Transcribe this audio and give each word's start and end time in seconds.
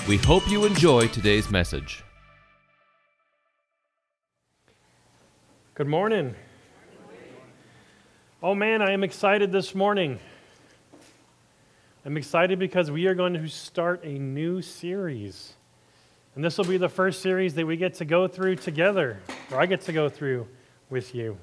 We 0.08 0.18
hope 0.18 0.50
you 0.50 0.66
enjoy 0.66 1.08
today's 1.10 1.52
message. 1.52 2.04
Good 5.76 5.86
morning. 5.86 6.34
Oh 8.42 8.56
man, 8.56 8.82
I 8.82 8.92
am 8.92 9.04
excited 9.04 9.52
this 9.52 9.76
morning. 9.76 10.18
I'm 12.10 12.18
excited 12.18 12.58
because 12.58 12.90
we 12.90 13.06
are 13.06 13.14
going 13.14 13.36
to 13.36 13.48
start 13.48 14.04
a 14.04 14.18
new 14.18 14.64
series. 14.64 15.54
And 16.34 16.44
this 16.44 16.58
will 16.58 16.66
be 16.66 16.78
the 16.78 16.90
first 16.90 17.22
series 17.22 17.54
that 17.54 17.68
we 17.68 17.78
get 17.78 17.94
to 17.96 18.06
go 18.06 18.28
through 18.28 18.56
together, 18.56 19.20
or 19.52 19.62
I 19.62 19.68
get 19.68 19.82
to 19.82 19.94
go 19.94 20.10
through 20.10 20.48
with 20.90 21.14
you. 21.14 21.38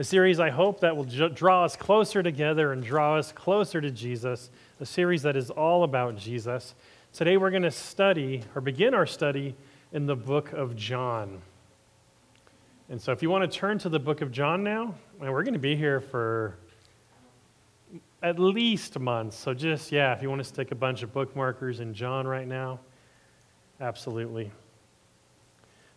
A 0.00 0.02
series 0.02 0.40
I 0.40 0.50
hope 0.50 0.80
that 0.80 0.96
will 0.96 1.04
j- 1.04 1.28
draw 1.28 1.64
us 1.64 1.76
closer 1.76 2.24
together 2.24 2.72
and 2.72 2.82
draw 2.82 3.16
us 3.16 3.30
closer 3.30 3.80
to 3.80 3.92
Jesus, 3.92 4.50
a 4.80 4.84
series 4.84 5.22
that 5.22 5.36
is 5.36 5.48
all 5.48 5.84
about 5.84 6.16
Jesus. 6.16 6.74
Today 7.12 7.36
we're 7.36 7.50
going 7.50 7.62
to 7.62 7.70
study, 7.70 8.42
or 8.56 8.60
begin 8.60 8.94
our 8.94 9.06
study, 9.06 9.54
in 9.92 10.06
the 10.06 10.16
book 10.16 10.52
of 10.52 10.74
John. 10.74 11.40
And 12.88 13.00
so 13.00 13.12
if 13.12 13.22
you 13.22 13.30
want 13.30 13.48
to 13.48 13.58
turn 13.58 13.78
to 13.78 13.88
the 13.88 14.00
book 14.00 14.22
of 14.22 14.32
John 14.32 14.64
now, 14.64 14.96
and 15.20 15.32
we're 15.32 15.44
going 15.44 15.54
to 15.54 15.60
be 15.60 15.76
here 15.76 16.00
for 16.00 16.56
at 18.22 18.38
least 18.38 18.98
months. 18.98 19.36
So 19.36 19.52
just, 19.52 19.90
yeah, 19.90 20.12
if 20.14 20.22
you 20.22 20.28
want 20.28 20.40
to 20.40 20.44
stick 20.48 20.70
a 20.70 20.76
bunch 20.76 21.02
of 21.02 21.12
bookmarkers 21.12 21.80
in 21.80 21.92
John 21.92 22.26
right 22.26 22.46
now, 22.46 22.80
absolutely. 23.80 24.50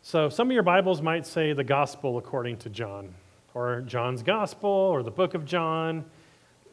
So 0.01 0.29
some 0.29 0.47
of 0.47 0.53
your 0.53 0.63
Bibles 0.63 1.01
might 1.01 1.25
say 1.25 1.53
the 1.53 1.63
gospel 1.63 2.17
according 2.17 2.57
to 2.57 2.69
John, 2.69 3.13
or 3.53 3.81
John's 3.81 4.23
gospel, 4.23 4.69
or 4.69 5.03
the 5.03 5.11
book 5.11 5.33
of 5.33 5.45
John. 5.45 6.05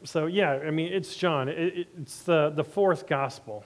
So 0.03 0.25
yeah, 0.25 0.51
I 0.51 0.71
mean, 0.71 0.91
it's 0.91 1.15
John. 1.15 1.49
It, 1.49 1.87
it's 1.99 2.23
the, 2.23 2.51
the 2.55 2.63
fourth 2.63 3.07
gospel. 3.07 3.63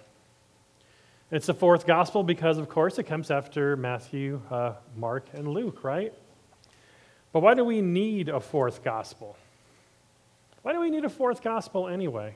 It's 1.31 1.47
the 1.47 1.53
fourth 1.53 1.85
gospel 1.85 2.23
because, 2.23 2.57
of 2.57 2.69
course, 2.69 2.99
it 2.99 3.03
comes 3.03 3.31
after 3.31 3.75
Matthew, 3.75 4.41
uh, 4.49 4.75
Mark, 4.95 5.27
and 5.33 5.49
Luke, 5.49 5.83
right? 5.83 6.13
But 7.33 7.41
why 7.41 7.53
do 7.53 7.65
we 7.65 7.81
need 7.81 8.29
a 8.29 8.39
fourth 8.39 8.81
gospel? 8.81 9.35
Why 10.67 10.73
do 10.73 10.81
we 10.81 10.89
need 10.89 11.05
a 11.05 11.09
fourth 11.09 11.41
gospel 11.41 11.87
anyway? 11.87 12.35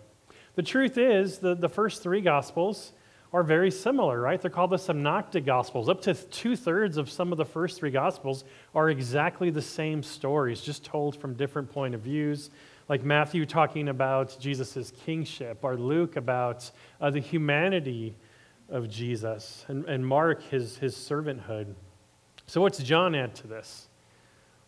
The 0.55 0.63
truth 0.63 0.97
is, 0.97 1.39
the, 1.39 1.53
the 1.53 1.67
first 1.67 2.01
three 2.01 2.21
gospels 2.21 2.93
are 3.33 3.43
very 3.43 3.69
similar, 3.69 4.21
right? 4.21 4.39
They're 4.39 4.49
called 4.49 4.69
the 4.69 4.77
synoptic 4.77 5.43
gospels. 5.43 5.89
Up 5.89 5.99
to 6.03 6.13
two 6.13 6.55
thirds 6.55 6.95
of 6.95 7.11
some 7.11 7.33
of 7.33 7.37
the 7.37 7.43
first 7.43 7.77
three 7.77 7.91
gospels 7.91 8.45
are 8.73 8.89
exactly 8.89 9.49
the 9.49 9.61
same 9.61 10.01
stories, 10.01 10.61
just 10.61 10.85
told 10.85 11.17
from 11.17 11.33
different 11.33 11.69
point 11.73 11.93
of 11.93 11.99
views. 11.99 12.51
Like 12.87 13.03
Matthew 13.03 13.45
talking 13.45 13.89
about 13.89 14.37
Jesus' 14.39 14.93
kingship, 15.03 15.59
or 15.61 15.75
Luke 15.75 16.15
about 16.15 16.71
uh, 17.01 17.09
the 17.09 17.19
humanity 17.19 18.15
of 18.69 18.89
Jesus, 18.89 19.65
and, 19.67 19.83
and 19.89 20.07
Mark 20.07 20.41
his, 20.43 20.77
his 20.77 20.95
servanthood. 20.95 21.75
So, 22.47 22.61
what's 22.61 22.81
John 22.81 23.13
add 23.13 23.35
to 23.35 23.47
this? 23.47 23.89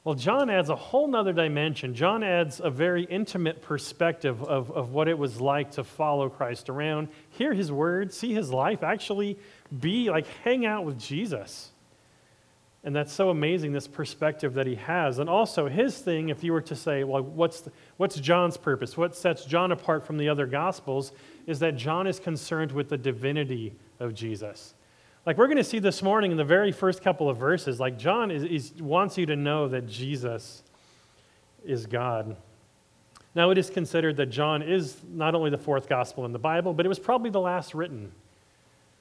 Well, 0.03 0.15
John 0.15 0.49
adds 0.49 0.69
a 0.69 0.75
whole 0.75 1.07
nother 1.07 1.31
dimension. 1.31 1.95
John 1.95 2.23
adds 2.23 2.59
a 2.61 2.69
very 2.69 3.05
intimate 3.05 3.61
perspective 3.61 4.43
of, 4.43 4.69
of 4.71 4.91
what 4.91 5.07
it 5.07 5.17
was 5.17 5.39
like 5.39 5.71
to 5.71 5.83
follow 5.85 6.27
Christ 6.29 6.69
around, 6.69 7.07
hear 7.29 7.53
his 7.53 7.71
word, 7.71 8.13
see 8.13 8.33
his 8.33 8.51
life, 8.51 8.83
actually 8.83 9.39
be 9.79 10.09
like 10.09 10.27
hang 10.43 10.65
out 10.65 10.83
with 10.83 10.99
Jesus. 10.99 11.69
And 12.83 12.93
that's 12.93 13.13
so 13.13 13.29
amazing, 13.29 13.71
this 13.71 13.87
perspective 13.87 14.55
that 14.55 14.67
he 14.67 14.75
has. 14.75 15.19
And 15.19 15.29
also, 15.29 15.69
his 15.69 15.97
thing, 15.97 16.27
if 16.27 16.43
you 16.43 16.51
were 16.51 16.61
to 16.63 16.75
say, 16.75 17.05
well, 17.05 17.21
what's, 17.21 17.61
the, 17.61 17.71
what's 17.95 18.17
John's 18.17 18.57
purpose? 18.57 18.97
What 18.97 19.15
sets 19.15 19.45
John 19.45 19.71
apart 19.71 20.05
from 20.05 20.17
the 20.17 20.27
other 20.27 20.45
gospels 20.45 21.13
is 21.47 21.59
that 21.59 21.77
John 21.77 22.07
is 22.07 22.19
concerned 22.19 22.73
with 22.73 22.89
the 22.89 22.97
divinity 22.97 23.73
of 24.01 24.13
Jesus. 24.13 24.73
Like 25.25 25.37
we're 25.37 25.47
going 25.47 25.57
to 25.57 25.63
see 25.63 25.79
this 25.79 26.03
morning 26.03 26.31
in 26.31 26.37
the 26.37 26.43
very 26.43 26.71
first 26.71 27.01
couple 27.01 27.29
of 27.29 27.37
verses, 27.37 27.79
like 27.79 27.97
John 27.97 28.29
is, 28.29 28.43
is, 28.43 28.73
wants 28.81 29.17
you 29.17 29.25
to 29.27 29.35
know 29.35 29.69
that 29.69 29.87
Jesus 29.87 30.63
is 31.63 31.85
God. 31.85 32.35
Now, 33.35 33.49
it 33.49 33.57
is 33.57 33.69
considered 33.69 34.17
that 34.17 34.27
John 34.27 34.61
is 34.61 34.97
not 35.09 35.33
only 35.33 35.49
the 35.49 35.57
fourth 35.57 35.87
gospel 35.87 36.25
in 36.25 36.33
the 36.33 36.39
Bible, 36.39 36.73
but 36.73 36.85
it 36.85 36.89
was 36.89 36.99
probably 36.99 37.29
the 37.29 37.39
last 37.39 37.73
written. 37.73 38.11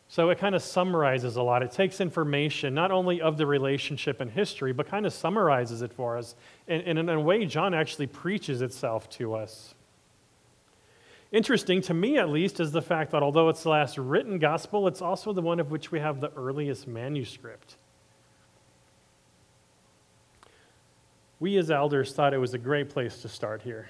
So 0.09 0.31
it 0.31 0.39
kind 0.39 0.55
of 0.55 0.63
summarizes 0.63 1.37
a 1.37 1.43
lot. 1.43 1.63
It 1.63 1.73
takes 1.73 2.01
information 2.01 2.73
not 2.73 2.91
only 2.91 3.21
of 3.21 3.37
the 3.37 3.47
relationship 3.47 4.21
and 4.21 4.31
history, 4.31 4.73
but 4.73 4.87
kind 4.87 5.07
of 5.07 5.13
summarizes 5.13 5.83
it 5.83 5.93
for 5.93 6.17
us. 6.17 6.35
And, 6.69 6.83
and 6.83 6.99
in 6.99 7.09
a 7.09 7.21
way, 7.21 7.45
John 7.47 7.75
actually 7.75 8.07
preaches 8.07 8.63
itself 8.63 9.11
to 9.11 9.35
us. 9.35 9.75
Interesting, 11.33 11.81
to 11.83 11.95
me 11.95 12.19
at 12.19 12.29
least, 12.29 12.61
is 12.61 12.73
the 12.73 12.83
fact 12.83 13.11
that 13.13 13.23
although 13.23 13.49
it's 13.49 13.63
the 13.63 13.71
last 13.71 13.97
written 13.97 14.39
gospel, 14.39 14.87
it's 14.87 15.01
also 15.01 15.33
the 15.33 15.41
one 15.41 15.61
of 15.61 15.71
which 15.71 15.91
we 15.91 15.99
have 15.99 16.21
the 16.21 16.31
earliest 16.37 16.87
manuscript. 16.87 17.77
We 21.41 21.57
as 21.57 21.71
elders 21.71 22.13
thought 22.13 22.35
it 22.35 22.39
was 22.39 22.53
a 22.53 22.59
great 22.59 22.91
place 22.91 23.23
to 23.23 23.29
start 23.29 23.63
here. 23.63 23.89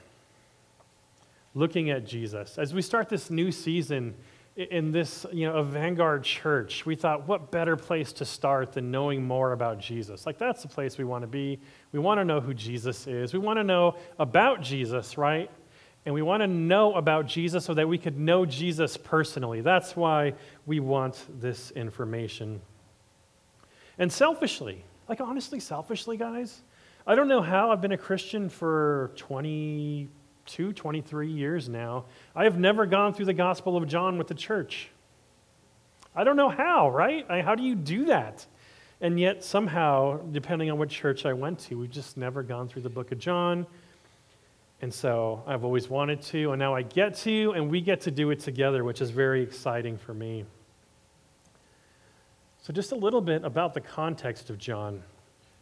Looking 1.55 1.91
at 1.91 2.07
Jesus. 2.07 2.59
As 2.59 2.73
we 2.73 2.81
start 2.81 3.09
this 3.09 3.29
new 3.29 3.51
season 3.51 4.15
in 4.57 4.93
this, 4.93 5.27
you 5.33 5.47
know, 5.47 5.57
a 5.57 5.65
Vanguard 5.65 6.23
church, 6.23 6.87
we 6.87 6.95
thought, 6.95 7.27
what 7.27 7.51
better 7.51 7.77
place 7.77 8.13
to 8.15 8.25
start 8.25 8.73
than 8.73 8.91
knowing 8.91 9.23
more 9.23 9.53
about 9.53 9.81
Jesus? 9.81 10.27
Like, 10.27 10.39
that's 10.39 10.63
the 10.63 10.69
place 10.69 10.97
we 10.97 11.05
want 11.05 11.23
to 11.23 11.27
be. 11.27 11.59
We 11.91 11.99
want 11.99 12.21
to 12.21 12.25
know 12.25 12.41
who 12.41 12.55
Jesus 12.55 13.07
is. 13.07 13.33
We 13.33 13.39
want 13.41 13.59
to 13.59 13.65
know 13.65 13.97
about 14.19 14.63
Jesus, 14.63 15.19
right? 15.19 15.51
And 16.05 16.15
we 16.15 16.23
want 16.23 16.43
to 16.43 16.49
know 16.49 16.95
about 16.95 17.27
Jesus 17.27 17.65
so 17.65 17.75
that 17.75 17.89
we 17.89 17.97
could 17.97 18.19
know 18.19 18.45
Jesus 18.45 18.97
personally. 18.97 19.61
That's 19.61 19.95
why 19.95 20.35
we 20.67 20.81
want 20.81 21.25
this 21.41 21.71
information. 21.73 22.61
And 23.99 24.13
selfishly, 24.13 24.85
like 25.09 25.21
honestly, 25.21 25.61
selfishly, 25.61 26.17
guys, 26.17 26.63
I 27.07 27.15
don't 27.15 27.29
know 27.29 27.43
how 27.43 27.71
I've 27.71 27.81
been 27.81 27.93
a 27.93 27.99
Christian 27.99 28.49
for 28.49 29.13
22, 29.17 30.73
23 30.73 31.29
years 31.29 31.69
now. 31.69 32.07
I 32.35 32.45
have 32.45 32.59
never 32.59 32.87
gone 32.87 33.15
through 33.15 33.27
the 33.27 33.35
Gospel 33.35 33.77
of 33.77 33.87
John 33.87 34.19
with 34.19 34.27
the 34.27 34.35
church. 34.35 34.89
I 36.17 36.25
don't 36.25 36.37
know 36.37 36.49
how, 36.49 36.91
right? 36.91 37.25
How 37.43 37.55
do 37.55 37.63
you 37.63 37.75
do 37.75 38.07
that? 38.07 38.45
And 39.01 39.19
yet, 39.19 39.43
somehow, 39.43 40.21
depending 40.31 40.71
on 40.71 40.79
what 40.79 40.89
church 40.89 41.27
I 41.27 41.33
went 41.33 41.59
to, 41.61 41.77
we've 41.77 41.91
just 41.91 42.17
never 42.17 42.43
gone 42.43 42.69
through 42.69 42.83
the 42.83 42.91
book 42.91 43.13
of 43.13 43.19
John. 43.19 43.67
And 44.83 44.93
so 44.93 45.45
I've 45.47 45.65
always 45.65 45.89
wanted 45.89 46.21
to, 46.23 46.51
and 46.51 46.59
now 46.59 46.75
I 46.75 46.83
get 46.83 47.15
to, 47.19 47.53
and 47.53 47.71
we 47.71 47.81
get 47.81 48.01
to 48.03 48.11
do 48.11 48.31
it 48.31 48.41
together, 48.41 48.83
which 48.83 49.01
is 49.01 49.11
very 49.11 49.41
exciting 49.41 49.97
for 49.97 50.13
me. 50.13 50.45
So, 52.63 52.73
just 52.73 52.91
a 52.91 52.97
little 52.97 53.21
bit 53.21 53.45
about 53.45 53.75
the 53.75 53.81
context 53.81 54.51
of 54.51 54.59
John. 54.59 55.03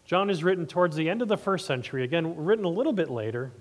John 0.06 0.31
is 0.31 0.42
written 0.42 0.66
towards 0.66 0.97
the 0.97 1.08
end 1.10 1.20
of 1.20 1.28
the 1.28 1.36
first 1.36 1.66
century, 1.66 2.03
again, 2.03 2.34
written 2.34 2.64
a 2.64 2.70
little 2.70 2.94
bit 2.94 3.10
later, 3.10 3.53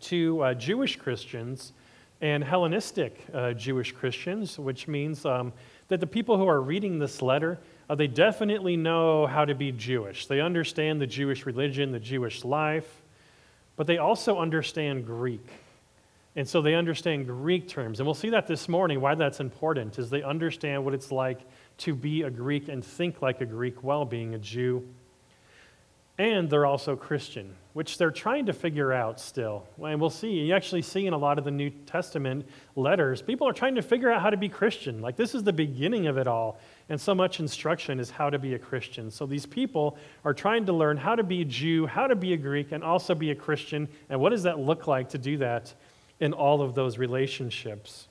to 0.00 0.42
uh, 0.42 0.54
Jewish 0.54 0.96
Christians 0.96 1.74
and 2.22 2.42
Hellenistic 2.42 3.22
uh, 3.34 3.52
Jewish 3.52 3.92
Christians, 3.92 4.58
which 4.58 4.88
means 4.88 5.26
um, 5.26 5.52
that 5.88 6.00
the 6.00 6.06
people 6.06 6.38
who 6.38 6.48
are 6.48 6.60
reading 6.60 6.98
this 6.98 7.20
letter, 7.20 7.58
uh, 7.90 7.94
they 7.94 8.06
definitely 8.06 8.78
know 8.78 9.26
how 9.26 9.44
to 9.44 9.54
be 9.54 9.72
Jewish. 9.72 10.26
They 10.26 10.40
understand 10.40 11.02
the 11.02 11.06
Jewish 11.06 11.44
religion, 11.44 11.92
the 11.92 12.00
Jewish 12.00 12.44
life 12.44 13.02
but 13.80 13.86
they 13.86 13.96
also 13.96 14.38
understand 14.38 15.06
Greek. 15.06 15.46
And 16.36 16.46
so 16.46 16.60
they 16.60 16.74
understand 16.74 17.26
Greek 17.26 17.66
terms. 17.66 17.98
And 17.98 18.06
we'll 18.06 18.12
see 18.12 18.28
that 18.28 18.46
this 18.46 18.68
morning, 18.68 19.00
why 19.00 19.14
that's 19.14 19.40
important, 19.40 19.98
is 19.98 20.10
they 20.10 20.22
understand 20.22 20.84
what 20.84 20.92
it's 20.92 21.10
like 21.10 21.40
to 21.78 21.94
be 21.94 22.20
a 22.20 22.30
Greek 22.30 22.68
and 22.68 22.84
think 22.84 23.22
like 23.22 23.40
a 23.40 23.46
Greek 23.46 23.82
while 23.82 24.04
being 24.04 24.34
a 24.34 24.38
Jew. 24.38 24.86
And 26.18 26.50
they're 26.50 26.66
also 26.66 26.94
Christian, 26.94 27.56
which 27.72 27.96
they're 27.96 28.10
trying 28.10 28.44
to 28.44 28.52
figure 28.52 28.92
out 28.92 29.18
still. 29.18 29.66
And 29.82 29.98
we'll 29.98 30.10
see. 30.10 30.28
You 30.28 30.52
actually 30.52 30.82
see 30.82 31.06
in 31.06 31.14
a 31.14 31.18
lot 31.18 31.38
of 31.38 31.46
the 31.46 31.50
New 31.50 31.70
Testament 31.70 32.46
letters, 32.76 33.22
people 33.22 33.48
are 33.48 33.54
trying 33.54 33.76
to 33.76 33.82
figure 33.82 34.12
out 34.12 34.20
how 34.20 34.28
to 34.28 34.36
be 34.36 34.50
Christian. 34.50 35.00
Like 35.00 35.16
this 35.16 35.34
is 35.34 35.42
the 35.42 35.54
beginning 35.54 36.06
of 36.06 36.18
it 36.18 36.26
all. 36.26 36.60
And 36.90 37.00
so 37.00 37.14
much 37.14 37.38
instruction 37.38 38.00
is 38.00 38.10
how 38.10 38.30
to 38.30 38.38
be 38.38 38.54
a 38.54 38.58
Christian. 38.58 39.12
So 39.12 39.24
these 39.24 39.46
people 39.46 39.96
are 40.24 40.34
trying 40.34 40.66
to 40.66 40.72
learn 40.72 40.96
how 40.96 41.14
to 41.14 41.22
be 41.22 41.42
a 41.42 41.44
Jew, 41.44 41.86
how 41.86 42.08
to 42.08 42.16
be 42.16 42.32
a 42.32 42.36
Greek, 42.36 42.72
and 42.72 42.82
also 42.82 43.14
be 43.14 43.30
a 43.30 43.34
Christian. 43.34 43.88
And 44.08 44.20
what 44.20 44.30
does 44.30 44.42
that 44.42 44.58
look 44.58 44.88
like 44.88 45.08
to 45.10 45.18
do 45.18 45.36
that 45.38 45.72
in 46.18 46.32
all 46.32 46.60
of 46.60 46.74
those 46.74 46.98
relationships? 46.98 48.08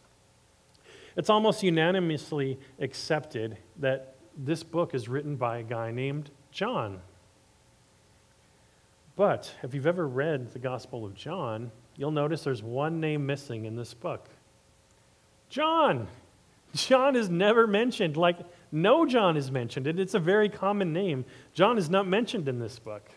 It's 1.18 1.30
almost 1.30 1.62
unanimously 1.62 2.58
accepted 2.80 3.58
that 3.80 4.16
this 4.38 4.64
book 4.64 4.96
is 4.96 5.10
written 5.10 5.36
by 5.36 5.58
a 5.58 5.64
guy 5.64 5.92
named 5.92 6.31
John. 6.54 7.02
But 9.18 9.54
if 9.62 9.74
you've 9.74 9.88
ever 9.88 10.08
read 10.08 10.54
the 10.54 10.60
Gospel 10.60 11.06
of 11.06 11.14
John, 11.14 11.72
you'll 11.98 12.12
notice 12.12 12.46
there's 12.46 12.64
one 12.64 13.02
name 13.02 13.26
missing 13.26 13.66
in 13.66 13.76
this 13.76 13.94
book 13.94 14.30
John. 15.50 16.08
John 16.74 17.16
is 17.16 17.30
never 17.30 17.68
mentioned. 17.68 18.16
Like, 18.16 18.38
no 18.71 19.06
John 19.06 19.38
is 19.38 19.51
mentioned, 19.51 19.88
and 19.88 20.00
it's 20.00 20.13
a 20.13 20.19
very 20.19 20.50
common 20.50 20.94
name. 20.94 21.25
John 21.54 21.77
is 21.77 21.89
not 21.89 22.07
mentioned 22.07 22.48
in 22.48 22.60
this 22.60 22.80
book. 22.80 23.10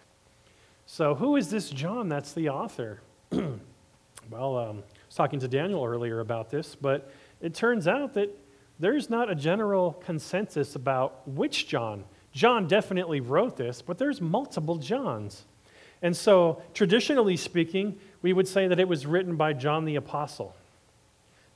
So, 0.87 1.15
who 1.15 1.37
is 1.37 1.51
this 1.51 1.71
John 1.71 2.09
that's 2.09 2.33
the 2.33 2.49
author? 2.49 3.01
well, 3.31 4.57
um, 4.57 4.79
I 4.79 5.07
was 5.07 5.15
talking 5.15 5.41
to 5.41 5.49
Daniel 5.49 5.85
earlier 5.85 6.21
about 6.21 6.51
this, 6.51 6.75
but 6.75 7.11
it 7.41 7.55
turns 7.55 7.87
out 7.87 8.15
that 8.15 8.37
there's 8.79 9.09
not 9.09 9.31
a 9.31 9.35
general 9.35 9.93
consensus 10.05 10.75
about 10.75 11.27
which 11.29 11.69
John. 11.69 12.05
John 12.33 12.67
definitely 12.67 13.21
wrote 13.21 13.57
this, 13.57 13.83
but 13.83 13.99
there's 13.99 14.21
multiple 14.21 14.77
Johns. 14.77 15.45
And 16.01 16.17
so, 16.17 16.63
traditionally 16.75 17.37
speaking, 17.37 17.99
we 18.23 18.33
would 18.33 18.49
say 18.49 18.67
that 18.67 18.81
it 18.81 18.89
was 18.89 19.07
written 19.07 19.37
by 19.37 19.53
John 19.53 19.85
the 19.85 19.97
Apostle. 19.97 20.57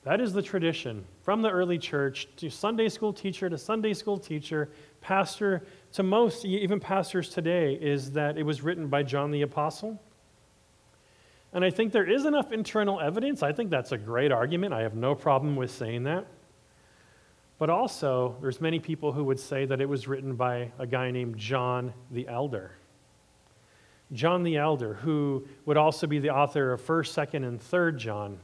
That 0.07 0.21
is 0.21 0.31
the 0.31 0.41
tradition 0.41 1.03
from 1.21 1.41
the 1.41 1.49
early 1.49 1.77
church 1.77 2.29
to 2.37 2.49
Sunday 2.49 2.87
school 2.87 3.11
teacher 3.11 3.49
to 3.49 3.57
Sunday 3.57 3.93
school 3.93 4.17
teacher, 4.17 4.69
pastor 5.01 5.65
to 5.91 6.01
most, 6.01 6.45
even 6.45 6.79
pastors 6.79 7.27
today, 7.27 7.73
is 7.73 8.13
that 8.13 8.37
it 8.37 8.43
was 8.43 8.61
written 8.61 8.87
by 8.87 9.03
John 9.03 9.31
the 9.31 9.41
Apostle. 9.41 10.01
And 11.51 11.65
I 11.65 11.71
think 11.71 11.91
there 11.91 12.09
is 12.09 12.23
enough 12.23 12.53
internal 12.53 13.01
evidence. 13.01 13.43
I 13.43 13.51
think 13.51 13.69
that's 13.69 13.91
a 13.91 13.97
great 13.97 14.31
argument. 14.31 14.73
I 14.73 14.79
have 14.83 14.95
no 14.95 15.13
problem 15.13 15.57
with 15.57 15.71
saying 15.71 16.03
that. 16.03 16.25
But 17.59 17.69
also, 17.69 18.37
there's 18.39 18.61
many 18.61 18.79
people 18.79 19.11
who 19.11 19.25
would 19.25 19.41
say 19.41 19.65
that 19.65 19.81
it 19.81 19.89
was 19.89 20.07
written 20.07 20.35
by 20.35 20.71
a 20.79 20.87
guy 20.87 21.11
named 21.11 21.37
John 21.37 21.93
the 22.11 22.29
Elder. 22.29 22.71
John 24.13 24.43
the 24.43 24.55
Elder, 24.55 24.93
who 24.93 25.45
would 25.65 25.75
also 25.75 26.07
be 26.07 26.19
the 26.19 26.29
author 26.29 26.71
of 26.71 26.81
1st, 26.81 27.27
2nd, 27.27 27.45
and 27.45 27.59
3rd 27.59 27.97
John. 27.97 28.39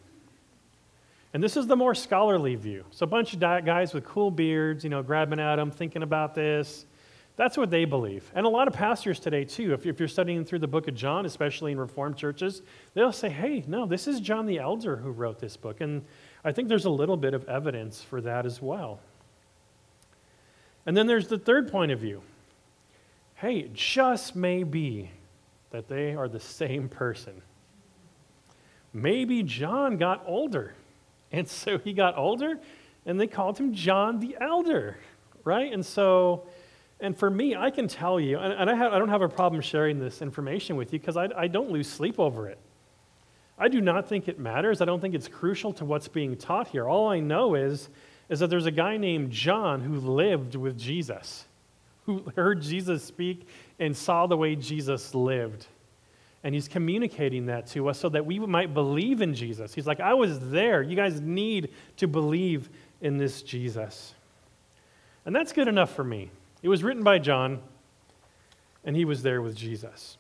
And 1.34 1.42
this 1.42 1.58
is 1.58 1.66
the 1.66 1.76
more 1.76 1.96
scholarly 1.96 2.56
view. 2.56 2.86
So 2.92 3.06
a 3.06 3.08
bunch 3.08 3.34
of 3.34 3.40
guys 3.40 3.94
with 3.94 4.06
cool 4.06 4.30
beards, 4.30 4.84
you 4.84 4.90
know, 4.90 5.02
grabbing 5.02 5.40
at 5.40 5.56
them, 5.56 5.72
thinking 5.72 6.04
about 6.04 6.36
this. 6.36 6.86
That's 7.36 7.58
what 7.58 7.72
they 7.72 7.86
believe. 7.86 8.32
And 8.36 8.46
a 8.46 8.50
lot 8.50 8.68
of 8.68 8.76
pastors 8.76 9.20
today, 9.20 9.44
too, 9.44 9.74
if 9.74 10.00
you're 10.00 10.08
studying 10.08 10.46
through 10.46 10.60
the 10.60 10.68
book 10.68 10.88
of 10.88 10.94
John, 10.94 11.26
especially 11.26 11.72
in 11.72 11.80
Reformed 11.80 12.16
churches, 12.16 12.62
they'll 12.94 13.12
say, 13.12 13.30
hey, 13.30 13.64
no, 13.66 13.88
this 13.88 14.08
is 14.08 14.20
John 14.20 14.46
the 14.46 14.60
Elder 14.60 14.96
who 14.96 15.10
wrote 15.10 15.40
this 15.40 15.58
book. 15.58 15.82
And 15.82 16.06
I 16.46 16.52
think 16.52 16.70
there's 16.70 16.86
a 16.86 16.92
little 16.92 17.18
bit 17.18 17.34
of 17.34 17.50
evidence 17.50 18.04
for 18.04 18.22
that 18.22 18.46
as 18.46 18.62
well. 18.62 19.00
And 20.86 20.96
then 20.96 21.08
there's 21.08 21.28
the 21.28 21.40
third 21.40 21.72
point 21.72 21.92
of 21.92 22.00
view. 22.00 22.22
Hey, 23.36 23.58
it 23.58 23.74
just 23.74 24.36
may 24.36 24.64
be 24.64 25.10
that 25.72 25.88
they 25.88 26.14
are 26.14 26.28
the 26.28 26.40
same 26.40 26.88
person. 26.88 27.42
Maybe 28.94 29.42
John 29.42 29.98
got 29.98 30.24
older. 30.28 30.76
And 31.34 31.48
so 31.48 31.80
he 31.80 31.94
got 31.94 32.16
older, 32.16 32.60
and 33.08 33.20
they 33.20 33.28
called 33.28 33.58
him 33.58 33.74
John 33.74 34.20
the 34.20 34.38
Elder, 34.40 34.98
right? 35.44 35.74
And 35.74 35.84
so, 35.84 36.46
and 37.00 37.18
for 37.18 37.30
me, 37.30 37.56
I 37.56 37.72
can 37.72 37.88
tell 37.88 38.20
you, 38.20 38.38
and, 38.38 38.54
and 38.54 38.70
I, 38.70 38.76
have, 38.76 38.94
I, 38.94 39.00
don't 39.00 39.10
have 39.10 39.24
a 39.24 39.28
problem 39.28 39.60
sharing 39.60 40.00
this 40.00 40.22
information 40.22 40.76
with 40.76 40.94
you 40.94 41.00
because 41.00 41.18
I, 41.18 41.28
I 41.36 41.48
don't 41.48 41.72
lose 41.72 41.90
sleep 41.90 42.20
over 42.20 42.48
it. 42.48 42.60
I 43.58 43.68
do 43.68 43.82
not 43.82 44.08
think 44.08 44.28
it 44.28 44.40
matters. 44.40 44.80
I 44.80 44.86
don't 44.86 45.02
think 45.02 45.16
it's 45.16 45.28
crucial 45.28 45.74
to 45.74 45.86
what's 45.86 46.08
being 46.08 46.38
taught 46.38 46.68
here. 46.68 46.88
All 46.88 47.08
I 47.08 47.20
know 47.20 47.56
is, 47.56 47.90
is 48.30 48.40
that 48.40 48.50
there's 48.50 48.68
a 48.68 48.72
guy 48.72 48.98
named 48.98 49.32
John 49.32 49.82
who 49.82 50.00
lived 50.00 50.56
with 50.56 50.78
Jesus, 50.78 51.46
who 52.06 52.24
heard 52.36 52.62
Jesus 52.62 53.04
speak 53.04 53.48
and 53.80 53.98
saw 53.98 54.28
the 54.28 54.38
way 54.38 54.56
Jesus 54.56 55.16
lived. 55.16 55.66
And 56.44 56.54
he's 56.54 56.68
communicating 56.68 57.46
that 57.46 57.68
to 57.68 57.88
us 57.88 58.00
so 58.00 58.10
that 58.10 58.26
we 58.26 58.38
might 58.40 58.74
believe 58.74 59.22
in 59.22 59.34
Jesus. 59.34 59.74
He's 59.74 59.88
like, 59.88 60.02
I 60.02 60.14
was 60.14 60.50
there. 60.50 60.82
You 60.82 60.96
guys 60.96 61.22
need 61.22 61.70
to 61.98 62.08
believe 62.08 62.70
in 63.00 63.18
this 63.18 63.42
Jesus. 63.42 64.14
And 65.26 65.34
that's 65.34 65.54
good 65.54 65.68
enough 65.68 65.96
for 65.96 66.04
me. 66.04 66.32
It 66.62 66.70
was 66.70 66.84
written 66.84 67.04
by 67.04 67.20
John, 67.20 67.62
and 68.84 68.96
he 68.96 69.06
was 69.06 69.24
there 69.24 69.42
with 69.42 69.56
Jesus. 69.56 70.18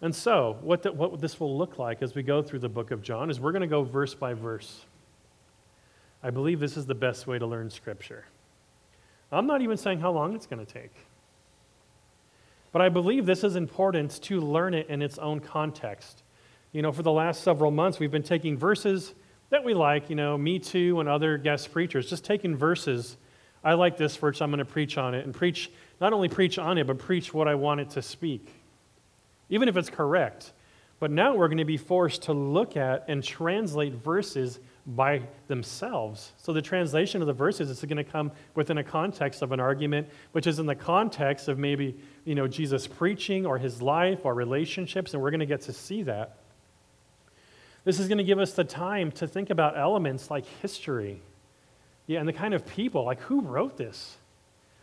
And 0.00 0.14
so, 0.14 0.58
what, 0.60 0.82
the, 0.82 0.92
what 0.92 1.20
this 1.20 1.40
will 1.40 1.56
look 1.56 1.78
like 1.78 2.02
as 2.02 2.14
we 2.14 2.22
go 2.22 2.42
through 2.42 2.58
the 2.60 2.68
book 2.68 2.90
of 2.90 3.02
John 3.02 3.30
is 3.30 3.40
we're 3.40 3.52
going 3.52 3.62
to 3.62 3.66
go 3.66 3.82
verse 3.82 4.14
by 4.14 4.34
verse. 4.34 4.84
I 6.22 6.30
believe 6.30 6.60
this 6.60 6.76
is 6.76 6.86
the 6.86 6.94
best 6.94 7.26
way 7.26 7.38
to 7.38 7.46
learn 7.46 7.70
Scripture. 7.70 8.24
I'm 9.32 9.46
not 9.46 9.62
even 9.62 9.76
saying 9.76 10.00
how 10.00 10.12
long 10.12 10.34
it's 10.34 10.46
going 10.46 10.64
to 10.64 10.72
take. 10.72 10.92
But 12.76 12.84
I 12.84 12.90
believe 12.90 13.24
this 13.24 13.42
is 13.42 13.56
important 13.56 14.20
to 14.24 14.38
learn 14.38 14.74
it 14.74 14.90
in 14.90 15.00
its 15.00 15.16
own 15.16 15.40
context. 15.40 16.22
You 16.72 16.82
know, 16.82 16.92
for 16.92 17.02
the 17.02 17.10
last 17.10 17.42
several 17.42 17.70
months, 17.70 17.98
we've 17.98 18.10
been 18.10 18.22
taking 18.22 18.58
verses 18.58 19.14
that 19.48 19.64
we 19.64 19.72
like, 19.72 20.10
you 20.10 20.14
know, 20.14 20.36
me 20.36 20.58
too 20.58 21.00
and 21.00 21.08
other 21.08 21.38
guest 21.38 21.72
preachers, 21.72 22.10
just 22.10 22.22
taking 22.22 22.54
verses. 22.54 23.16
I 23.64 23.72
like 23.72 23.96
this 23.96 24.14
verse, 24.18 24.42
I'm 24.42 24.50
going 24.50 24.58
to 24.58 24.66
preach 24.66 24.98
on 24.98 25.14
it, 25.14 25.24
and 25.24 25.34
preach, 25.34 25.70
not 26.02 26.12
only 26.12 26.28
preach 26.28 26.58
on 26.58 26.76
it, 26.76 26.86
but 26.86 26.98
preach 26.98 27.32
what 27.32 27.48
I 27.48 27.54
want 27.54 27.80
it 27.80 27.88
to 27.92 28.02
speak, 28.02 28.52
even 29.48 29.70
if 29.70 29.78
it's 29.78 29.88
correct. 29.88 30.52
But 31.00 31.10
now 31.10 31.34
we're 31.34 31.48
going 31.48 31.56
to 31.56 31.64
be 31.64 31.78
forced 31.78 32.24
to 32.24 32.34
look 32.34 32.76
at 32.76 33.06
and 33.08 33.24
translate 33.24 33.94
verses 33.94 34.60
by 34.86 35.20
themselves. 35.48 36.32
So 36.36 36.52
the 36.52 36.62
translation 36.62 37.20
of 37.20 37.26
the 37.26 37.32
verses 37.32 37.70
is 37.70 37.82
going 37.82 37.96
to 37.96 38.04
come 38.04 38.30
within 38.54 38.78
a 38.78 38.84
context 38.84 39.42
of 39.42 39.50
an 39.52 39.58
argument, 39.58 40.08
which 40.32 40.46
is 40.46 40.58
in 40.58 40.66
the 40.66 40.76
context 40.76 41.48
of 41.48 41.58
maybe 41.58 41.96
you 42.24 42.34
know 42.34 42.46
Jesus 42.46 42.86
preaching 42.86 43.46
or 43.46 43.58
his 43.58 43.82
life 43.82 44.20
or 44.24 44.34
relationships, 44.34 45.12
and 45.12 45.22
we're 45.22 45.30
going 45.30 45.40
to 45.40 45.46
get 45.46 45.62
to 45.62 45.72
see 45.72 46.02
that. 46.04 46.36
This 47.84 47.98
is 48.00 48.08
going 48.08 48.18
to 48.18 48.24
give 48.24 48.38
us 48.38 48.52
the 48.52 48.64
time 48.64 49.10
to 49.12 49.26
think 49.26 49.50
about 49.50 49.76
elements 49.76 50.30
like 50.30 50.44
history, 50.60 51.20
yeah, 52.06 52.20
and 52.20 52.28
the 52.28 52.32
kind 52.32 52.54
of 52.54 52.66
people, 52.66 53.04
like 53.04 53.20
who 53.20 53.40
wrote 53.40 53.76
this? 53.76 54.16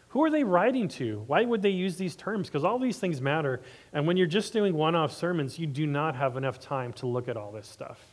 Who 0.09 0.23
are 0.23 0.29
they 0.29 0.43
writing 0.43 0.89
to? 0.89 1.23
Why 1.25 1.43
would 1.43 1.63
they 1.63 1.71
use 1.71 1.97
these 1.97 2.15
terms? 2.15 2.47
Because 2.47 2.63
all 2.63 2.77
these 2.77 2.99
things 2.99 3.19
matter. 3.19 3.61
And 3.93 4.05
when 4.05 4.15
you're 4.15 4.27
just 4.27 4.53
doing 4.53 4.75
one 4.75 4.93
off 4.93 5.11
sermons, 5.11 5.57
you 5.57 5.65
do 5.65 5.87
not 5.87 6.15
have 6.15 6.37
enough 6.37 6.59
time 6.59 6.93
to 6.93 7.07
look 7.07 7.27
at 7.27 7.35
all 7.35 7.51
this 7.51 7.67
stuff. 7.67 8.12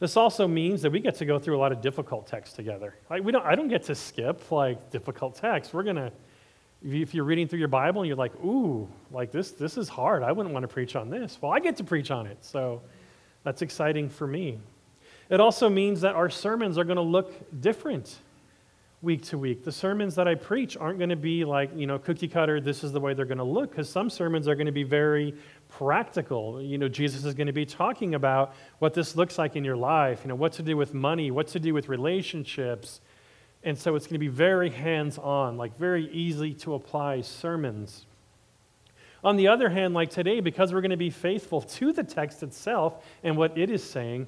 This 0.00 0.16
also 0.16 0.48
means 0.48 0.82
that 0.82 0.90
we 0.90 0.98
get 0.98 1.14
to 1.16 1.26
go 1.26 1.38
through 1.38 1.56
a 1.56 1.60
lot 1.60 1.72
of 1.72 1.82
difficult 1.82 2.26
texts 2.26 2.56
together. 2.56 2.94
Like 3.10 3.22
we 3.22 3.32
don't, 3.32 3.44
I 3.44 3.54
don't 3.54 3.68
get 3.68 3.84
to 3.84 3.94
skip 3.94 4.50
like 4.50 4.90
difficult 4.90 5.34
texts. 5.34 5.72
We're 5.74 5.82
gonna, 5.82 6.10
if 6.82 7.14
you're 7.14 7.24
reading 7.24 7.46
through 7.46 7.58
your 7.58 7.68
Bible 7.68 8.00
and 8.00 8.08
you're 8.08 8.16
like, 8.16 8.34
ooh, 8.42 8.88
like 9.12 9.30
this, 9.30 9.50
this 9.50 9.76
is 9.76 9.90
hard. 9.90 10.22
I 10.22 10.32
wouldn't 10.32 10.54
want 10.54 10.64
to 10.64 10.68
preach 10.68 10.96
on 10.96 11.10
this. 11.10 11.38
Well, 11.40 11.52
I 11.52 11.60
get 11.60 11.76
to 11.76 11.84
preach 11.84 12.10
on 12.10 12.26
it, 12.26 12.38
so 12.40 12.80
that's 13.44 13.60
exciting 13.60 14.08
for 14.08 14.26
me. 14.26 14.58
It 15.28 15.38
also 15.38 15.68
means 15.68 16.00
that 16.00 16.14
our 16.14 16.30
sermons 16.30 16.78
are 16.78 16.84
going 16.84 16.96
to 16.96 17.02
look 17.02 17.32
different 17.60 18.18
week 19.02 19.22
to 19.24 19.38
week. 19.38 19.64
The 19.64 19.72
sermons 19.72 20.14
that 20.16 20.26
I 20.26 20.34
preach 20.34 20.76
aren't 20.76 20.98
going 20.98 21.10
to 21.10 21.16
be 21.16 21.44
like, 21.44 21.70
you 21.76 21.86
know, 21.86 21.98
cookie 21.98 22.28
cutter, 22.28 22.60
this 22.60 22.82
is 22.82 22.92
the 22.92 23.00
way 23.00 23.14
they're 23.14 23.24
going 23.24 23.38
to 23.38 23.44
look, 23.44 23.70
because 23.70 23.88
some 23.88 24.10
sermons 24.10 24.48
are 24.48 24.54
going 24.54 24.66
to 24.66 24.72
be 24.72 24.82
very 24.82 25.34
practical. 25.80 26.60
You 26.60 26.76
know, 26.76 26.88
Jesus 26.88 27.24
is 27.24 27.32
going 27.32 27.46
to 27.46 27.54
be 27.54 27.64
talking 27.64 28.14
about 28.14 28.54
what 28.80 28.92
this 28.92 29.16
looks 29.16 29.38
like 29.38 29.56
in 29.56 29.64
your 29.64 29.78
life, 29.78 30.20
you 30.22 30.28
know, 30.28 30.34
what 30.34 30.52
to 30.54 30.62
do 30.62 30.76
with 30.76 30.92
money, 30.92 31.30
what 31.30 31.48
to 31.48 31.58
do 31.58 31.72
with 31.72 31.88
relationships. 31.88 33.00
And 33.64 33.78
so 33.78 33.94
it's 33.96 34.06
going 34.06 34.16
to 34.16 34.18
be 34.18 34.28
very 34.28 34.68
hands 34.68 35.16
on, 35.16 35.56
like 35.56 35.74
very 35.78 36.10
easy 36.10 36.52
to 36.54 36.74
apply 36.74 37.22
sermons. 37.22 38.04
On 39.24 39.36
the 39.36 39.48
other 39.48 39.70
hand, 39.70 39.94
like 39.94 40.10
today, 40.10 40.40
because 40.40 40.70
we're 40.74 40.82
going 40.82 40.90
to 40.90 40.98
be 40.98 41.08
faithful 41.08 41.62
to 41.62 41.94
the 41.94 42.04
text 42.04 42.42
itself 42.42 43.02
and 43.24 43.38
what 43.38 43.56
it 43.56 43.70
is 43.70 43.82
saying, 43.82 44.26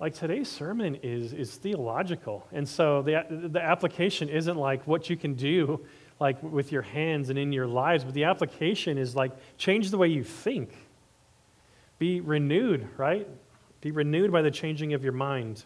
like 0.00 0.14
today's 0.14 0.48
sermon 0.48 0.98
is, 1.04 1.32
is 1.32 1.54
theological. 1.54 2.44
And 2.50 2.68
so 2.68 3.02
the, 3.02 3.24
the 3.30 3.62
application 3.62 4.28
isn't 4.28 4.56
like 4.56 4.84
what 4.88 5.08
you 5.08 5.16
can 5.16 5.34
do 5.34 5.84
like 6.22 6.40
with 6.40 6.70
your 6.70 6.82
hands 6.82 7.30
and 7.30 7.38
in 7.38 7.52
your 7.52 7.66
lives, 7.66 8.04
but 8.04 8.14
the 8.14 8.24
application 8.24 8.96
is 8.96 9.16
like 9.16 9.32
change 9.58 9.90
the 9.90 9.98
way 9.98 10.06
you 10.06 10.22
think. 10.22 10.70
Be 11.98 12.20
renewed, 12.20 12.88
right? 12.96 13.28
Be 13.80 13.90
renewed 13.90 14.30
by 14.30 14.40
the 14.40 14.50
changing 14.50 14.94
of 14.94 15.02
your 15.02 15.12
mind, 15.12 15.64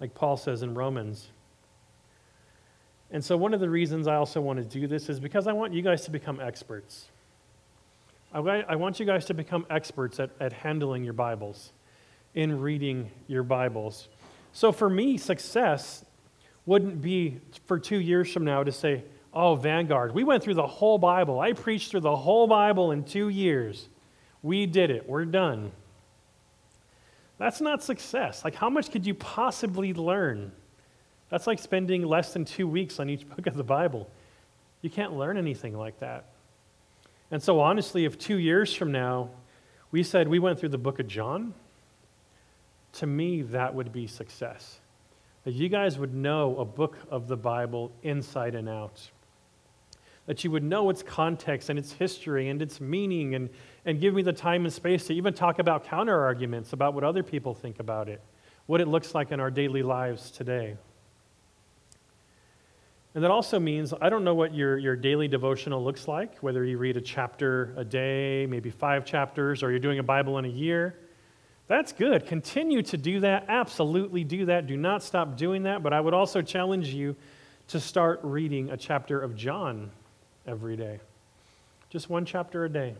like 0.00 0.14
Paul 0.14 0.38
says 0.38 0.62
in 0.62 0.74
Romans. 0.74 1.28
And 3.10 3.22
so, 3.22 3.36
one 3.36 3.52
of 3.52 3.60
the 3.60 3.68
reasons 3.68 4.06
I 4.06 4.14
also 4.14 4.40
want 4.40 4.58
to 4.58 4.64
do 4.64 4.86
this 4.86 5.10
is 5.10 5.20
because 5.20 5.46
I 5.46 5.52
want 5.52 5.74
you 5.74 5.82
guys 5.82 6.06
to 6.06 6.10
become 6.10 6.40
experts. 6.40 7.08
I, 8.34 8.76
want 8.76 8.98
you 8.98 9.04
guys 9.04 9.26
to 9.26 9.34
become 9.34 9.66
experts 9.68 10.18
at, 10.18 10.30
at 10.40 10.54
handling 10.54 11.04
your 11.04 11.12
Bibles 11.12 11.74
in 12.34 12.62
reading 12.62 13.10
your 13.26 13.42
Bibles. 13.42 14.08
So 14.54 14.72
for 14.72 14.88
me, 14.88 15.18
success 15.18 16.02
wouldn't 16.66 17.02
be 17.02 17.40
for 17.66 17.78
two 17.78 17.98
years 17.98 18.32
from 18.32 18.44
now 18.44 18.62
to 18.62 18.72
say, 18.72 19.04
oh, 19.32 19.54
Vanguard, 19.54 20.14
we 20.14 20.24
went 20.24 20.42
through 20.42 20.54
the 20.54 20.66
whole 20.66 20.98
Bible. 20.98 21.40
I 21.40 21.52
preached 21.52 21.90
through 21.90 22.00
the 22.00 22.16
whole 22.16 22.46
Bible 22.46 22.92
in 22.92 23.04
two 23.04 23.28
years. 23.28 23.88
We 24.42 24.66
did 24.66 24.90
it. 24.90 25.08
We're 25.08 25.24
done. 25.24 25.72
That's 27.38 27.60
not 27.60 27.82
success. 27.82 28.44
Like, 28.44 28.54
how 28.54 28.70
much 28.70 28.90
could 28.90 29.06
you 29.06 29.14
possibly 29.14 29.94
learn? 29.94 30.52
That's 31.28 31.46
like 31.46 31.58
spending 31.58 32.02
less 32.02 32.32
than 32.32 32.44
two 32.44 32.68
weeks 32.68 33.00
on 33.00 33.08
each 33.08 33.28
book 33.28 33.46
of 33.46 33.54
the 33.54 33.64
Bible. 33.64 34.08
You 34.82 34.90
can't 34.90 35.14
learn 35.14 35.38
anything 35.38 35.76
like 35.76 35.98
that. 36.00 36.26
And 37.30 37.42
so, 37.42 37.60
honestly, 37.60 38.04
if 38.04 38.18
two 38.18 38.36
years 38.36 38.74
from 38.74 38.92
now 38.92 39.30
we 39.90 40.02
said 40.02 40.28
we 40.28 40.38
went 40.38 40.58
through 40.58 40.70
the 40.70 40.78
book 40.78 40.98
of 40.98 41.06
John, 41.06 41.54
to 42.94 43.06
me, 43.06 43.42
that 43.42 43.74
would 43.74 43.92
be 43.92 44.06
success. 44.06 44.78
That 45.44 45.54
you 45.54 45.68
guys 45.68 45.98
would 45.98 46.14
know 46.14 46.56
a 46.58 46.64
book 46.64 46.96
of 47.10 47.26
the 47.28 47.36
Bible 47.36 47.90
inside 48.02 48.54
and 48.54 48.68
out. 48.68 49.10
That 50.26 50.44
you 50.44 50.50
would 50.52 50.62
know 50.62 50.88
its 50.88 51.02
context 51.02 51.68
and 51.68 51.78
its 51.78 51.92
history 51.92 52.48
and 52.48 52.62
its 52.62 52.80
meaning 52.80 53.34
and, 53.34 53.50
and 53.84 54.00
give 54.00 54.14
me 54.14 54.22
the 54.22 54.32
time 54.32 54.64
and 54.64 54.72
space 54.72 55.06
to 55.08 55.14
even 55.14 55.34
talk 55.34 55.58
about 55.58 55.84
counter 55.84 56.20
arguments 56.20 56.72
about 56.72 56.94
what 56.94 57.02
other 57.02 57.24
people 57.24 57.54
think 57.54 57.80
about 57.80 58.08
it, 58.08 58.20
what 58.66 58.80
it 58.80 58.86
looks 58.86 59.14
like 59.14 59.32
in 59.32 59.40
our 59.40 59.50
daily 59.50 59.82
lives 59.82 60.30
today. 60.30 60.76
And 63.14 63.22
that 63.22 63.30
also 63.30 63.58
means 63.60 63.92
I 64.00 64.08
don't 64.08 64.24
know 64.24 64.34
what 64.34 64.54
your, 64.54 64.78
your 64.78 64.96
daily 64.96 65.28
devotional 65.28 65.84
looks 65.84 66.08
like, 66.08 66.38
whether 66.38 66.64
you 66.64 66.78
read 66.78 66.96
a 66.96 67.00
chapter 67.00 67.74
a 67.76 67.84
day, 67.84 68.46
maybe 68.48 68.70
five 68.70 69.04
chapters, 69.04 69.62
or 69.62 69.70
you're 69.70 69.80
doing 69.80 69.98
a 69.98 70.04
Bible 70.04 70.38
in 70.38 70.44
a 70.44 70.48
year. 70.48 70.94
That's 71.72 71.92
good. 71.92 72.26
Continue 72.26 72.82
to 72.82 72.98
do 72.98 73.20
that. 73.20 73.46
Absolutely 73.48 74.24
do 74.24 74.44
that. 74.44 74.66
Do 74.66 74.76
not 74.76 75.02
stop 75.02 75.38
doing 75.38 75.62
that. 75.62 75.82
But 75.82 75.94
I 75.94 76.02
would 76.02 76.12
also 76.12 76.42
challenge 76.42 76.88
you 76.88 77.16
to 77.68 77.80
start 77.80 78.20
reading 78.22 78.68
a 78.68 78.76
chapter 78.76 79.18
of 79.18 79.34
John 79.34 79.90
every 80.46 80.76
day. 80.76 81.00
Just 81.88 82.10
one 82.10 82.26
chapter 82.26 82.66
a 82.66 82.68
day, 82.68 82.94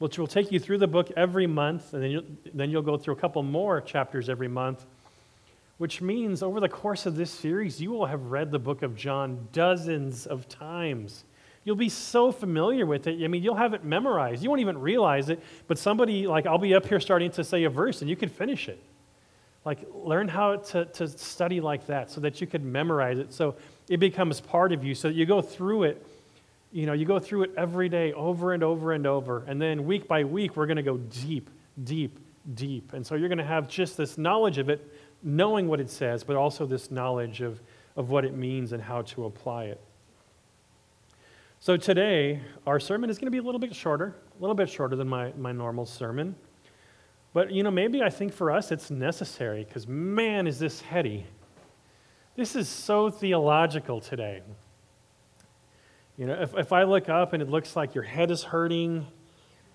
which 0.00 0.18
will 0.18 0.26
take 0.26 0.50
you 0.50 0.58
through 0.58 0.78
the 0.78 0.88
book 0.88 1.12
every 1.16 1.46
month, 1.46 1.94
and 1.94 2.02
then 2.02 2.10
you'll, 2.10 2.24
then 2.52 2.68
you'll 2.68 2.82
go 2.82 2.96
through 2.96 3.14
a 3.14 3.18
couple 3.18 3.44
more 3.44 3.80
chapters 3.80 4.28
every 4.28 4.48
month 4.48 4.84
which 5.76 6.00
means 6.00 6.42
over 6.42 6.58
the 6.58 6.68
course 6.68 7.06
of 7.06 7.14
this 7.14 7.30
series, 7.30 7.80
you 7.80 7.92
will 7.92 8.06
have 8.06 8.32
read 8.32 8.50
the 8.50 8.58
book 8.58 8.82
of 8.82 8.96
John 8.96 9.46
dozens 9.52 10.26
of 10.26 10.48
times. 10.48 11.22
You'll 11.68 11.76
be 11.76 11.90
so 11.90 12.32
familiar 12.32 12.86
with 12.86 13.06
it. 13.08 13.22
I 13.22 13.28
mean, 13.28 13.42
you'll 13.42 13.54
have 13.54 13.74
it 13.74 13.84
memorized. 13.84 14.42
You 14.42 14.48
won't 14.48 14.62
even 14.62 14.80
realize 14.80 15.28
it, 15.28 15.38
but 15.66 15.76
somebody, 15.78 16.26
like, 16.26 16.46
I'll 16.46 16.56
be 16.56 16.74
up 16.74 16.86
here 16.86 16.98
starting 16.98 17.30
to 17.32 17.44
say 17.44 17.64
a 17.64 17.68
verse 17.68 18.00
and 18.00 18.08
you 18.08 18.16
can 18.16 18.30
finish 18.30 18.70
it. 18.70 18.82
Like, 19.66 19.80
learn 19.92 20.28
how 20.28 20.56
to, 20.56 20.86
to 20.86 21.06
study 21.06 21.60
like 21.60 21.86
that 21.88 22.10
so 22.10 22.22
that 22.22 22.40
you 22.40 22.46
could 22.46 22.64
memorize 22.64 23.18
it 23.18 23.34
so 23.34 23.54
it 23.86 23.98
becomes 23.98 24.40
part 24.40 24.72
of 24.72 24.82
you, 24.82 24.94
so 24.94 25.08
you 25.08 25.26
go 25.26 25.42
through 25.42 25.82
it. 25.82 26.06
You 26.72 26.86
know, 26.86 26.94
you 26.94 27.04
go 27.04 27.18
through 27.18 27.42
it 27.42 27.50
every 27.54 27.90
day 27.90 28.14
over 28.14 28.54
and 28.54 28.62
over 28.62 28.92
and 28.92 29.06
over. 29.06 29.44
And 29.46 29.60
then 29.60 29.84
week 29.84 30.08
by 30.08 30.24
week, 30.24 30.56
we're 30.56 30.64
going 30.64 30.78
to 30.78 30.82
go 30.82 30.96
deep, 30.96 31.50
deep, 31.84 32.18
deep. 32.54 32.94
And 32.94 33.06
so 33.06 33.14
you're 33.14 33.28
going 33.28 33.36
to 33.36 33.44
have 33.44 33.68
just 33.68 33.98
this 33.98 34.16
knowledge 34.16 34.56
of 34.56 34.70
it 34.70 34.90
knowing 35.22 35.68
what 35.68 35.80
it 35.80 35.90
says, 35.90 36.24
but 36.24 36.34
also 36.34 36.64
this 36.64 36.90
knowledge 36.90 37.42
of, 37.42 37.60
of 37.94 38.08
what 38.08 38.24
it 38.24 38.34
means 38.34 38.72
and 38.72 38.82
how 38.82 39.02
to 39.02 39.26
apply 39.26 39.64
it. 39.64 39.82
So 41.60 41.76
today, 41.76 42.40
our 42.68 42.78
sermon 42.78 43.10
is 43.10 43.18
going 43.18 43.26
to 43.26 43.32
be 43.32 43.38
a 43.38 43.42
little 43.42 43.58
bit 43.58 43.74
shorter, 43.74 44.14
a 44.38 44.40
little 44.40 44.54
bit 44.54 44.70
shorter 44.70 44.94
than 44.94 45.08
my, 45.08 45.32
my 45.36 45.50
normal 45.50 45.86
sermon. 45.86 46.36
But, 47.32 47.50
you 47.50 47.64
know, 47.64 47.70
maybe 47.72 48.00
I 48.00 48.10
think 48.10 48.32
for 48.32 48.52
us 48.52 48.70
it's 48.70 48.92
necessary 48.92 49.64
because, 49.64 49.88
man, 49.88 50.46
is 50.46 50.60
this 50.60 50.80
heady. 50.80 51.26
This 52.36 52.54
is 52.54 52.68
so 52.68 53.10
theological 53.10 54.00
today. 54.00 54.42
You 56.16 56.26
know, 56.26 56.34
if, 56.40 56.56
if 56.56 56.72
I 56.72 56.84
look 56.84 57.08
up 57.08 57.32
and 57.32 57.42
it 57.42 57.48
looks 57.48 57.74
like 57.74 57.92
your 57.92 58.04
head 58.04 58.30
is 58.30 58.44
hurting, 58.44 59.04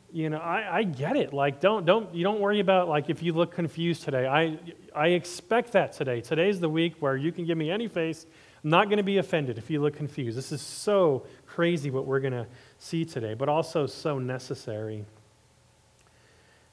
you 0.09 0.29
know, 0.29 0.37
I, 0.37 0.77
I 0.77 0.83
get 0.83 1.17
it. 1.17 1.33
Like, 1.33 1.59
don't, 1.59 1.85
don't, 1.85 2.15
you 2.15 2.23
don't 2.23 2.39
worry 2.39 2.61
about, 2.61 2.87
like, 2.87 3.09
if 3.09 3.21
you 3.21 3.33
look 3.33 3.51
confused 3.51 4.03
today. 4.03 4.25
I, 4.25 4.57
I 4.95 5.07
expect 5.07 5.73
that 5.73 5.91
today. 5.91 6.21
Today's 6.21 6.61
the 6.61 6.69
week 6.69 6.95
where 7.01 7.17
you 7.17 7.33
can 7.33 7.45
give 7.45 7.57
me 7.57 7.69
any 7.69 7.89
face. 7.89 8.25
I'm 8.63 8.69
not 8.69 8.85
going 8.85 8.97
to 8.97 9.03
be 9.03 9.17
offended 9.17 9.57
if 9.57 9.69
you 9.69 9.81
look 9.81 9.97
confused. 9.97 10.37
This 10.37 10.53
is 10.53 10.61
so 10.61 11.25
crazy 11.53 11.91
what 11.91 12.07
we're 12.07 12.19
going 12.19 12.33
to 12.33 12.47
see 12.79 13.05
today, 13.05 13.35
but 13.35 13.47
also 13.47 13.85
so 13.85 14.17
necessary. 14.17 15.05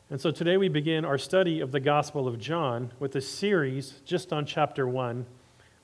And 0.09 0.19
so 0.19 0.31
today 0.31 0.57
we 0.57 0.69
begin 0.69 1.05
our 1.05 1.19
study 1.19 1.61
of 1.61 1.71
the 1.71 1.81
Gospel 1.81 2.27
of 2.27 2.39
John 2.39 2.91
with 2.99 3.15
a 3.15 3.21
series 3.21 4.01
just 4.07 4.33
on 4.33 4.47
chapter 4.47 4.89
1, 4.89 5.27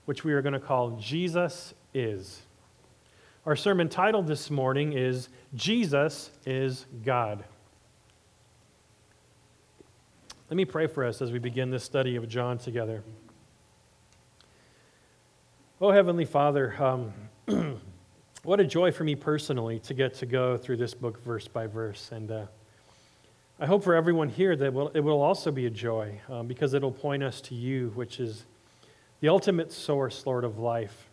which 0.06 0.24
we 0.24 0.32
are 0.32 0.40
going 0.40 0.54
to 0.54 0.60
call 0.60 0.92
Jesus 0.92 1.74
Is. 1.92 2.40
Our 3.44 3.54
sermon 3.54 3.90
title 3.90 4.22
this 4.22 4.50
morning 4.50 4.94
is 4.94 5.28
Jesus 5.54 6.30
is 6.46 6.86
God. 7.04 7.44
Let 10.48 10.56
me 10.56 10.64
pray 10.64 10.86
for 10.86 11.04
us 11.04 11.20
as 11.20 11.32
we 11.32 11.38
begin 11.38 11.70
this 11.70 11.84
study 11.84 12.16
of 12.16 12.28
John 12.28 12.56
together. 12.56 13.02
Oh, 15.82 15.90
Heavenly 15.90 16.24
Father, 16.24 16.74
um, 16.82 17.12
what 18.46 18.60
a 18.60 18.64
joy 18.64 18.92
for 18.92 19.02
me 19.02 19.16
personally 19.16 19.80
to 19.80 19.92
get 19.92 20.14
to 20.14 20.24
go 20.24 20.56
through 20.56 20.76
this 20.76 20.94
book 20.94 21.20
verse 21.24 21.48
by 21.48 21.66
verse. 21.66 22.10
And 22.12 22.30
uh, 22.30 22.46
I 23.58 23.66
hope 23.66 23.82
for 23.82 23.96
everyone 23.96 24.28
here 24.28 24.54
that 24.54 24.66
it 24.94 25.00
will 25.00 25.20
also 25.20 25.50
be 25.50 25.66
a 25.66 25.70
joy 25.70 26.20
um, 26.28 26.46
because 26.46 26.72
it'll 26.72 26.92
point 26.92 27.24
us 27.24 27.40
to 27.40 27.56
you, 27.56 27.90
which 27.96 28.20
is 28.20 28.44
the 29.18 29.28
ultimate 29.28 29.72
source, 29.72 30.24
Lord, 30.26 30.44
of 30.44 30.60
life. 30.60 31.08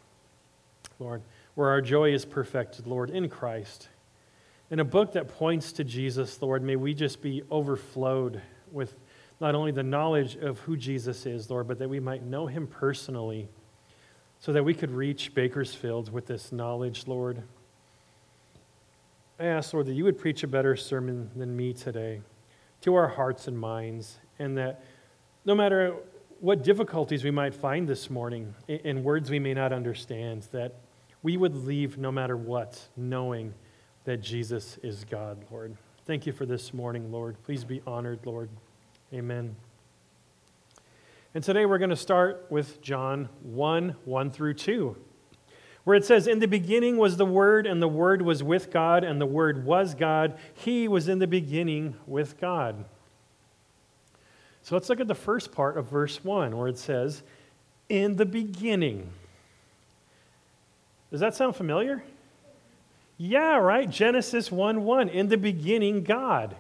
Lord, 1.00 1.24
where 1.56 1.70
our 1.70 1.82
joy 1.82 2.14
is 2.14 2.24
perfected, 2.24 2.86
Lord, 2.86 3.10
in 3.10 3.28
Christ. 3.30 3.90
In 4.70 4.80
a 4.80 4.86
book 4.86 5.14
that 5.14 5.28
points 5.28 5.72
to 5.74 5.84
Jesus, 5.84 6.40
Lord, 6.40 6.62
may 6.62 6.76
we 6.76 6.94
just 6.94 7.20
be 7.20 7.42
overflowed 7.50 8.44
with 8.72 8.94
not 9.42 9.56
only 9.56 9.72
the 9.72 9.82
knowledge 9.82 10.36
of 10.36 10.60
who 10.60 10.78
Jesus 10.78 11.26
is, 11.26 11.50
Lord, 11.50 11.68
but 11.68 11.80
that 11.80 11.90
we 11.90 12.00
might 12.00 12.24
know 12.24 12.46
him 12.46 12.68
personally 12.68 13.50
so 14.44 14.52
that 14.52 14.62
we 14.62 14.74
could 14.74 14.92
reach 14.92 15.34
Bakersfield 15.34 16.12
with 16.12 16.26
this 16.26 16.52
knowledge, 16.52 17.08
Lord. 17.08 17.42
I 19.40 19.46
ask, 19.46 19.74
Lord, 19.74 19.86
that 19.86 19.94
you 19.94 20.04
would 20.04 20.18
preach 20.18 20.44
a 20.44 20.48
better 20.48 20.76
sermon 20.76 21.32
than 21.34 21.56
me 21.56 21.72
today 21.72 22.20
to 22.82 22.94
our 22.94 23.08
hearts 23.08 23.48
and 23.48 23.58
minds, 23.58 24.18
and 24.40 24.58
that 24.58 24.84
no 25.46 25.56
matter 25.56 25.96
what 26.42 26.62
difficulties 26.62 27.24
we 27.24 27.32
might 27.32 27.56
find 27.56 27.88
this 27.88 28.10
morning 28.10 28.54
in 28.68 29.02
words 29.02 29.30
we 29.30 29.40
may 29.40 29.54
not 29.54 29.72
understand, 29.72 30.46
that 30.52 30.74
we 31.22 31.38
would 31.38 31.56
leave 31.56 31.98
no 31.98 32.12
matter 32.12 32.36
what, 32.36 32.90
knowing 32.98 33.54
that 34.04 34.18
Jesus 34.18 34.78
is 34.84 35.06
God, 35.06 35.42
Lord. 35.52 35.74
Thank 36.06 36.26
you 36.26 36.34
for 36.34 36.46
this 36.46 36.74
morning, 36.74 37.14
Lord. 37.14 37.42
Please 37.46 37.64
be 37.64 37.82
honored, 37.88 38.20
Lord. 38.26 38.50
Amen. 39.14 39.56
And 41.36 41.44
today 41.44 41.66
we're 41.66 41.80
going 41.80 41.90
to 41.90 41.96
start 41.96 42.46
with 42.52 42.80
John 42.80 43.28
1 43.42 43.96
1 44.06 44.32
through 44.32 44.54
2, 44.54 44.96
where 45.84 45.96
it 45.96 46.06
says, 46.06 46.28
In 46.28 46.38
the 46.38 46.48
beginning 46.48 46.98
was 46.98 47.18
the 47.18 47.26
Word, 47.26 47.66
and 47.66 47.82
the 47.82 47.88
Word 47.88 48.22
was 48.22 48.44
with 48.44 48.72
God, 48.72 49.04
and 49.04 49.20
the 49.20 49.26
Word 49.26 49.66
was 49.66 49.96
God. 49.96 50.38
He 50.54 50.88
was 50.88 51.08
in 51.08 51.18
the 51.18 51.26
beginning 51.26 51.96
with 52.06 52.40
God. 52.40 52.86
So 54.62 54.76
let's 54.76 54.90
look 54.90 55.00
at 55.00 55.08
the 55.08 55.16
first 55.16 55.52
part 55.52 55.76
of 55.76 55.90
verse 55.90 56.24
1, 56.24 56.56
where 56.56 56.68
it 56.68 56.78
says, 56.78 57.24
In 57.90 58.16
the 58.16 58.28
beginning. 58.28 59.10
Does 61.10 61.20
that 61.20 61.34
sound 61.34 61.56
familiar? 61.56 62.04
Yeah, 63.18 63.58
right? 63.58 63.90
Genesis 63.90 64.52
1 64.52 64.84
1. 64.84 65.10
In 65.10 65.30
the 65.30 65.38
beginning, 65.38 66.04
God. 66.04 66.56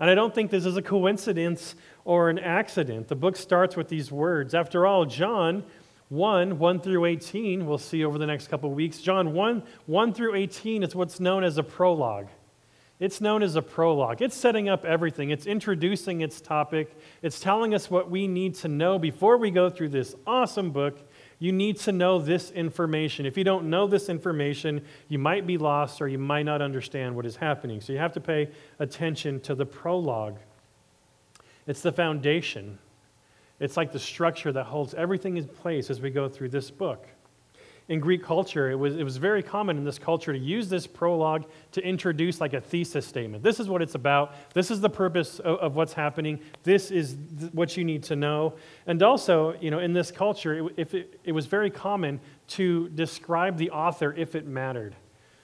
And 0.00 0.10
I 0.10 0.14
don't 0.14 0.34
think 0.34 0.50
this 0.50 0.66
is 0.66 0.76
a 0.76 0.82
coincidence 0.82 1.76
or 2.04 2.28
an 2.28 2.38
accident. 2.38 3.08
The 3.08 3.16
book 3.16 3.36
starts 3.36 3.76
with 3.76 3.88
these 3.88 4.10
words. 4.10 4.54
After 4.54 4.86
all, 4.86 5.04
John 5.04 5.64
1 6.08 6.58
1 6.58 6.80
through 6.80 7.04
18, 7.06 7.66
we'll 7.66 7.78
see 7.78 8.04
over 8.04 8.18
the 8.18 8.26
next 8.26 8.48
couple 8.48 8.70
weeks. 8.72 9.00
John 9.00 9.32
1 9.32 9.62
1 9.86 10.14
through 10.14 10.34
18 10.34 10.82
is 10.82 10.94
what's 10.94 11.20
known 11.20 11.44
as 11.44 11.58
a 11.58 11.62
prologue. 11.62 12.28
It's 13.00 13.20
known 13.20 13.42
as 13.42 13.56
a 13.56 13.62
prologue. 13.62 14.22
It's 14.22 14.36
setting 14.36 14.68
up 14.68 14.84
everything, 14.84 15.30
it's 15.30 15.46
introducing 15.46 16.20
its 16.20 16.40
topic, 16.40 16.96
it's 17.20 17.40
telling 17.40 17.74
us 17.74 17.90
what 17.90 18.10
we 18.10 18.28
need 18.28 18.54
to 18.56 18.68
know 18.68 18.98
before 18.98 19.38
we 19.38 19.50
go 19.50 19.70
through 19.70 19.88
this 19.88 20.14
awesome 20.26 20.70
book 20.70 20.98
you 21.42 21.50
need 21.50 21.76
to 21.80 21.90
know 21.90 22.20
this 22.20 22.52
information. 22.52 23.26
If 23.26 23.36
you 23.36 23.42
don't 23.42 23.68
know 23.68 23.88
this 23.88 24.08
information, 24.08 24.84
you 25.08 25.18
might 25.18 25.44
be 25.44 25.58
lost 25.58 26.00
or 26.00 26.06
you 26.06 26.16
might 26.16 26.44
not 26.44 26.62
understand 26.62 27.16
what 27.16 27.26
is 27.26 27.34
happening. 27.34 27.80
So 27.80 27.92
you 27.92 27.98
have 27.98 28.12
to 28.12 28.20
pay 28.20 28.48
attention 28.78 29.40
to 29.40 29.56
the 29.56 29.66
prologue. 29.66 30.38
It's 31.66 31.80
the 31.80 31.92
foundation, 31.92 32.78
it's 33.60 33.76
like 33.76 33.92
the 33.92 34.00
structure 34.00 34.52
that 34.52 34.64
holds 34.64 34.94
everything 34.94 35.36
in 35.36 35.46
place 35.46 35.90
as 35.90 36.00
we 36.00 36.10
go 36.10 36.28
through 36.28 36.48
this 36.48 36.70
book 36.70 37.06
in 37.88 38.00
Greek 38.00 38.22
culture, 38.22 38.70
it 38.70 38.74
was, 38.74 38.96
it 38.96 39.02
was 39.02 39.16
very 39.16 39.42
common 39.42 39.76
in 39.76 39.84
this 39.84 39.98
culture 39.98 40.32
to 40.32 40.38
use 40.38 40.68
this 40.68 40.86
prologue 40.86 41.44
to 41.72 41.84
introduce 41.84 42.40
like 42.40 42.54
a 42.54 42.60
thesis 42.60 43.06
statement. 43.06 43.42
This 43.42 43.58
is 43.58 43.68
what 43.68 43.82
it's 43.82 43.94
about. 43.94 44.34
This 44.54 44.70
is 44.70 44.80
the 44.80 44.88
purpose 44.88 45.40
of, 45.40 45.58
of 45.58 45.76
what's 45.76 45.92
happening. 45.92 46.40
This 46.62 46.90
is 46.90 47.16
th- 47.38 47.52
what 47.52 47.76
you 47.76 47.84
need 47.84 48.02
to 48.04 48.16
know. 48.16 48.54
And 48.86 49.02
also, 49.02 49.54
you 49.60 49.70
know, 49.70 49.80
in 49.80 49.92
this 49.92 50.10
culture, 50.10 50.68
it, 50.68 50.74
if 50.76 50.94
it, 50.94 51.20
it 51.24 51.32
was 51.32 51.46
very 51.46 51.70
common 51.70 52.20
to 52.48 52.88
describe 52.90 53.56
the 53.56 53.70
author 53.70 54.14
if 54.16 54.34
it 54.34 54.46
mattered. 54.46 54.94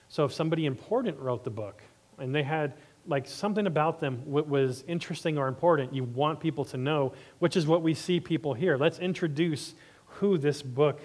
So 0.07 0.25
if 0.25 0.33
somebody 0.33 0.65
important 0.65 1.19
wrote 1.19 1.43
the 1.43 1.51
book 1.51 1.83
and 2.17 2.33
they 2.33 2.43
had 2.43 2.73
like 3.09 3.27
something 3.27 3.65
about 3.65 3.99
them 3.99 4.21
was 4.25 4.83
interesting 4.87 5.37
or 5.37 5.47
important, 5.47 5.93
you 5.93 6.03
want 6.03 6.39
people 6.39 6.63
to 6.65 6.77
know, 6.77 7.13
which 7.39 7.57
is 7.57 7.65
what 7.65 7.81
we 7.81 7.93
see 7.95 8.19
people 8.19 8.53
here. 8.53 8.77
Let's 8.77 8.99
introduce 8.99 9.73
who 10.05 10.37
this 10.37 10.61
book 10.61 11.01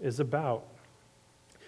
is 0.00 0.18
about. 0.18 0.64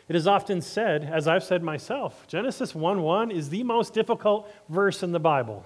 It 0.09 0.17
is 0.17 0.27
often 0.27 0.61
said, 0.61 1.05
as 1.05 1.29
I've 1.29 1.45
said 1.45 1.63
myself, 1.63 2.27
Genesis 2.27 2.75
1 2.75 3.01
1 3.01 3.31
is 3.31 3.49
the 3.49 3.63
most 3.63 3.95
difficult 3.95 4.53
verse 4.69 5.03
in 5.03 5.13
the 5.13 5.21
Bible. 5.21 5.65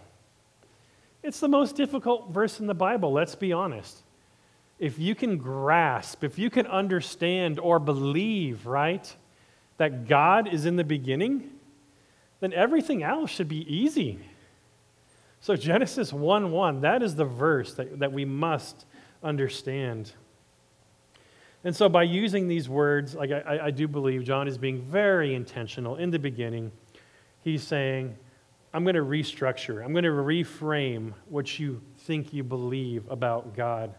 It's 1.23 1.41
the 1.41 1.49
most 1.49 1.75
difficult 1.75 2.31
verse 2.31 2.61
in 2.61 2.67
the 2.67 2.75
Bible, 2.75 3.13
let's 3.13 3.35
be 3.35 3.53
honest. 3.53 4.03
If 4.79 4.99
you 4.99 5.17
can 5.17 5.39
grasp, 5.39 6.23
if 6.23 6.39
you 6.39 6.51
can 6.51 6.67
understand 6.67 7.59
or 7.59 7.81
believe, 7.81 8.67
right, 8.67 9.13
that 9.79 10.07
God 10.07 10.47
is 10.53 10.67
in 10.67 10.77
the 10.77 10.85
beginning, 10.85 11.51
then 12.41 12.53
everything 12.53 13.03
else 13.03 13.31
should 13.31 13.49
be 13.49 13.73
easy. 13.73 14.19
So, 15.41 15.57
Genesis 15.57 16.13
1 16.13 16.51
1, 16.51 16.81
that 16.81 17.03
is 17.03 17.15
the 17.15 17.25
verse 17.25 17.75
that, 17.75 17.99
that 18.01 18.13
we 18.13 18.25
must 18.25 18.87
understand. 19.23 20.13
And 21.65 21.75
so, 21.75 21.89
by 21.89 22.03
using 22.05 22.49
these 22.49 22.69
words, 22.69 23.15
like 23.15 23.31
I, 23.31 23.61
I 23.65 23.71
do 23.71 23.87
believe 23.87 24.25
John 24.25 24.49
is 24.49 24.59
being 24.59 24.81
very 24.81 25.35
intentional 25.35 25.97
in 25.97 26.11
the 26.11 26.19
beginning. 26.19 26.73
He's 27.43 27.63
saying, 27.63 28.17
I'm 28.75 28.85
going 28.85 28.97
to 28.97 29.03
restructure, 29.03 29.85
I'm 29.85 29.93
going 29.93 30.05
to 30.05 30.11
reframe 30.11 31.15
what 31.29 31.59
you 31.59 31.81
think 31.99 32.33
you 32.33 32.45
believe 32.45 33.09
about 33.11 33.57
God. 33.57 33.95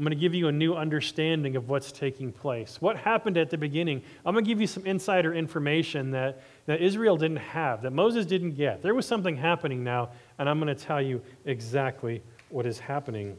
I'm 0.00 0.04
going 0.04 0.16
to 0.16 0.18
give 0.18 0.32
you 0.32 0.48
a 0.48 0.52
new 0.52 0.72
understanding 0.72 1.56
of 1.56 1.68
what's 1.68 1.92
taking 1.92 2.32
place. 2.32 2.78
What 2.80 2.96
happened 2.96 3.36
at 3.36 3.50
the 3.50 3.58
beginning? 3.58 4.00
I'm 4.24 4.32
going 4.32 4.46
to 4.46 4.48
give 4.48 4.58
you 4.58 4.66
some 4.66 4.86
insider 4.86 5.34
information 5.34 6.12
that, 6.12 6.40
that 6.64 6.80
Israel 6.80 7.18
didn't 7.18 7.36
have, 7.36 7.82
that 7.82 7.90
Moses 7.90 8.24
didn't 8.24 8.52
get. 8.52 8.80
There 8.80 8.94
was 8.94 9.04
something 9.04 9.36
happening 9.36 9.84
now, 9.84 10.08
and 10.38 10.48
I'm 10.48 10.58
going 10.58 10.74
to 10.74 10.84
tell 10.84 11.02
you 11.02 11.20
exactly 11.44 12.22
what 12.48 12.64
is 12.64 12.78
happening. 12.78 13.36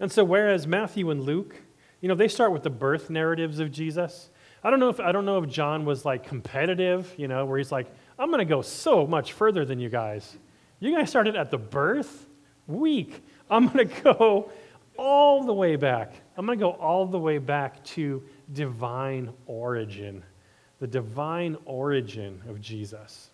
And 0.00 0.10
so, 0.10 0.24
whereas 0.24 0.66
Matthew 0.66 1.08
and 1.10 1.22
Luke, 1.22 1.54
you 2.00 2.08
know, 2.08 2.16
they 2.16 2.26
start 2.26 2.50
with 2.50 2.64
the 2.64 2.70
birth 2.70 3.08
narratives 3.08 3.60
of 3.60 3.70
Jesus. 3.70 4.30
I 4.64 4.70
don't 4.70 4.80
know 4.80 4.88
if 4.88 4.98
I 4.98 5.12
don't 5.12 5.24
know 5.24 5.40
if 5.40 5.48
John 5.48 5.84
was 5.84 6.04
like 6.04 6.26
competitive, 6.26 7.14
you 7.16 7.28
know, 7.28 7.46
where 7.46 7.58
he's 7.58 7.70
like, 7.70 7.86
I'm 8.18 8.30
going 8.30 8.40
to 8.40 8.44
go 8.44 8.60
so 8.60 9.06
much 9.06 9.34
further 9.34 9.64
than 9.64 9.78
you 9.78 9.88
guys. 9.88 10.36
You 10.80 10.96
guys 10.96 11.08
started 11.10 11.36
at 11.36 11.52
the 11.52 11.58
birth 11.58 12.26
week. 12.66 13.22
I'm 13.48 13.68
going 13.68 13.88
to 13.88 14.02
go 14.02 14.50
all 14.98 15.44
the 15.44 15.54
way 15.54 15.76
back. 15.76 16.12
I'm 16.36 16.44
going 16.44 16.58
to 16.58 16.62
go 16.62 16.72
all 16.72 17.06
the 17.06 17.18
way 17.18 17.38
back 17.38 17.82
to 17.84 18.22
divine 18.52 19.32
origin, 19.46 20.22
the 20.80 20.86
divine 20.86 21.56
origin 21.64 22.42
of 22.48 22.60
Jesus. 22.60 23.30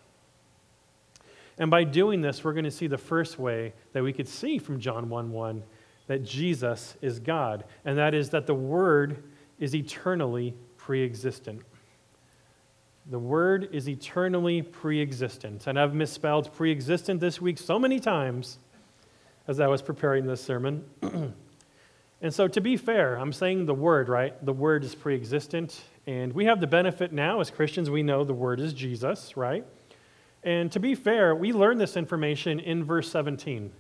And 1.58 1.70
by 1.70 1.84
doing 1.84 2.20
this, 2.20 2.44
we're 2.44 2.52
going 2.52 2.64
to 2.64 2.70
see 2.70 2.86
the 2.86 2.98
first 2.98 3.38
way 3.38 3.72
that 3.92 4.02
we 4.02 4.12
could 4.12 4.28
see 4.28 4.58
from 4.58 4.78
John 4.78 5.08
1 5.08 5.32
1 5.32 5.62
that 6.06 6.22
Jesus 6.22 6.96
is 7.00 7.18
God, 7.18 7.64
and 7.84 7.96
that 7.96 8.12
is 8.12 8.30
that 8.30 8.46
the 8.46 8.54
Word 8.54 9.22
is 9.58 9.74
eternally 9.74 10.54
pre 10.76 11.02
existent. 11.02 11.62
The 13.06 13.18
Word 13.18 13.68
is 13.72 13.88
eternally 13.88 14.62
pre 14.62 15.00
existent. 15.00 15.66
And 15.66 15.78
I've 15.78 15.94
misspelled 15.94 16.52
pre 16.52 16.70
existent 16.70 17.20
this 17.20 17.40
week 17.40 17.58
so 17.58 17.78
many 17.78 18.00
times 18.00 18.58
as 19.46 19.60
I 19.60 19.66
was 19.66 19.80
preparing 19.80 20.26
this 20.26 20.42
sermon. 20.42 20.84
and 22.24 22.32
so, 22.32 22.48
to 22.48 22.60
be 22.62 22.78
fair, 22.78 23.16
I'm 23.16 23.34
saying 23.34 23.66
the 23.66 23.74
Word, 23.74 24.08
right? 24.08 24.42
The 24.46 24.52
Word 24.54 24.82
is 24.82 24.94
pre 24.94 25.14
existent. 25.14 25.82
And 26.06 26.32
we 26.32 26.46
have 26.46 26.58
the 26.58 26.66
benefit 26.66 27.12
now 27.12 27.40
as 27.40 27.50
Christians, 27.50 27.90
we 27.90 28.02
know 28.02 28.24
the 28.24 28.32
Word 28.32 28.60
is 28.60 28.72
Jesus, 28.72 29.36
right? 29.36 29.62
And 30.42 30.72
to 30.72 30.80
be 30.80 30.94
fair, 30.94 31.34
we 31.34 31.52
learn 31.52 31.76
this 31.76 31.98
information 31.98 32.60
in 32.60 32.82
verse 32.82 33.10
17. 33.10 33.70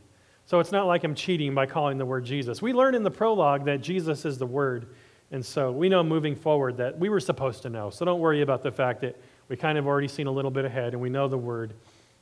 So 0.44 0.60
it's 0.60 0.72
not 0.72 0.86
like 0.86 1.04
I'm 1.04 1.14
cheating 1.14 1.54
by 1.54 1.64
calling 1.64 1.96
the 1.96 2.04
word 2.04 2.26
Jesus. 2.26 2.60
We 2.60 2.74
learn 2.74 2.94
in 2.94 3.02
the 3.02 3.10
prologue 3.10 3.64
that 3.64 3.80
Jesus 3.80 4.26
is 4.26 4.36
the 4.36 4.44
Word. 4.44 4.88
And 5.30 5.42
so 5.42 5.72
we 5.72 5.88
know 5.88 6.02
moving 6.02 6.36
forward 6.36 6.76
that 6.76 6.98
we 6.98 7.08
were 7.08 7.20
supposed 7.20 7.62
to 7.62 7.70
know. 7.70 7.88
So 7.88 8.04
don't 8.04 8.20
worry 8.20 8.42
about 8.42 8.62
the 8.62 8.70
fact 8.70 9.00
that 9.00 9.18
we 9.48 9.56
kind 9.56 9.78
of 9.78 9.86
already 9.86 10.08
seen 10.08 10.26
a 10.26 10.30
little 10.30 10.50
bit 10.50 10.66
ahead 10.66 10.92
and 10.92 11.00
we 11.00 11.08
know 11.08 11.28
the 11.28 11.38
Word 11.38 11.72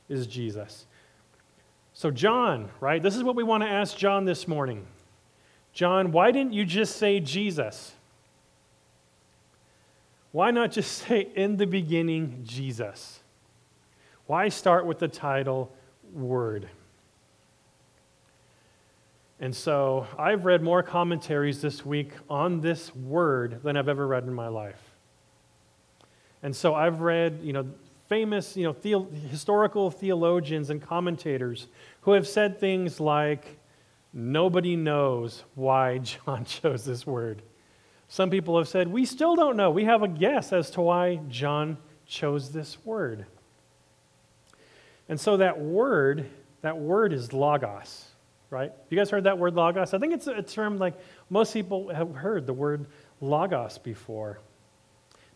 is 0.07 0.25
Jesus. 0.25 0.85
So, 1.91 2.11
John, 2.11 2.69
right? 2.79 3.03
This 3.03 3.17
is 3.17 3.23
what 3.23 3.35
we 3.35 3.43
want 3.43 3.61
to 3.63 3.69
ask 3.69 3.97
John 3.97 4.23
this 4.23 4.47
morning. 4.47 4.87
John, 5.73 6.11
why 6.11 6.31
didn't 6.31 6.53
you 6.53 6.65
just 6.65 6.97
say 6.97 7.19
Jesus? 7.19 7.93
Why 10.31 10.51
not 10.51 10.71
just 10.71 10.91
say 11.07 11.27
in 11.35 11.57
the 11.57 11.67
beginning 11.67 12.43
Jesus? 12.43 13.19
Why 14.27 14.49
start 14.49 14.85
with 14.85 14.99
the 14.99 15.07
title 15.07 15.71
Word? 16.13 16.69
And 19.39 19.53
so 19.53 20.07
I've 20.17 20.45
read 20.45 20.61
more 20.61 20.81
commentaries 20.81 21.61
this 21.61 21.85
week 21.85 22.11
on 22.29 22.61
this 22.61 22.95
word 22.95 23.61
than 23.61 23.75
I've 23.75 23.89
ever 23.89 24.07
read 24.07 24.23
in 24.23 24.33
my 24.33 24.47
life. 24.47 24.81
And 26.43 26.55
so 26.55 26.73
I've 26.73 27.01
read, 27.01 27.39
you 27.43 27.51
know, 27.51 27.65
famous, 28.07 28.55
you 28.55 28.63
know, 28.63 29.07
historical 29.29 29.91
theologians 29.91 30.69
and 30.69 30.81
commentators 30.81 31.67
who 32.01 32.11
have 32.11 32.25
said 32.25 32.57
things 32.57 33.01
like, 33.01 33.57
nobody 34.13 34.75
knows 34.75 35.43
why 35.55 35.97
John 35.99 36.45
chose 36.45 36.85
this 36.85 37.05
word. 37.05 37.41
Some 38.07 38.29
people 38.29 38.57
have 38.57 38.67
said, 38.67 38.87
we 38.87 39.05
still 39.05 39.35
don't 39.35 39.57
know. 39.57 39.71
We 39.71 39.85
have 39.85 40.03
a 40.03 40.07
guess 40.07 40.53
as 40.53 40.69
to 40.71 40.81
why 40.81 41.19
John 41.29 41.77
chose 42.05 42.51
this 42.51 42.77
word. 42.85 43.25
And 45.09 45.19
so 45.19 45.37
that 45.37 45.59
word, 45.59 46.29
that 46.61 46.77
word 46.77 47.11
is 47.11 47.33
logos 47.33 48.05
right? 48.53 48.71
You 48.91 48.97
guys 48.97 49.09
heard 49.09 49.23
that 49.23 49.39
word 49.39 49.55
logos? 49.55 49.95
I 49.95 49.97
think 49.97 50.13
it's 50.13 50.27
a 50.27 50.43
term 50.43 50.77
like 50.77 50.93
most 51.29 51.53
people 51.53 51.89
have 51.89 52.13
heard 52.13 52.45
the 52.45 52.53
word 52.53 52.85
logos 53.19 53.79
before. 53.79 54.39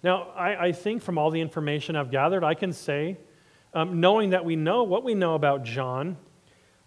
Now, 0.04 0.28
I, 0.36 0.68
I 0.68 0.72
think 0.72 1.02
from 1.02 1.18
all 1.18 1.32
the 1.32 1.42
information 1.42 1.96
I've 1.96 2.12
gathered, 2.12 2.44
I 2.44 2.54
can 2.54 2.72
say, 2.72 3.18
um, 3.74 4.00
knowing 4.00 4.30
that 4.30 4.46
we 4.46 4.56
know 4.56 4.84
what 4.84 5.04
we 5.04 5.16
know 5.16 5.34
about 5.34 5.64
John, 5.64 6.16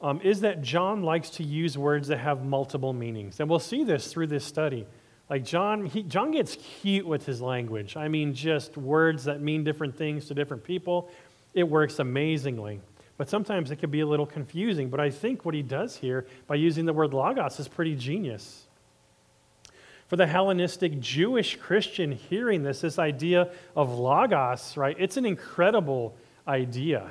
um, 0.02 0.20
is 0.22 0.40
that 0.40 0.62
John 0.62 1.02
likes 1.02 1.30
to 1.30 1.44
use 1.44 1.76
words 1.76 2.08
that 2.08 2.18
have 2.18 2.44
multiple 2.44 2.92
meanings. 2.92 3.40
And 3.40 3.48
we'll 3.48 3.58
see 3.58 3.84
this 3.84 4.12
through 4.12 4.28
this 4.28 4.44
study. 4.44 4.86
Like 5.28 5.44
John, 5.44 5.86
he, 5.86 6.02
John 6.02 6.32
gets 6.32 6.56
cute 6.56 7.06
with 7.06 7.26
his 7.26 7.40
language. 7.40 7.96
I 7.96 8.08
mean, 8.08 8.34
just 8.34 8.76
words 8.76 9.24
that 9.24 9.40
mean 9.40 9.62
different 9.62 9.96
things 9.96 10.26
to 10.26 10.34
different 10.34 10.64
people. 10.64 11.10
It 11.54 11.64
works 11.64 11.98
amazingly. 11.98 12.80
But 13.16 13.28
sometimes 13.28 13.70
it 13.70 13.76
can 13.76 13.90
be 13.90 14.00
a 14.00 14.06
little 14.06 14.26
confusing. 14.26 14.88
But 14.88 14.98
I 14.98 15.10
think 15.10 15.44
what 15.44 15.54
he 15.54 15.62
does 15.62 15.96
here 15.96 16.26
by 16.46 16.54
using 16.54 16.86
the 16.86 16.92
word 16.92 17.12
logos 17.12 17.60
is 17.60 17.68
pretty 17.68 17.94
genius. 17.94 18.66
For 20.08 20.16
the 20.16 20.26
Hellenistic 20.26 20.98
Jewish 20.98 21.56
Christian 21.56 22.10
hearing 22.10 22.64
this, 22.64 22.80
this 22.80 22.98
idea 22.98 23.50
of 23.76 23.90
logos, 23.90 24.76
right, 24.76 24.96
it's 24.98 25.16
an 25.16 25.26
incredible 25.26 26.16
idea. 26.48 27.10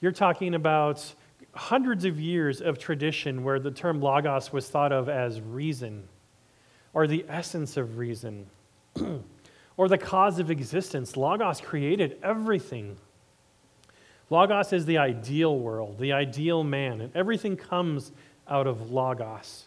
You're 0.00 0.10
talking 0.10 0.54
about 0.54 1.14
hundreds 1.54 2.04
of 2.04 2.20
years 2.20 2.60
of 2.60 2.78
tradition 2.78 3.42
where 3.42 3.58
the 3.58 3.70
term 3.70 4.00
logos 4.00 4.52
was 4.52 4.68
thought 4.68 4.92
of 4.92 5.08
as 5.08 5.40
reason, 5.40 6.08
or 6.92 7.06
the 7.06 7.24
essence 7.28 7.76
of 7.76 7.98
reason, 7.98 8.46
or 9.76 9.88
the 9.88 9.98
cause 9.98 10.38
of 10.38 10.50
existence. 10.50 11.16
Logos 11.16 11.60
created 11.60 12.18
everything. 12.22 12.96
Logos 14.28 14.72
is 14.72 14.86
the 14.86 14.98
ideal 14.98 15.58
world, 15.58 15.98
the 15.98 16.12
ideal 16.12 16.62
man, 16.62 17.00
and 17.00 17.14
everything 17.16 17.56
comes 17.56 18.12
out 18.48 18.66
of 18.66 18.90
Logos. 18.90 19.66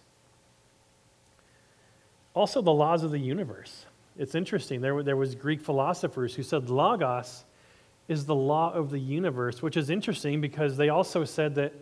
Also, 2.34 2.62
the 2.62 2.74
laws 2.74 3.04
of 3.04 3.12
the 3.12 3.19
universe. 3.19 3.86
It's 4.17 4.36
interesting. 4.36 4.82
There, 4.82 5.04
there 5.04 5.17
was 5.17 5.36
Greek 5.36 5.62
philosophers 5.62 6.34
who 6.36 6.43
said 6.43 6.69
Logos 6.69 7.46
is 8.08 8.26
the 8.26 8.36
law 8.36 8.74
of 8.74 8.89
the 8.89 9.00
universe, 9.00 9.62
which 9.62 9.78
is 9.78 9.89
interesting 9.89 10.42
because 10.42 10.78
they 10.78 10.89
also 10.89 11.24
said 11.24 11.56
that 11.56 11.74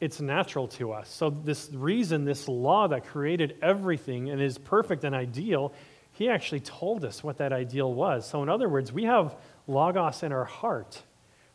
it's 0.00 0.20
natural 0.20 0.68
to 0.68 0.92
us. 0.92 1.08
So, 1.08 1.30
this 1.30 1.70
reason, 1.72 2.24
this 2.24 2.46
law 2.46 2.86
that 2.88 3.06
created 3.06 3.56
everything 3.60 4.30
and 4.30 4.40
is 4.40 4.56
perfect 4.56 5.02
and 5.04 5.14
ideal, 5.14 5.72
he 6.12 6.28
actually 6.28 6.60
told 6.60 7.04
us 7.04 7.24
what 7.24 7.38
that 7.38 7.52
ideal 7.52 7.92
was. 7.92 8.28
So, 8.28 8.42
in 8.42 8.48
other 8.48 8.68
words, 8.68 8.92
we 8.92 9.04
have 9.04 9.36
Logos 9.66 10.22
in 10.22 10.32
our 10.32 10.44
heart. 10.44 11.02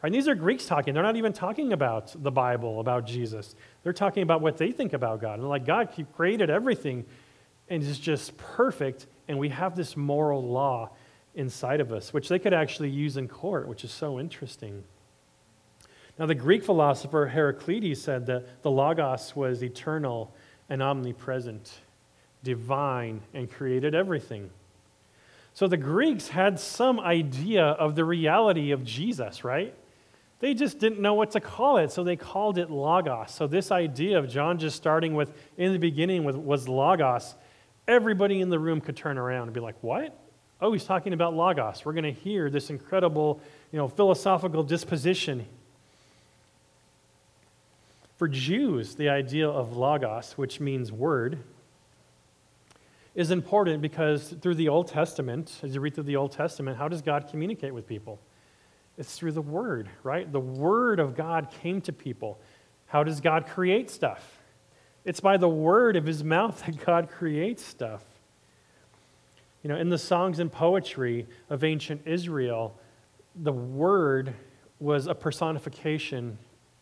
And 0.01 0.13
these 0.13 0.27
are 0.27 0.35
Greeks 0.35 0.65
talking. 0.65 0.93
They're 0.93 1.03
not 1.03 1.15
even 1.15 1.31
talking 1.31 1.71
about 1.71 2.13
the 2.21 2.31
Bible, 2.31 2.81
about 2.81 3.05
Jesus. 3.07 3.55
They're 3.83 3.93
talking 3.93 4.21
about 4.21 4.41
what 4.41 4.57
they 4.57 4.71
think 4.71 4.91
about 4.91 5.21
God. 5.21 5.39
And 5.39 5.47
like, 5.47 5.65
God 5.65 5.89
created 6.13 6.49
everything 6.49 7.05
and 7.69 7.81
is 7.81 7.97
just 7.97 8.35
perfect, 8.37 9.07
and 9.29 9.39
we 9.39 9.49
have 9.49 9.75
this 9.77 9.95
moral 9.95 10.43
law 10.43 10.89
inside 11.35 11.81
of 11.81 11.91
us, 11.91 12.13
which 12.13 12.29
they 12.29 12.39
could 12.39 12.53
actually 12.53 12.89
use 12.89 13.17
in 13.17 13.27
court, 13.27 13.67
which 13.67 13.83
is 13.83 13.91
so 13.91 14.19
interesting. 14.19 14.83
Now, 16.19 16.27
the 16.27 16.35
Greek 16.35 16.63
philosopher 16.63 17.27
Heraclitus 17.27 18.01
said 18.01 18.27
that 18.27 18.61
the 18.61 18.69
Logos 18.69 19.35
was 19.35 19.63
eternal 19.63 20.33
and 20.69 20.81
omnipresent, 20.81 21.79
divine, 22.43 23.21
and 23.33 23.51
created 23.51 23.95
everything. 23.95 24.51
So 25.55 25.67
the 25.67 25.77
Greeks 25.77 26.27
had 26.27 26.59
some 26.59 26.99
idea 26.99 27.63
of 27.63 27.95
the 27.95 28.05
reality 28.05 28.71
of 28.71 28.83
Jesus, 28.83 29.43
right? 29.43 29.73
They 30.39 30.53
just 30.53 30.79
didn't 30.79 30.99
know 30.99 31.13
what 31.13 31.31
to 31.31 31.39
call 31.39 31.77
it, 31.77 31.91
so 31.91 32.03
they 32.03 32.15
called 32.15 32.57
it 32.57 32.69
Logos. 32.69 33.31
So, 33.31 33.47
this 33.47 33.71
idea 33.71 34.17
of 34.17 34.27
John 34.27 34.57
just 34.57 34.75
starting 34.75 35.15
with, 35.15 35.31
in 35.57 35.71
the 35.71 35.79
beginning, 35.79 36.25
with, 36.25 36.35
was 36.35 36.67
Logos, 36.67 37.35
everybody 37.87 38.41
in 38.41 38.49
the 38.49 38.59
room 38.59 38.81
could 38.81 38.97
turn 38.97 39.17
around 39.17 39.43
and 39.43 39.53
be 39.53 39.61
like, 39.61 39.75
What? 39.81 40.19
Oh, 40.63 40.71
he's 40.71 40.85
talking 40.85 41.11
about 41.11 41.33
Logos. 41.33 41.83
We're 41.83 41.91
going 41.91 42.05
to 42.05 42.21
hear 42.21 42.49
this 42.49 42.69
incredible 42.69 43.41
you 43.73 43.77
know, 43.77 43.89
philosophical 43.89 44.63
disposition. 44.63 45.45
For 48.15 48.29
Jews, 48.29 48.95
the 48.95 49.09
idea 49.09 49.49
of 49.49 49.75
logos, 49.75 50.37
which 50.37 50.61
means 50.61 50.89
word, 50.89 51.39
is 53.13 53.29
important 53.29 53.81
because 53.81 54.33
through 54.41 54.55
the 54.55 54.69
Old 54.69 54.87
Testament, 54.87 55.59
as 55.63 55.75
you 55.75 55.81
read 55.81 55.95
through 55.95 56.05
the 56.05 56.15
Old 56.15 56.31
Testament, 56.31 56.77
how 56.77 56.87
does 56.87 57.01
God 57.01 57.27
communicate 57.29 57.73
with 57.73 57.85
people? 57.85 58.17
It's 58.97 59.17
through 59.17 59.33
the 59.33 59.41
Word, 59.41 59.89
right? 60.01 60.31
The 60.31 60.39
Word 60.39 61.01
of 61.01 61.17
God 61.17 61.49
came 61.61 61.81
to 61.81 61.91
people. 61.91 62.39
How 62.85 63.03
does 63.03 63.19
God 63.19 63.47
create 63.47 63.89
stuff? 63.89 64.39
It's 65.03 65.19
by 65.19 65.35
the 65.35 65.49
word 65.49 65.97
of 65.97 66.05
his 66.05 66.23
mouth 66.23 66.63
that 66.65 66.85
God 66.85 67.09
creates 67.09 67.65
stuff. 67.65 68.12
You 69.63 69.69
know, 69.69 69.77
in 69.77 69.89
the 69.89 69.97
songs 69.97 70.39
and 70.39 70.51
poetry 70.51 71.25
of 71.49 71.63
ancient 71.63 72.01
Israel, 72.05 72.77
the 73.35 73.53
word 73.53 74.35
was 74.79 75.07
a 75.07 75.15
personification 75.15 76.37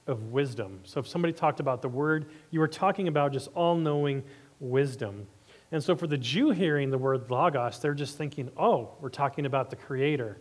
of 0.08 0.32
wisdom. 0.32 0.80
So 0.84 1.00
if 1.00 1.08
somebody 1.08 1.32
talked 1.32 1.60
about 1.60 1.84
the 1.84 1.90
word, 1.90 2.32
you 2.50 2.60
were 2.60 2.68
talking 2.68 3.08
about 3.08 3.34
just 3.34 3.50
all 3.54 3.76
knowing 3.76 4.24
wisdom. 4.60 5.28
And 5.72 5.82
so 5.82 5.96
for 5.96 6.08
the 6.08 6.18
Jew 6.18 6.50
hearing 6.50 6.90
the 6.90 6.98
word 6.98 7.30
logos, 7.30 7.80
they're 7.80 7.94
just 7.94 8.18
thinking, 8.18 8.50
oh, 8.58 8.90
we're 9.00 9.10
talking 9.10 9.46
about 9.46 9.70
the 9.70 9.76
creator. 9.76 10.40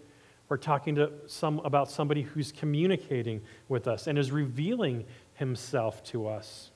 We're 0.48 0.56
talking 0.56 0.94
to 0.96 1.12
some, 1.26 1.60
about 1.60 1.90
somebody 1.90 2.22
who's 2.22 2.50
communicating 2.52 3.42
with 3.68 3.86
us 3.86 4.06
and 4.06 4.18
is 4.18 4.32
revealing 4.32 5.04
himself 5.34 6.02
to 6.04 6.26
us. 6.26 6.70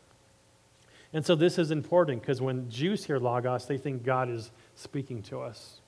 And 1.15 1.25
so 1.25 1.37
this 1.37 1.59
is 1.59 1.71
important 1.71 2.21
because 2.21 2.43
when 2.43 2.69
Jews 2.69 3.05
hear 3.05 3.21
Logos, 3.21 3.67
they 3.67 3.79
think 3.79 4.03
God 4.03 4.29
is 4.29 4.51
speaking 4.75 5.23
to 5.23 5.41
us. 5.41 5.79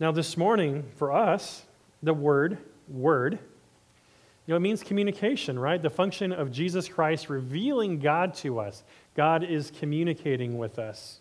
Now, 0.00 0.10
this 0.10 0.36
morning, 0.36 0.84
for 0.96 1.12
us, 1.12 1.62
the 2.02 2.12
word, 2.12 2.58
word, 2.88 3.38
you 4.46 4.52
know, 4.52 4.56
it 4.56 4.60
means 4.60 4.82
communication, 4.82 5.56
right? 5.56 5.80
The 5.80 5.88
function 5.88 6.32
of 6.32 6.50
Jesus 6.50 6.88
Christ 6.88 7.30
revealing 7.30 8.00
God 8.00 8.34
to 8.34 8.58
us. 8.58 8.82
God 9.14 9.44
is 9.44 9.70
communicating 9.70 10.58
with 10.58 10.80
us. 10.80 11.20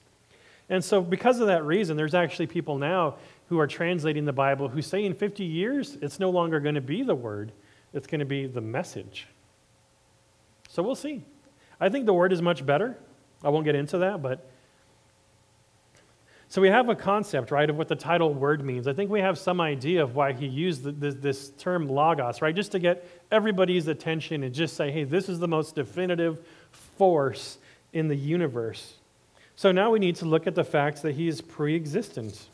And 0.70 0.84
so, 0.84 1.02
because 1.02 1.40
of 1.40 1.48
that 1.48 1.64
reason, 1.64 1.96
there's 1.96 2.16
actually 2.16 2.48
people 2.48 2.80
now 2.80 3.16
who 3.50 3.60
are 3.60 3.68
translating 3.68 4.26
the 4.26 4.34
Bible 4.34 4.70
who 4.70 4.82
say 4.82 5.06
in 5.06 5.14
50 5.14 5.44
years, 5.44 6.00
it's 6.02 6.20
no 6.20 6.32
longer 6.32 6.60
going 6.60 6.76
to 6.76 6.82
be 6.82 7.04
the 7.04 7.14
word, 7.14 7.52
it's 7.94 8.08
going 8.08 8.20
to 8.20 8.26
be 8.26 8.48
the 8.48 8.62
message. 8.62 9.28
So, 10.68 10.82
we'll 10.82 10.96
see. 10.96 11.24
I 11.84 11.90
think 11.90 12.06
the 12.06 12.14
word 12.14 12.32
is 12.32 12.42
much 12.42 12.66
better. 12.66 12.98
I 13.44 13.50
won't 13.50 13.66
get 13.66 13.76
into 13.76 13.98
that, 13.98 14.22
but. 14.22 14.50
So 16.48 16.62
we 16.62 16.70
have 16.70 16.88
a 16.88 16.96
concept, 16.96 17.52
right, 17.52 17.70
of 17.70 17.78
what 17.78 17.88
the 17.88 17.96
title 17.96 18.34
word 18.34 18.64
means. 18.64 18.88
I 18.88 18.94
think 18.94 19.12
we 19.12 19.20
have 19.20 19.38
some 19.38 19.60
idea 19.60 20.02
of 20.02 20.16
why 20.16 20.32
he 20.34 20.46
used 20.46 20.84
this, 21.02 21.16
this 21.16 21.50
term 21.58 21.90
logos, 21.90 22.42
right, 22.42 22.56
just 22.56 22.72
to 22.74 22.80
get 22.80 23.06
everybody's 23.32 23.88
attention 23.88 24.44
and 24.44 24.54
just 24.54 24.78
say, 24.78 24.92
hey, 24.92 25.04
this 25.04 25.28
is 25.28 25.40
the 25.40 25.48
most 25.48 25.76
definitive 25.76 26.46
force 26.72 27.58
in 27.92 28.08
the 28.08 28.16
universe. 28.16 28.96
So 29.58 29.74
now 29.74 29.92
we 29.92 30.00
need 30.00 30.16
to 30.18 30.26
look 30.26 30.48
at 30.48 30.56
the 30.56 30.64
facts 30.64 31.02
that 31.02 31.16
he 31.16 31.28
is 31.28 31.42
pre 31.42 31.76
existent. 31.76 32.48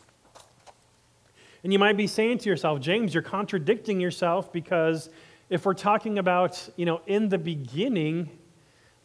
And 1.63 1.71
you 1.71 1.77
might 1.77 1.97
be 1.97 2.07
saying 2.07 2.39
to 2.39 2.49
yourself, 2.49 2.79
James, 2.79 3.13
you're 3.13 3.21
contradicting 3.21 3.99
yourself 3.99 4.51
because 4.51 5.09
if 5.49 5.65
we're 5.65 5.73
talking 5.73 6.17
about, 6.17 6.69
you 6.77 6.85
know, 6.85 7.01
in 7.05 7.29
the 7.29 7.37
beginning, 7.37 8.29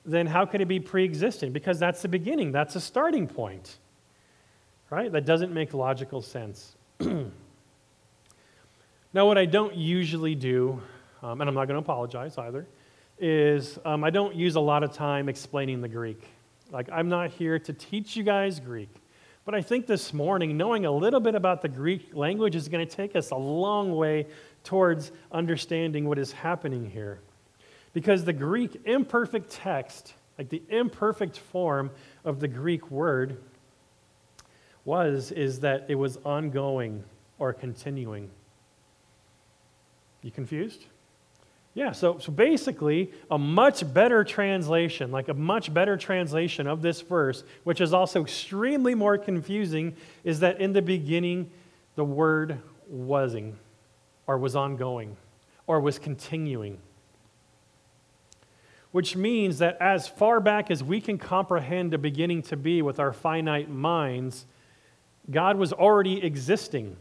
then 0.05 0.27
how 0.27 0.45
could 0.45 0.61
it 0.61 0.69
be 0.69 0.81
pre 0.81 1.05
existing? 1.05 1.53
Because 1.53 1.79
that's 1.79 2.03
the 2.03 2.09
beginning, 2.09 2.53
that's 2.53 2.77
a 2.77 2.81
starting 2.81 3.27
point. 3.27 3.79
Right? 4.90 5.11
That 5.11 5.25
doesn't 5.25 5.53
make 5.53 5.75
logical 5.75 6.23
sense. 6.23 6.77
now, 7.01 7.27
what 9.12 9.38
I 9.38 9.47
don't 9.47 9.75
usually 9.75 10.35
do, 10.35 10.81
um, 11.23 11.40
and 11.40 11.49
I'm 11.49 11.55
not 11.55 11.67
going 11.67 11.77
to 11.77 11.85
apologize 11.85 12.38
either, 12.38 12.67
is 13.19 13.79
um, 13.85 14.05
I 14.05 14.11
don't 14.11 14.35
use 14.35 14.57
a 14.57 14.61
lot 14.61 14.85
of 14.85 14.93
time 14.93 15.29
explaining 15.29 15.81
the 15.81 15.88
Greek. 15.88 16.23
Like, 16.71 16.88
I'm 16.93 17.09
not 17.09 17.31
here 17.31 17.59
to 17.59 17.73
teach 17.73 18.14
you 18.14 18.23
guys 18.23 18.61
Greek. 18.61 18.90
But 19.45 19.55
I 19.55 19.62
think 19.62 19.87
this 19.87 20.12
morning, 20.12 20.57
knowing 20.57 20.87
a 20.87 20.90
little 20.90 21.21
bit 21.21 21.35
about 21.35 21.61
the 21.61 21.69
Greek 21.69 22.14
language 22.14 22.57
is 22.57 22.69
going 22.69 22.87
to 22.87 22.97
take 22.97 23.14
us 23.14 23.31
a 23.31 23.37
long 23.37 23.95
way 23.95 24.27
towards 24.64 25.12
understanding 25.33 26.09
what 26.09 26.19
is 26.19 26.33
happening 26.33 26.88
here. 26.88 27.21
Because 27.94 28.24
the 28.24 28.33
Greek 28.33 28.83
imperfect 28.85 29.50
text, 29.50 30.14
like 30.37 30.50
the 30.50 30.62
imperfect 30.68 31.38
form 31.38 31.90
of 32.24 32.40
the 32.40 32.48
Greek 32.48 32.90
word, 32.90 33.38
was 34.85 35.30
is 35.30 35.61
that 35.61 35.87
it 35.88 35.94
was 35.94 36.18
ongoing 36.24 37.02
or 37.38 37.52
continuing. 37.54 38.28
You 40.22 40.30
confused? 40.30 40.85
Yeah, 41.74 41.92
so, 41.92 42.18
so 42.18 42.30
basically, 42.30 43.11
a 43.30 43.38
much 43.38 43.92
better 43.92 44.22
translation, 44.22 45.11
like 45.11 45.28
a 45.28 45.35
much 45.35 45.72
better 45.72 45.96
translation 45.96 46.66
of 46.66 46.83
this 46.83 47.00
verse, 47.00 47.42
which 47.64 47.80
is 47.80 47.92
also 47.92 48.22
extremely 48.22 48.94
more 48.94 49.18
confusing, 49.18 49.96
is 50.22 50.40
that 50.40 50.61
in 50.61 50.72
the 50.72 50.83
beginning, 50.83 51.50
the 51.96 52.04
word 52.04 52.61
wasing, 52.88 53.57
or 54.26 54.38
was 54.38 54.54
ongoing, 54.54 55.16
or 55.66 55.80
was 55.80 55.98
continuing 55.98 56.78
which 58.94 59.16
means 59.16 59.59
that 59.59 59.76
as 59.80 60.07
far 60.07 60.38
back 60.38 60.70
as 60.70 60.80
we 60.80 61.00
can 61.00 61.18
comprehend 61.18 61.92
a 61.92 61.98
beginning 61.98 62.40
to 62.40 62.57
be 62.57 62.80
with 62.80 63.00
our 63.00 63.12
finite 63.12 63.68
minds, 63.68 64.46
God 65.28 65.57
was 65.57 65.72
already 65.72 66.24
existing, 66.24 66.96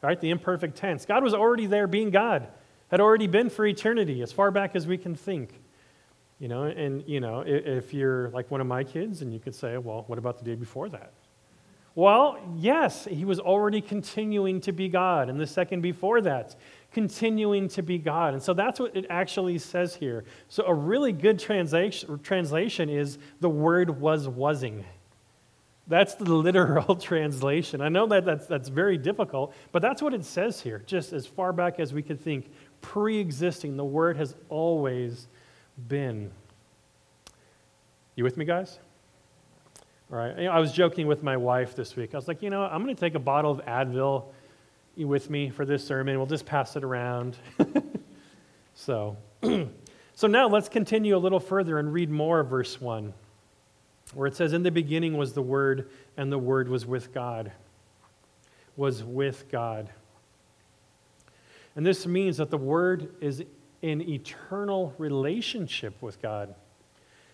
right? 0.00 0.18
The 0.18 0.30
imperfect 0.30 0.78
tense. 0.78 1.04
God 1.04 1.22
was 1.22 1.34
already 1.34 1.66
there 1.66 1.86
being 1.86 2.08
God, 2.08 2.48
had 2.90 3.02
already 3.02 3.26
been 3.26 3.50
for 3.50 3.66
eternity, 3.66 4.22
as 4.22 4.32
far 4.32 4.50
back 4.50 4.74
as 4.74 4.86
we 4.86 4.96
can 4.96 5.14
think. 5.14 5.60
You 6.38 6.48
know, 6.48 6.62
and, 6.62 7.04
you 7.06 7.20
know, 7.20 7.44
if 7.46 7.92
you're 7.92 8.30
like 8.30 8.50
one 8.50 8.62
of 8.62 8.66
my 8.66 8.82
kids, 8.82 9.20
and 9.20 9.30
you 9.30 9.40
could 9.40 9.54
say, 9.54 9.76
well, 9.76 10.04
what 10.06 10.18
about 10.18 10.38
the 10.38 10.44
day 10.46 10.54
before 10.54 10.88
that? 10.88 11.12
Well, 11.94 12.38
yes, 12.56 13.04
he 13.04 13.26
was 13.26 13.38
already 13.38 13.82
continuing 13.82 14.62
to 14.62 14.72
be 14.72 14.88
God. 14.88 15.28
And 15.28 15.38
the 15.38 15.46
second 15.46 15.82
before 15.82 16.22
that, 16.22 16.56
continuing 16.92 17.68
to 17.68 17.82
be 17.82 17.98
God. 17.98 18.34
And 18.34 18.42
so 18.42 18.52
that's 18.52 18.80
what 18.80 18.96
it 18.96 19.06
actually 19.08 19.58
says 19.58 19.94
here. 19.94 20.24
So 20.48 20.64
a 20.66 20.74
really 20.74 21.12
good 21.12 21.38
translation, 21.38 22.18
translation 22.22 22.88
is 22.88 23.18
the 23.40 23.48
word 23.48 24.00
was 24.00 24.28
wasing. 24.28 24.84
That's 25.86 26.14
the 26.14 26.32
literal 26.32 26.96
translation. 27.00 27.80
I 27.80 27.88
know 27.88 28.06
that 28.08 28.24
that's, 28.24 28.46
that's 28.46 28.68
very 28.68 28.98
difficult, 28.98 29.54
but 29.72 29.82
that's 29.82 30.02
what 30.02 30.14
it 30.14 30.24
says 30.24 30.60
here. 30.60 30.82
Just 30.86 31.12
as 31.12 31.26
far 31.26 31.52
back 31.52 31.78
as 31.80 31.92
we 31.92 32.02
could 32.02 32.20
think, 32.20 32.50
pre 32.80 33.18
existing, 33.18 33.76
the 33.76 33.84
word 33.84 34.16
has 34.16 34.34
always 34.48 35.28
been. 35.88 36.30
You 38.16 38.24
with 38.24 38.36
me, 38.36 38.44
guys? 38.44 38.78
All 40.12 40.18
right. 40.18 40.46
I 40.46 40.58
was 40.58 40.72
joking 40.72 41.06
with 41.06 41.22
my 41.22 41.36
wife 41.36 41.76
this 41.76 41.94
week. 41.94 42.14
I 42.14 42.16
was 42.16 42.26
like, 42.26 42.42
you 42.42 42.50
know, 42.50 42.62
I'm 42.64 42.82
going 42.82 42.94
to 42.94 43.00
take 43.00 43.14
a 43.14 43.20
bottle 43.20 43.52
of 43.52 43.64
Advil 43.64 44.24
with 45.04 45.30
me 45.30 45.50
for 45.50 45.64
this 45.64 45.86
sermon. 45.86 46.16
We'll 46.16 46.26
just 46.26 46.46
pass 46.46 46.76
it 46.76 46.84
around. 46.84 47.36
so, 48.74 49.16
so 50.14 50.26
now 50.26 50.48
let's 50.48 50.68
continue 50.68 51.16
a 51.16 51.18
little 51.18 51.40
further 51.40 51.78
and 51.78 51.92
read 51.92 52.10
more 52.10 52.40
of 52.40 52.48
verse 52.48 52.80
1, 52.80 53.12
where 54.14 54.26
it 54.26 54.36
says, 54.36 54.52
In 54.52 54.62
the 54.62 54.70
beginning 54.70 55.16
was 55.16 55.32
the 55.32 55.42
Word, 55.42 55.90
and 56.16 56.30
the 56.30 56.38
Word 56.38 56.68
was 56.68 56.86
with 56.86 57.12
God. 57.12 57.52
Was 58.76 59.02
with 59.02 59.50
God. 59.50 59.90
And 61.76 61.86
this 61.86 62.06
means 62.06 62.38
that 62.38 62.50
the 62.50 62.58
Word 62.58 63.14
is 63.20 63.44
in 63.82 64.02
eternal 64.02 64.94
relationship 64.98 65.94
with 66.02 66.20
God, 66.20 66.54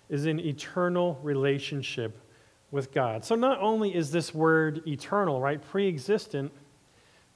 is 0.09 0.26
in 0.26 0.38
eternal 0.38 1.18
relationship 1.22 2.18
with 2.70 2.92
God. 2.92 3.24
So 3.24 3.35
not 3.35 3.61
only 3.61 3.94
is 3.94 4.11
this 4.11 4.35
Word 4.35 4.87
eternal, 4.87 5.40
right, 5.40 5.61
pre 5.61 5.88
existent, 5.88 6.52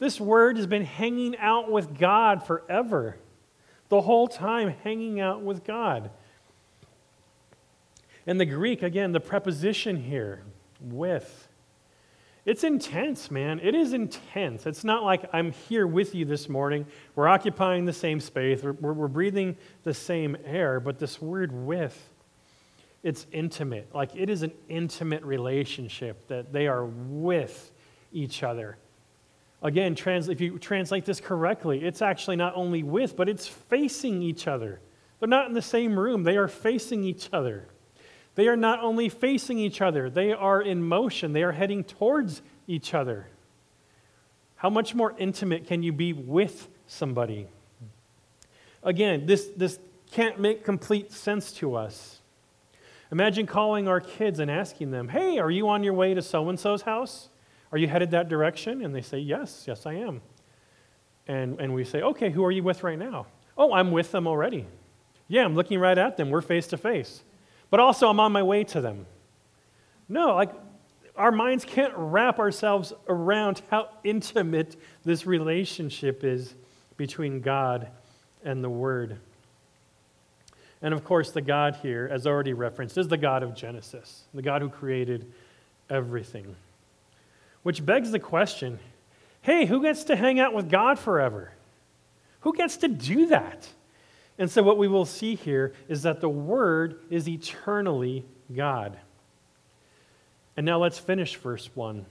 this 0.01 0.21
word 0.21 0.57
has 0.57 0.67
been 0.67 0.85
hanging 0.85 1.37
out 1.37 1.71
with 1.71 1.97
God 1.97 2.43
forever, 2.45 3.17
the 3.91 4.01
whole 4.01 4.27
time 4.27 4.75
hanging 4.83 5.21
out 5.21 5.43
with 5.43 5.63
God. 5.63 6.11
And 8.27 8.41
the 8.41 8.47
Greek, 8.47 8.83
again, 8.83 9.13
the 9.13 9.21
preposition 9.21 9.97
here, 9.97 10.43
with, 10.81 11.49
it's 12.47 12.65
intense, 12.65 13.31
man. 13.31 13.61
It 13.63 13.75
is 13.75 13.93
intense. 13.93 14.65
It's 14.65 14.85
not 14.85 15.05
like 15.05 15.29
I'm 15.33 15.53
here 15.53 15.87
with 15.87 16.15
you 16.15 16.25
this 16.25 16.49
morning. 16.49 16.87
We're 17.15 17.29
occupying 17.29 17.85
the 17.85 17.93
same 17.93 18.21
space, 18.21 18.63
we're, 18.63 18.73
we're 18.73 19.09
breathing 19.09 19.57
the 19.85 19.95
same 19.95 20.37
air, 20.47 20.81
but 20.81 20.99
this 20.99 21.21
word 21.21 21.53
with, 21.53 22.11
it's 23.03 23.27
intimate. 23.33 23.95
Like 23.95 24.17
it 24.17 24.31
is 24.31 24.43
an 24.43 24.53
intimate 24.71 25.23
relationship 25.25 26.27
that 26.29 26.53
they 26.53 26.69
are 26.69 26.87
with 26.87 27.73
each 28.13 28.43
other. 28.43 28.79
Again, 29.63 29.95
trans, 29.95 30.29
if 30.29 30.41
you 30.41 30.59
translate 30.59 31.05
this 31.05 31.21
correctly, 31.21 31.85
it's 31.85 32.01
actually 32.01 32.37
not 32.37 32.55
only 32.57 32.83
with, 32.83 33.17
but 33.17 33.29
it's 33.29 33.47
facing 33.47 34.23
each 34.23 34.47
other. 34.47 34.81
They're 35.19 35.29
not 35.29 35.49
in 35.49 35.53
the 35.53 35.63
same 35.63 35.99
room, 35.99 36.23
they 36.23 36.37
are 36.37 36.49
facing 36.49 37.05
each 37.05 37.29
other. 37.33 37.67
They 38.37 38.49
are 38.49 38.57
not 38.57 38.81
only 38.81 39.09
facing 39.09 39.59
each 39.59 39.83
other, 39.83 40.09
they 40.09 40.33
are 40.33 40.63
in 40.63 40.83
motion, 40.83 41.33
they 41.33 41.43
are 41.43 41.53
heading 41.53 41.85
towards 41.85 42.41
each 42.67 42.95
other. 42.95 43.27
How 44.57 44.71
much 44.71 44.95
more 44.95 45.15
intimate 45.19 45.67
can 45.67 45.83
you 45.83 45.93
be 45.93 46.13
with 46.13 46.69
somebody? 46.87 47.49
Again, 48.83 49.27
this, 49.27 49.47
this 49.57 49.79
can't 50.13 50.41
make 50.41 50.65
complete 50.65 51.13
sense 51.13 51.53
to 51.53 51.75
us. 51.75 52.21
Imagine 53.13 53.47
calling 53.47 53.89
our 53.89 54.01
kids 54.01 54.39
and 54.39 54.51
asking 54.51 54.91
them, 54.91 55.09
Hey, 55.09 55.39
are 55.39 55.51
you 55.51 55.69
on 55.69 55.83
your 55.83 55.95
way 55.95 56.15
to 56.15 56.23
so 56.23 56.49
and 56.49 56.59
so's 56.59 56.83
house? 56.83 57.29
Are 57.73 57.79
you 57.79 57.89
headed 57.89 58.11
that 58.13 58.29
direction? 58.29 58.85
And 58.85 58.95
they 58.95 59.03
say, 59.03 59.19
Yes, 59.19 59.65
yes, 59.67 59.87
I 59.87 59.95
am. 59.95 60.21
And, 61.27 61.61
and 61.61 61.75
we 61.75 61.85
say, 61.85 62.03
Okay, 62.03 62.31
who 62.31 62.45
are 62.45 62.51
you 62.51 62.63
with 62.63 62.83
right 62.83 62.99
now? 62.99 63.27
Oh, 63.57 63.73
I'm 63.73 63.91
with 63.93 64.11
them 64.13 64.27
already. 64.27 64.67
Yeah, 65.29 65.45
I'm 65.45 65.55
looking 65.55 65.79
right 65.79 65.97
at 65.97 66.17
them. 66.17 66.31
We're 66.31 66.41
face 66.41 66.67
to 66.69 66.77
face. 66.77 67.23
But 67.71 67.79
also, 67.79 68.09
I'm 68.09 68.19
on 68.19 68.33
my 68.33 68.43
way 68.43 68.65
to 68.65 68.81
them. 68.81 69.07
No, 70.09 70.35
like 70.35 70.51
our 71.17 71.31
minds 71.31 71.65
can't 71.65 71.93
wrap 71.97 72.39
ourselves 72.39 72.93
around 73.09 73.63
how 73.71 73.91
intimate 74.03 74.77
this 75.05 75.27
relationship 75.27 76.25
is 76.25 76.55
between 76.97 77.41
God 77.41 77.89
and 78.43 78.65
the 78.65 78.71
Word. 78.71 79.19
And 80.83 80.95
of 80.95 81.05
course, 81.05 81.31
the 81.31 81.43
God 81.43 81.77
here, 81.83 82.09
as 82.11 82.27
already 82.27 82.55
referenced, 82.55 82.97
is 82.99 83.07
the 83.07 83.19
God 83.19 83.43
of 83.43 83.55
Genesis, 83.55 84.25
the 84.35 84.43
God 84.43 84.63
who 84.63 84.69
created 84.69 85.31
everything. 85.89 86.57
Which 87.63 87.85
begs 87.85 88.11
the 88.11 88.19
question 88.19 88.79
hey, 89.43 89.65
who 89.65 89.83
gets 89.83 90.05
to 90.05 90.17
hang 90.17 90.39
out 90.39 90.53
with 90.53 90.69
God 90.69 90.99
forever? 90.99 91.53
Who 92.41 92.53
gets 92.55 92.79
to 92.79 92.89
do 92.89 93.27
that? 93.29 93.69
And 94.39 94.51
so, 94.51 94.63
what 94.63 94.79
we 94.79 94.89
will 94.89 95.05
see 95.05 95.35
here 95.35 95.75
is 95.89 96.03
that 96.03 96.21
the 96.21 96.29
Word 96.29 97.01
is 97.11 97.29
eternally 97.29 98.25
God. 98.55 98.99
And 100.57 100.65
now 100.65 100.79
let's 100.79 100.99
finish 100.99 101.37
verse 101.37 101.69
1. 101.75 102.07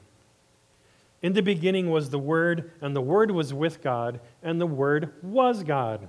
In 1.21 1.33
the 1.33 1.41
beginning 1.41 1.89
was 1.89 2.09
the 2.09 2.19
Word, 2.19 2.71
and 2.81 2.95
the 2.95 3.01
Word 3.01 3.31
was 3.31 3.53
with 3.53 3.81
God, 3.81 4.19
and 4.43 4.61
the 4.61 4.67
Word 4.67 5.11
was 5.21 5.63
God. 5.63 6.07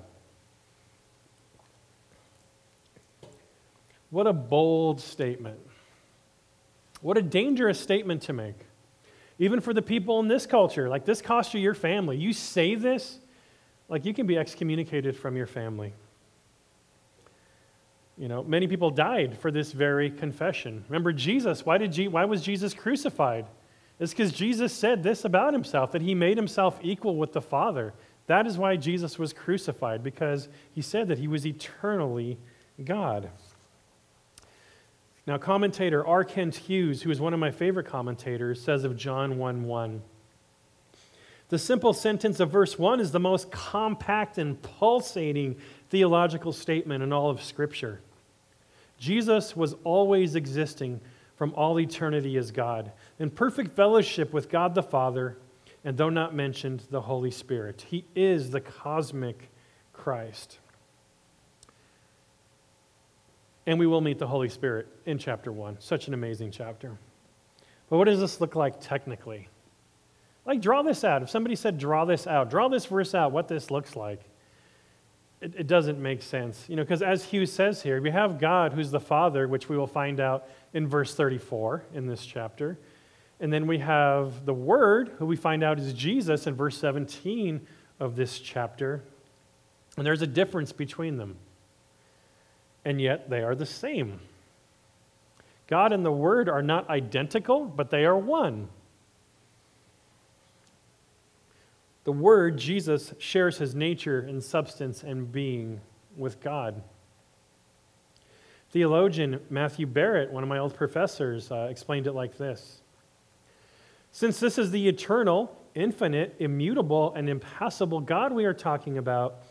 What 4.10 4.26
a 4.26 4.32
bold 4.32 5.00
statement. 5.00 5.60
What 7.00 7.16
a 7.16 7.22
dangerous 7.22 7.80
statement 7.80 8.22
to 8.22 8.32
make. 8.32 8.56
Even 9.40 9.60
for 9.60 9.72
the 9.72 9.82
people 9.82 10.20
in 10.20 10.28
this 10.28 10.46
culture, 10.46 10.88
like 10.88 11.06
this 11.06 11.22
cost 11.22 11.54
you 11.54 11.60
your 11.60 11.74
family. 11.74 12.18
You 12.18 12.34
say 12.34 12.74
this, 12.74 13.18
like 13.88 14.04
you 14.04 14.12
can 14.12 14.26
be 14.26 14.36
excommunicated 14.36 15.16
from 15.16 15.34
your 15.34 15.46
family. 15.46 15.94
You 18.18 18.28
know, 18.28 18.44
many 18.44 18.68
people 18.68 18.90
died 18.90 19.38
for 19.38 19.50
this 19.50 19.72
very 19.72 20.10
confession. 20.10 20.84
Remember 20.90 21.10
Jesus, 21.10 21.64
why 21.64 21.78
did 21.78 21.90
Je- 21.90 22.08
why 22.08 22.26
was 22.26 22.42
Jesus 22.42 22.74
crucified? 22.74 23.46
It's 23.98 24.12
because 24.12 24.32
Jesus 24.32 24.74
said 24.74 25.02
this 25.02 25.24
about 25.24 25.54
himself 25.54 25.92
that 25.92 26.02
he 26.02 26.14
made 26.14 26.36
himself 26.36 26.78
equal 26.82 27.16
with 27.16 27.32
the 27.32 27.40
Father. 27.40 27.94
That 28.26 28.46
is 28.46 28.58
why 28.58 28.76
Jesus 28.76 29.18
was 29.18 29.32
crucified 29.32 30.02
because 30.02 30.50
he 30.74 30.82
said 30.82 31.08
that 31.08 31.18
he 31.18 31.28
was 31.28 31.46
eternally 31.46 32.38
God. 32.84 33.30
Now, 35.26 35.38
commentator 35.38 36.06
R. 36.06 36.24
Kent 36.24 36.56
Hughes, 36.56 37.02
who 37.02 37.10
is 37.10 37.20
one 37.20 37.34
of 37.34 37.40
my 37.40 37.50
favorite 37.50 37.86
commentators, 37.86 38.62
says 38.62 38.84
of 38.84 38.96
John 38.96 39.38
1 39.38 39.64
1. 39.64 40.02
The 41.50 41.58
simple 41.58 41.92
sentence 41.92 42.38
of 42.38 42.50
verse 42.50 42.78
1 42.78 43.00
is 43.00 43.10
the 43.10 43.20
most 43.20 43.50
compact 43.50 44.38
and 44.38 44.60
pulsating 44.62 45.56
theological 45.90 46.52
statement 46.52 47.02
in 47.02 47.12
all 47.12 47.28
of 47.28 47.42
Scripture. 47.42 48.00
Jesus 48.98 49.56
was 49.56 49.74
always 49.82 50.36
existing 50.36 51.00
from 51.36 51.52
all 51.54 51.80
eternity 51.80 52.36
as 52.36 52.52
God, 52.52 52.92
in 53.18 53.30
perfect 53.30 53.74
fellowship 53.74 54.32
with 54.32 54.48
God 54.48 54.74
the 54.76 54.82
Father, 54.82 55.38
and 55.84 55.96
though 55.96 56.10
not 56.10 56.34
mentioned, 56.34 56.84
the 56.90 57.00
Holy 57.00 57.32
Spirit. 57.32 57.84
He 57.88 58.04
is 58.14 58.50
the 58.50 58.60
cosmic 58.60 59.50
Christ. 59.92 60.59
And 63.70 63.78
we 63.78 63.86
will 63.86 64.00
meet 64.00 64.18
the 64.18 64.26
Holy 64.26 64.48
Spirit 64.48 64.88
in 65.06 65.16
chapter 65.16 65.52
1. 65.52 65.76
Such 65.78 66.08
an 66.08 66.14
amazing 66.14 66.50
chapter. 66.50 66.98
But 67.88 67.98
what 67.98 68.06
does 68.06 68.18
this 68.18 68.40
look 68.40 68.56
like 68.56 68.80
technically? 68.80 69.46
Like, 70.44 70.60
draw 70.60 70.82
this 70.82 71.04
out. 71.04 71.22
If 71.22 71.30
somebody 71.30 71.54
said, 71.54 71.78
draw 71.78 72.04
this 72.04 72.26
out, 72.26 72.50
draw 72.50 72.66
this 72.66 72.86
verse 72.86 73.14
out, 73.14 73.30
what 73.30 73.46
this 73.46 73.70
looks 73.70 73.94
like 73.94 74.22
it, 75.40 75.54
it 75.56 75.66
doesn't 75.68 76.02
make 76.02 76.20
sense. 76.20 76.64
You 76.68 76.74
know, 76.74 76.82
because 76.82 77.00
as 77.00 77.24
Hughes 77.24 77.52
says 77.52 77.80
here, 77.80 78.02
we 78.02 78.10
have 78.10 78.40
God 78.40 78.72
who's 78.72 78.90
the 78.90 78.98
Father, 78.98 79.46
which 79.46 79.68
we 79.68 79.78
will 79.78 79.86
find 79.86 80.18
out 80.18 80.48
in 80.74 80.88
verse 80.88 81.14
34 81.14 81.84
in 81.94 82.08
this 82.08 82.26
chapter. 82.26 82.76
And 83.38 83.52
then 83.52 83.68
we 83.68 83.78
have 83.78 84.46
the 84.46 84.52
Word, 84.52 85.12
who 85.20 85.26
we 85.26 85.36
find 85.36 85.62
out 85.62 85.78
is 85.78 85.92
Jesus 85.92 86.48
in 86.48 86.56
verse 86.56 86.76
17 86.76 87.64
of 88.00 88.16
this 88.16 88.40
chapter. 88.40 89.04
And 89.96 90.04
there's 90.04 90.22
a 90.22 90.26
difference 90.26 90.72
between 90.72 91.18
them. 91.18 91.36
And 92.84 93.00
yet 93.00 93.28
they 93.28 93.42
are 93.42 93.54
the 93.54 93.66
same. 93.66 94.20
God 95.66 95.92
and 95.92 96.04
the 96.04 96.12
Word 96.12 96.48
are 96.48 96.62
not 96.62 96.88
identical, 96.90 97.64
but 97.64 97.90
they 97.90 98.04
are 98.04 98.16
one. 98.16 98.68
The 102.04 102.12
Word, 102.12 102.56
Jesus, 102.56 103.14
shares 103.18 103.58
his 103.58 103.74
nature 103.74 104.20
and 104.20 104.42
substance 104.42 105.02
and 105.02 105.30
being 105.30 105.80
with 106.16 106.40
God. 106.40 106.82
Theologian 108.70 109.40
Matthew 109.50 109.86
Barrett, 109.86 110.30
one 110.30 110.42
of 110.42 110.48
my 110.48 110.58
old 110.58 110.74
professors, 110.74 111.50
uh, 111.50 111.68
explained 111.70 112.06
it 112.06 112.12
like 112.12 112.36
this 112.36 112.80
Since 114.12 114.40
this 114.40 114.58
is 114.58 114.70
the 114.70 114.88
eternal, 114.88 115.56
infinite, 115.74 116.36
immutable, 116.38 117.12
and 117.14 117.28
impassible 117.28 118.00
God 118.00 118.32
we 118.32 118.44
are 118.44 118.54
talking 118.54 118.98
about, 118.98 119.42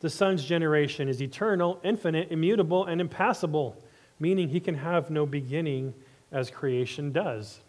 the 0.00 0.10
Son's 0.10 0.44
generation 0.44 1.08
is 1.08 1.22
eternal, 1.22 1.80
infinite, 1.82 2.30
immutable, 2.30 2.84
and 2.84 3.00
impassible, 3.00 3.76
meaning 4.20 4.48
he 4.48 4.60
can 4.60 4.74
have 4.74 5.10
no 5.10 5.26
beginning 5.26 5.94
as 6.30 6.50
creation 6.50 7.12
does. 7.12 7.60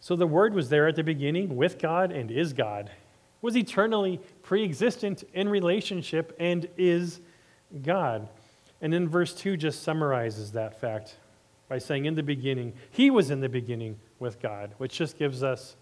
So 0.00 0.16
the 0.16 0.26
Word 0.26 0.52
was 0.52 0.68
there 0.68 0.88
at 0.88 0.96
the 0.96 1.04
beginning 1.04 1.56
with 1.56 1.78
God 1.78 2.10
and 2.10 2.30
is 2.30 2.52
God, 2.52 2.90
was 3.40 3.56
eternally 3.56 4.20
pre 4.42 4.64
existent 4.64 5.24
in 5.32 5.48
relationship 5.48 6.34
and 6.38 6.68
is 6.76 7.20
God. 7.82 8.28
And 8.80 8.92
in 8.92 9.08
verse 9.08 9.32
2 9.32 9.56
just 9.56 9.82
summarizes 9.82 10.52
that 10.52 10.80
fact 10.80 11.16
by 11.68 11.78
saying, 11.78 12.04
In 12.04 12.16
the 12.16 12.22
beginning, 12.22 12.72
He 12.90 13.10
was 13.10 13.30
in 13.30 13.40
the 13.40 13.48
beginning 13.48 13.96
with 14.18 14.42
God, 14.42 14.74
which 14.78 14.96
just 14.98 15.18
gives 15.18 15.42
us, 15.42 15.76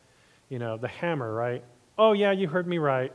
you 0.50 0.58
know, 0.58 0.76
the 0.76 0.88
hammer, 0.88 1.32
right? 1.32 1.64
Oh, 1.98 2.12
yeah, 2.12 2.30
you 2.30 2.46
heard 2.46 2.66
me 2.66 2.78
right. 2.78 3.12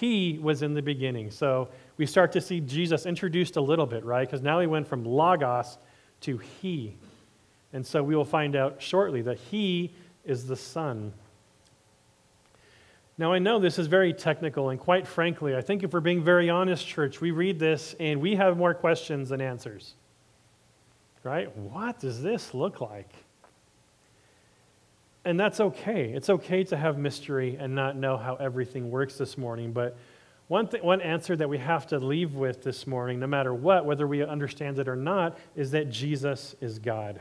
He 0.00 0.38
was 0.40 0.62
in 0.62 0.74
the 0.74 0.82
beginning. 0.82 1.30
So 1.30 1.68
we 1.96 2.06
start 2.06 2.32
to 2.32 2.40
see 2.40 2.60
Jesus 2.60 3.06
introduced 3.06 3.56
a 3.56 3.60
little 3.60 3.86
bit, 3.86 4.04
right? 4.04 4.26
Because 4.26 4.42
now 4.42 4.60
he 4.60 4.66
went 4.66 4.88
from 4.88 5.04
Logos 5.04 5.78
to 6.22 6.38
He. 6.38 6.96
And 7.72 7.86
so 7.86 8.02
we 8.02 8.16
will 8.16 8.24
find 8.24 8.56
out 8.56 8.80
shortly 8.80 9.22
that 9.22 9.38
He 9.38 9.92
is 10.24 10.46
the 10.46 10.56
Son. 10.56 11.12
Now, 13.16 13.32
I 13.32 13.38
know 13.38 13.60
this 13.60 13.78
is 13.78 13.86
very 13.86 14.12
technical, 14.12 14.70
and 14.70 14.80
quite 14.80 15.06
frankly, 15.06 15.54
I 15.54 15.60
think 15.60 15.84
if 15.84 15.92
we're 15.92 16.00
being 16.00 16.24
very 16.24 16.50
honest, 16.50 16.84
church, 16.84 17.20
we 17.20 17.30
read 17.30 17.60
this 17.60 17.94
and 18.00 18.20
we 18.20 18.34
have 18.34 18.56
more 18.56 18.74
questions 18.74 19.28
than 19.28 19.40
answers. 19.40 19.94
Right? 21.22 21.56
What 21.56 22.00
does 22.00 22.22
this 22.22 22.52
look 22.54 22.80
like? 22.80 23.12
And 25.24 25.40
that's 25.40 25.60
okay. 25.60 26.12
It's 26.12 26.28
okay 26.28 26.64
to 26.64 26.76
have 26.76 26.98
mystery 26.98 27.56
and 27.58 27.74
not 27.74 27.96
know 27.96 28.16
how 28.16 28.36
everything 28.36 28.90
works 28.90 29.16
this 29.16 29.38
morning. 29.38 29.72
But 29.72 29.96
one, 30.48 30.68
th- 30.68 30.82
one 30.82 31.00
answer 31.00 31.34
that 31.36 31.48
we 31.48 31.58
have 31.58 31.86
to 31.88 31.98
leave 31.98 32.34
with 32.34 32.62
this 32.62 32.86
morning, 32.86 33.20
no 33.20 33.26
matter 33.26 33.54
what, 33.54 33.86
whether 33.86 34.06
we 34.06 34.22
understand 34.22 34.78
it 34.78 34.88
or 34.88 34.96
not, 34.96 35.38
is 35.56 35.70
that 35.70 35.90
Jesus 35.90 36.54
is 36.60 36.78
God 36.78 37.20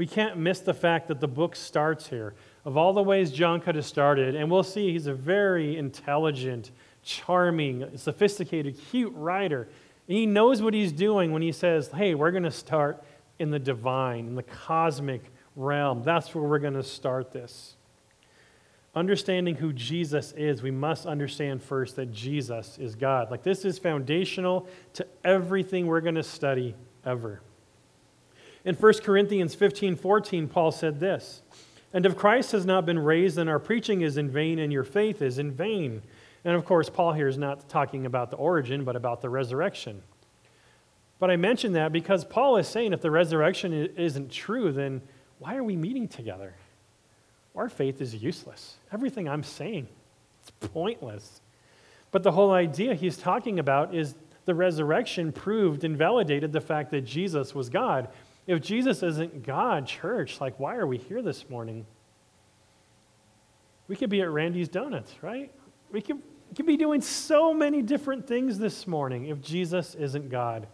we 0.00 0.06
can't 0.06 0.38
miss 0.38 0.60
the 0.60 0.72
fact 0.72 1.08
that 1.08 1.20
the 1.20 1.28
book 1.28 1.54
starts 1.54 2.08
here. 2.08 2.32
Of 2.64 2.78
all 2.78 2.94
the 2.94 3.02
ways 3.02 3.30
John 3.30 3.60
could 3.60 3.74
have 3.74 3.84
started, 3.84 4.34
and 4.34 4.50
we'll 4.50 4.62
see 4.62 4.92
he's 4.92 5.06
a 5.06 5.12
very 5.12 5.76
intelligent, 5.76 6.70
charming, 7.02 7.98
sophisticated, 7.98 8.80
cute 8.90 9.12
writer. 9.14 9.68
And 10.08 10.16
he 10.16 10.24
knows 10.24 10.62
what 10.62 10.72
he's 10.72 10.90
doing 10.90 11.32
when 11.32 11.42
he 11.42 11.52
says, 11.52 11.88
hey, 11.88 12.14
we're 12.14 12.30
going 12.30 12.44
to 12.44 12.50
start 12.50 13.04
in 13.40 13.50
the 13.50 13.58
divine, 13.58 14.26
in 14.26 14.34
the 14.36 14.42
cosmic 14.44 15.22
realm. 15.56 16.02
That's 16.04 16.32
where 16.34 16.44
we're 16.44 16.58
going 16.58 16.74
to 16.74 16.82
start 16.82 17.32
this. 17.32 17.74
Understanding 18.94 19.54
who 19.54 19.72
Jesus 19.72 20.32
is, 20.32 20.62
we 20.62 20.70
must 20.70 21.06
understand 21.06 21.62
first 21.62 21.96
that 21.96 22.12
Jesus 22.12 22.76
is 22.78 22.94
God. 22.94 23.30
Like, 23.30 23.42
this 23.42 23.64
is 23.64 23.78
foundational 23.78 24.68
to 24.94 25.06
everything 25.24 25.86
we're 25.86 26.02
going 26.02 26.16
to 26.16 26.22
study 26.22 26.74
ever. 27.04 27.40
In 28.64 28.74
1 28.74 28.92
Corinthians 29.02 29.54
15 29.54 29.96
14, 29.96 30.46
Paul 30.46 30.70
said 30.70 31.00
this 31.00 31.40
And 31.94 32.04
if 32.04 32.16
Christ 32.16 32.52
has 32.52 32.66
not 32.66 32.84
been 32.84 32.98
raised, 32.98 33.36
then 33.36 33.48
our 33.48 33.58
preaching 33.58 34.02
is 34.02 34.18
in 34.18 34.28
vain 34.28 34.58
and 34.58 34.70
your 34.72 34.84
faith 34.84 35.22
is 35.22 35.38
in 35.38 35.50
vain. 35.52 36.02
And 36.44 36.54
of 36.54 36.66
course, 36.66 36.90
Paul 36.90 37.14
here 37.14 37.28
is 37.28 37.38
not 37.38 37.70
talking 37.70 38.04
about 38.04 38.30
the 38.30 38.36
origin, 38.36 38.84
but 38.84 38.96
about 38.96 39.22
the 39.22 39.30
resurrection. 39.30 40.02
But 41.20 41.30
I 41.30 41.36
mention 41.36 41.74
that 41.74 41.92
because 41.92 42.24
Paul 42.24 42.56
is 42.56 42.66
saying 42.66 42.94
if 42.94 43.02
the 43.02 43.10
resurrection 43.10 43.72
isn't 43.72 44.32
true, 44.32 44.72
then 44.72 45.02
why 45.38 45.54
are 45.54 45.62
we 45.62 45.76
meeting 45.76 46.08
together? 46.08 46.54
Our 47.54 47.68
faith 47.68 48.00
is 48.00 48.14
useless. 48.14 48.76
Everything 48.90 49.28
I'm 49.28 49.42
saying, 49.42 49.86
it's 50.40 50.50
pointless. 50.72 51.42
But 52.10 52.22
the 52.22 52.32
whole 52.32 52.52
idea 52.52 52.94
he's 52.94 53.18
talking 53.18 53.58
about 53.58 53.94
is 53.94 54.14
the 54.46 54.54
resurrection 54.54 55.30
proved 55.30 55.84
and 55.84 55.96
validated 55.96 56.52
the 56.52 56.60
fact 56.60 56.90
that 56.92 57.02
Jesus 57.02 57.54
was 57.54 57.68
God. 57.68 58.08
If 58.46 58.62
Jesus 58.62 59.02
isn't 59.02 59.44
God, 59.44 59.86
church, 59.86 60.40
like, 60.40 60.58
why 60.58 60.76
are 60.76 60.86
we 60.86 60.96
here 60.96 61.20
this 61.20 61.48
morning? 61.50 61.86
We 63.88 63.96
could 63.96 64.10
be 64.10 64.22
at 64.22 64.30
Randy's 64.30 64.68
Donuts, 64.68 65.12
right? 65.22 65.52
We 65.90 66.00
could, 66.00 66.16
we 66.16 66.56
could 66.56 66.66
be 66.66 66.78
doing 66.78 67.02
so 67.02 67.52
many 67.52 67.82
different 67.82 68.26
things 68.26 68.58
this 68.58 68.86
morning 68.86 69.26
if 69.26 69.42
Jesus 69.42 69.94
isn't 69.94 70.30
God. 70.30 70.66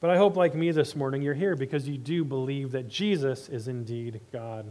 But 0.00 0.10
I 0.10 0.16
hope, 0.16 0.36
like 0.36 0.54
me 0.54 0.70
this 0.70 0.94
morning, 0.94 1.22
you're 1.22 1.34
here 1.34 1.56
because 1.56 1.88
you 1.88 1.96
do 1.96 2.24
believe 2.24 2.72
that 2.72 2.88
Jesus 2.88 3.48
is 3.48 3.68
indeed 3.68 4.20
God. 4.32 4.70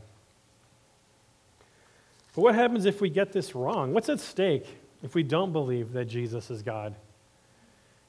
But 2.36 2.42
what 2.42 2.56
happens 2.56 2.86
if 2.86 3.02
we 3.02 3.10
get 3.10 3.32
this 3.32 3.56
wrong? 3.56 3.94
What's 3.94 4.10
at 4.10 4.20
stake 4.20 4.68
if 5.02 5.16
we 5.16 5.24
don't 5.24 5.52
believe 5.52 5.94
that 5.94 6.06
Jesus 6.06 6.50
is 6.50 6.62
God? 6.62 6.96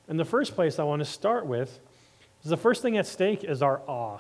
In 0.09 0.17
the 0.17 0.25
first 0.25 0.55
place, 0.55 0.79
I 0.79 0.85
want 0.85 1.01
to 1.01 1.07
start 1.07 1.47
with 1.47 1.79
is 2.43 2.51
the 2.51 2.57
first 2.57 2.83
thing 2.83 2.99
at 2.99 3.07
stake 3.07 3.43
is 3.43 3.63
our 3.63 3.81
awe. 3.87 4.19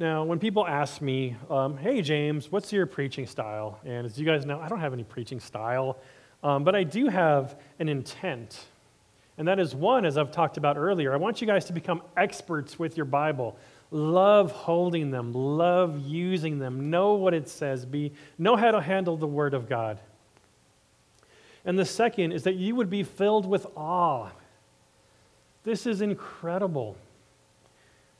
Now, 0.00 0.24
when 0.24 0.38
people 0.38 0.66
ask 0.66 1.00
me, 1.00 1.36
um, 1.50 1.76
hey, 1.76 2.00
James, 2.00 2.50
what's 2.50 2.72
your 2.72 2.86
preaching 2.86 3.26
style? 3.26 3.78
And 3.84 4.06
as 4.06 4.18
you 4.18 4.24
guys 4.24 4.46
know, 4.46 4.58
I 4.58 4.66
don't 4.66 4.80
have 4.80 4.92
any 4.92 5.04
preaching 5.04 5.38
style, 5.38 5.98
um, 6.42 6.64
but 6.64 6.74
I 6.74 6.84
do 6.84 7.06
have 7.08 7.60
an 7.78 7.88
intent. 7.88 8.64
And 9.40 9.48
that 9.48 9.58
is 9.58 9.74
one, 9.74 10.04
as 10.04 10.18
I've 10.18 10.30
talked 10.30 10.58
about 10.58 10.76
earlier, 10.76 11.14
I 11.14 11.16
want 11.16 11.40
you 11.40 11.46
guys 11.46 11.64
to 11.64 11.72
become 11.72 12.02
experts 12.14 12.78
with 12.78 12.98
your 12.98 13.06
Bible. 13.06 13.56
Love 13.90 14.52
holding 14.52 15.10
them, 15.10 15.32
love 15.32 15.98
using 16.06 16.58
them, 16.58 16.90
know 16.90 17.14
what 17.14 17.32
it 17.32 17.48
says, 17.48 17.86
be, 17.86 18.12
know 18.36 18.54
how 18.54 18.70
to 18.70 18.82
handle 18.82 19.16
the 19.16 19.26
Word 19.26 19.54
of 19.54 19.66
God. 19.66 19.98
And 21.64 21.78
the 21.78 21.86
second 21.86 22.32
is 22.32 22.42
that 22.42 22.56
you 22.56 22.74
would 22.74 22.90
be 22.90 23.02
filled 23.02 23.46
with 23.46 23.66
awe. 23.76 24.28
This 25.64 25.86
is 25.86 26.02
incredible. 26.02 26.98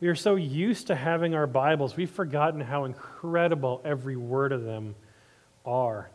We 0.00 0.09
are 0.09 0.14
so 0.14 0.37
used 0.37 0.87
to 0.87 0.94
having 0.94 1.35
our 1.35 1.46
Bibles, 1.46 1.98
we've 1.98 2.11
forgotten 2.11 2.62
how 2.62 2.87
incredible 2.87 3.83
every 3.85 4.16
word 4.16 4.52
of 4.52 4.64
them 4.64 4.94
are. 5.66 6.09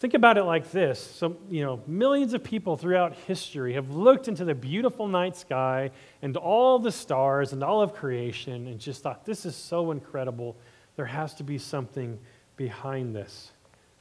Think 0.00 0.14
about 0.14 0.38
it 0.38 0.44
like 0.44 0.70
this. 0.70 1.00
So, 1.00 1.36
you 1.50 1.64
know, 1.64 1.80
millions 1.86 2.32
of 2.32 2.44
people 2.44 2.76
throughout 2.76 3.14
history 3.26 3.72
have 3.72 3.90
looked 3.90 4.28
into 4.28 4.44
the 4.44 4.54
beautiful 4.54 5.08
night 5.08 5.36
sky 5.36 5.90
and 6.22 6.36
all 6.36 6.78
the 6.78 6.92
stars 6.92 7.52
and 7.52 7.64
all 7.64 7.82
of 7.82 7.94
creation 7.94 8.68
and 8.68 8.78
just 8.78 9.02
thought, 9.02 9.24
this 9.24 9.44
is 9.44 9.56
so 9.56 9.90
incredible. 9.90 10.56
There 10.94 11.06
has 11.06 11.34
to 11.34 11.42
be 11.42 11.58
something 11.58 12.16
behind 12.56 13.14
this. 13.14 13.50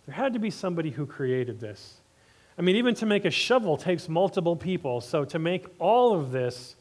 There 0.05 0.13
had 0.13 0.33
to 0.33 0.39
be 0.39 0.51
somebody 0.51 0.91
who 0.91 1.07
created 1.07 1.59
this. 1.59 1.97
I 2.59 2.61
mean, 2.61 2.75
even 2.75 2.93
to 2.95 3.05
make 3.05 3.25
a 3.25 3.31
shovel 3.31 3.75
takes 3.75 4.07
multiple 4.07 4.55
people. 4.55 5.01
So, 5.01 5.25
to 5.25 5.37
make 5.37 5.65
all 5.79 6.13
of 6.19 6.31
this, 6.31 6.75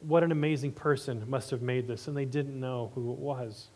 what 0.00 0.22
an 0.22 0.32
amazing 0.32 0.72
person 0.72 1.24
must 1.28 1.50
have 1.50 1.62
made 1.62 1.86
this, 1.86 2.08
and 2.08 2.16
they 2.16 2.24
didn't 2.24 2.58
know 2.58 2.90
who 2.94 3.12
it 3.12 3.18
was. 3.18 3.68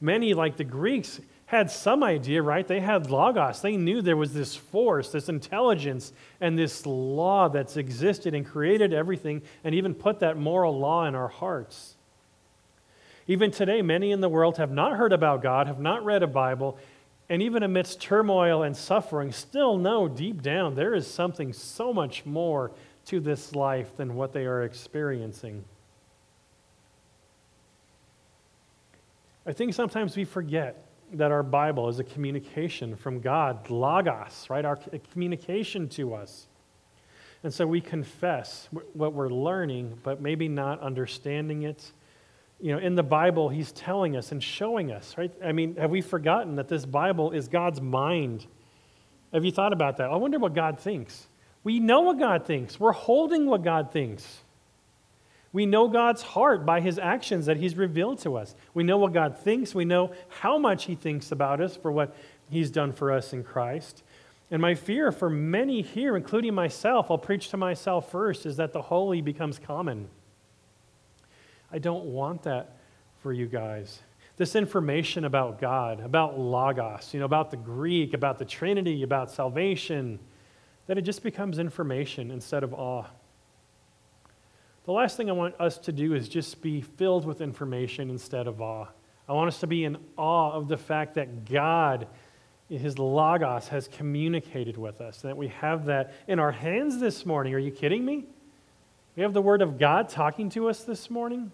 Many, 0.00 0.34
like 0.34 0.56
the 0.56 0.64
Greeks, 0.64 1.20
had 1.46 1.70
some 1.70 2.02
idea, 2.02 2.42
right? 2.42 2.66
They 2.66 2.80
had 2.80 3.08
logos. 3.08 3.62
They 3.62 3.76
knew 3.76 4.02
there 4.02 4.16
was 4.16 4.34
this 4.34 4.56
force, 4.56 5.12
this 5.12 5.28
intelligence, 5.28 6.12
and 6.40 6.58
this 6.58 6.84
law 6.84 7.48
that's 7.48 7.76
existed 7.76 8.34
and 8.34 8.44
created 8.44 8.92
everything, 8.92 9.42
and 9.62 9.74
even 9.74 9.94
put 9.94 10.20
that 10.20 10.36
moral 10.36 10.76
law 10.76 11.06
in 11.06 11.14
our 11.14 11.28
hearts. 11.28 11.94
Even 13.28 13.52
today, 13.52 13.80
many 13.80 14.10
in 14.10 14.20
the 14.20 14.28
world 14.28 14.56
have 14.56 14.72
not 14.72 14.96
heard 14.96 15.12
about 15.12 15.40
God, 15.40 15.68
have 15.68 15.78
not 15.78 16.04
read 16.04 16.24
a 16.24 16.28
Bible, 16.28 16.78
and 17.28 17.40
even 17.40 17.62
amidst 17.62 18.00
turmoil 18.00 18.64
and 18.64 18.76
suffering, 18.76 19.30
still 19.30 19.76
know 19.76 20.08
deep 20.08 20.42
down 20.42 20.74
there 20.74 20.94
is 20.94 21.06
something 21.06 21.52
so 21.52 21.92
much 21.92 22.26
more 22.26 22.72
to 23.06 23.20
this 23.20 23.54
life 23.54 23.96
than 23.96 24.16
what 24.16 24.32
they 24.32 24.46
are 24.46 24.64
experiencing. 24.64 25.64
I 29.44 29.52
think 29.52 29.74
sometimes 29.74 30.16
we 30.16 30.24
forget 30.24 30.82
that 31.12 31.30
our 31.30 31.42
Bible 31.42 31.88
is 31.88 31.98
a 31.98 32.04
communication 32.04 32.96
from 32.96 33.20
God, 33.20 33.70
Logos, 33.70 34.46
right? 34.50 34.64
Our 34.64 34.76
communication 35.12 35.88
to 35.90 36.14
us. 36.14 36.46
And 37.42 37.52
so 37.52 37.66
we 37.66 37.80
confess 37.80 38.68
what 38.92 39.12
we're 39.12 39.28
learning, 39.28 39.98
but 40.02 40.20
maybe 40.20 40.48
not 40.48 40.80
understanding 40.80 41.62
it. 41.62 41.92
You 42.60 42.72
know, 42.72 42.78
in 42.78 42.94
the 42.94 43.02
Bible, 43.02 43.48
He's 43.48 43.70
telling 43.72 44.16
us 44.16 44.32
and 44.32 44.42
showing 44.42 44.90
us, 44.90 45.14
right? 45.16 45.30
I 45.44 45.52
mean, 45.52 45.76
have 45.76 45.90
we 45.90 46.00
forgotten 46.00 46.56
that 46.56 46.68
this 46.68 46.84
Bible 46.84 47.32
is 47.32 47.48
God's 47.48 47.80
mind? 47.80 48.46
Have 49.32 49.44
you 49.44 49.52
thought 49.52 49.72
about 49.72 49.98
that? 49.98 50.10
I 50.10 50.16
wonder 50.16 50.38
what 50.38 50.54
God 50.54 50.80
thinks. 50.80 51.28
We 51.62 51.80
know 51.80 52.00
what 52.00 52.18
God 52.18 52.46
thinks, 52.46 52.80
we're 52.80 52.92
holding 52.92 53.46
what 53.46 53.62
God 53.62 53.92
thinks. 53.92 54.42
We 55.56 55.64
know 55.64 55.88
God's 55.88 56.20
heart 56.20 56.66
by 56.66 56.82
his 56.82 56.98
actions 56.98 57.46
that 57.46 57.56
he's 57.56 57.76
revealed 57.78 58.18
to 58.18 58.36
us. 58.36 58.54
We 58.74 58.84
know 58.84 58.98
what 58.98 59.14
God 59.14 59.38
thinks. 59.38 59.74
We 59.74 59.86
know 59.86 60.12
how 60.28 60.58
much 60.58 60.84
he 60.84 60.94
thinks 60.94 61.32
about 61.32 61.62
us 61.62 61.74
for 61.74 61.90
what 61.90 62.14
he's 62.50 62.70
done 62.70 62.92
for 62.92 63.10
us 63.10 63.32
in 63.32 63.42
Christ. 63.42 64.02
And 64.50 64.60
my 64.60 64.74
fear 64.74 65.10
for 65.10 65.30
many 65.30 65.80
here, 65.80 66.14
including 66.14 66.52
myself, 66.52 67.10
I'll 67.10 67.16
preach 67.16 67.48
to 67.48 67.56
myself 67.56 68.10
first, 68.10 68.44
is 68.44 68.58
that 68.58 68.74
the 68.74 68.82
holy 68.82 69.22
becomes 69.22 69.58
common. 69.58 70.10
I 71.72 71.78
don't 71.78 72.04
want 72.04 72.42
that 72.42 72.76
for 73.22 73.32
you 73.32 73.46
guys. 73.46 74.02
This 74.36 74.56
information 74.56 75.24
about 75.24 75.58
God, 75.58 76.00
about 76.00 76.38
Logos, 76.38 77.14
you 77.14 77.20
know, 77.20 77.24
about 77.24 77.50
the 77.50 77.56
Greek, 77.56 78.12
about 78.12 78.38
the 78.38 78.44
Trinity, 78.44 79.04
about 79.04 79.30
salvation, 79.30 80.18
that 80.86 80.98
it 80.98 81.02
just 81.06 81.22
becomes 81.22 81.58
information 81.58 82.30
instead 82.30 82.62
of 82.62 82.74
awe. 82.74 83.06
The 84.86 84.92
last 84.92 85.16
thing 85.16 85.28
I 85.28 85.32
want 85.32 85.60
us 85.60 85.78
to 85.78 85.92
do 85.92 86.14
is 86.14 86.28
just 86.28 86.62
be 86.62 86.80
filled 86.80 87.26
with 87.26 87.40
information 87.40 88.08
instead 88.08 88.46
of 88.46 88.60
awe. 88.60 88.86
I 89.28 89.32
want 89.32 89.48
us 89.48 89.58
to 89.60 89.66
be 89.66 89.82
in 89.82 89.96
awe 90.16 90.52
of 90.52 90.68
the 90.68 90.76
fact 90.76 91.14
that 91.14 91.44
God, 91.44 92.06
His 92.68 92.96
Logos, 92.96 93.66
has 93.66 93.88
communicated 93.88 94.76
with 94.76 95.00
us, 95.00 95.22
that 95.22 95.36
we 95.36 95.48
have 95.48 95.86
that 95.86 96.14
in 96.28 96.38
our 96.38 96.52
hands 96.52 97.00
this 97.00 97.26
morning. 97.26 97.52
Are 97.52 97.58
you 97.58 97.72
kidding 97.72 98.04
me? 98.04 98.26
We 99.16 99.24
have 99.24 99.32
the 99.32 99.42
Word 99.42 99.60
of 99.60 99.76
God 99.76 100.08
talking 100.08 100.50
to 100.50 100.68
us 100.68 100.84
this 100.84 101.10
morning. 101.10 101.50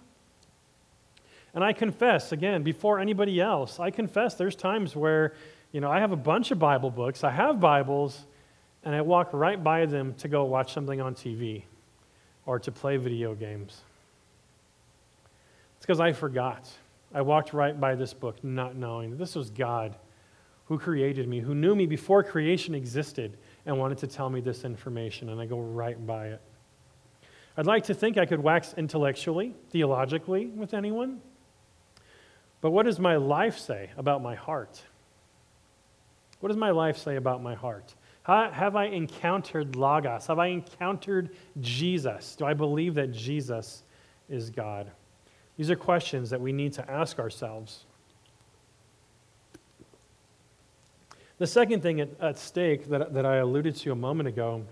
And 1.54 1.64
I 1.64 1.72
confess, 1.72 2.32
again, 2.32 2.62
before 2.62 2.98
anybody 2.98 3.40
else, 3.40 3.80
I 3.80 3.90
confess 3.90 4.34
there's 4.34 4.56
times 4.56 4.94
where, 4.94 5.32
you 5.72 5.80
know, 5.80 5.90
I 5.90 6.00
have 6.00 6.12
a 6.12 6.16
bunch 6.16 6.50
of 6.50 6.58
Bible 6.58 6.90
books, 6.90 7.24
I 7.24 7.30
have 7.30 7.60
Bibles, 7.60 8.26
and 8.84 8.94
I 8.94 9.00
walk 9.00 9.30
right 9.32 9.62
by 9.62 9.86
them 9.86 10.12
to 10.16 10.28
go 10.28 10.44
watch 10.44 10.74
something 10.74 11.00
on 11.00 11.14
TV 11.14 11.62
or 12.46 12.58
to 12.58 12.72
play 12.72 12.96
video 12.96 13.34
games. 13.34 13.80
It's 15.76 15.86
because 15.86 16.00
I 16.00 16.12
forgot. 16.12 16.70
I 17.14 17.22
walked 17.22 17.52
right 17.52 17.78
by 17.78 17.94
this 17.94 18.14
book 18.14 18.42
not 18.42 18.76
knowing 18.76 19.10
that 19.10 19.18
this 19.18 19.34
was 19.34 19.50
God 19.50 19.96
who 20.66 20.78
created 20.78 21.28
me, 21.28 21.40
who 21.40 21.54
knew 21.54 21.74
me 21.74 21.86
before 21.86 22.22
creation 22.22 22.74
existed 22.74 23.36
and 23.66 23.78
wanted 23.78 23.98
to 23.98 24.06
tell 24.06 24.30
me 24.30 24.40
this 24.40 24.64
information, 24.64 25.28
and 25.28 25.40
I 25.40 25.46
go 25.46 25.60
right 25.60 26.06
by 26.06 26.28
it. 26.28 26.40
I'd 27.56 27.66
like 27.66 27.84
to 27.84 27.94
think 27.94 28.16
I 28.16 28.24
could 28.24 28.40
wax 28.40 28.74
intellectually, 28.76 29.54
theologically 29.70 30.46
with 30.46 30.72
anyone, 30.72 31.20
but 32.62 32.70
what 32.70 32.86
does 32.86 32.98
my 32.98 33.16
life 33.16 33.58
say 33.58 33.90
about 33.98 34.22
my 34.22 34.34
heart? 34.34 34.80
What 36.40 36.48
does 36.48 36.56
my 36.56 36.70
life 36.70 36.96
say 36.96 37.16
about 37.16 37.42
my 37.42 37.54
heart? 37.54 37.94
Have 38.24 38.76
I 38.76 38.84
encountered 38.86 39.74
Logos? 39.74 40.26
Have 40.26 40.38
I 40.38 40.46
encountered 40.46 41.30
Jesus? 41.60 42.36
Do 42.36 42.44
I 42.44 42.54
believe 42.54 42.94
that 42.94 43.12
Jesus 43.12 43.82
is 44.28 44.50
God? 44.50 44.90
These 45.56 45.70
are 45.70 45.76
questions 45.76 46.30
that 46.30 46.40
we 46.40 46.52
need 46.52 46.72
to 46.74 46.90
ask 46.90 47.18
ourselves. 47.18 47.84
The 51.38 51.46
second 51.46 51.82
thing 51.82 52.00
at, 52.00 52.08
at 52.20 52.38
stake 52.38 52.88
that, 52.88 53.12
that 53.14 53.26
I 53.26 53.36
alluded 53.36 53.74
to 53.76 53.90
a 53.90 53.96
moment 53.96 54.28
ago 54.28 54.64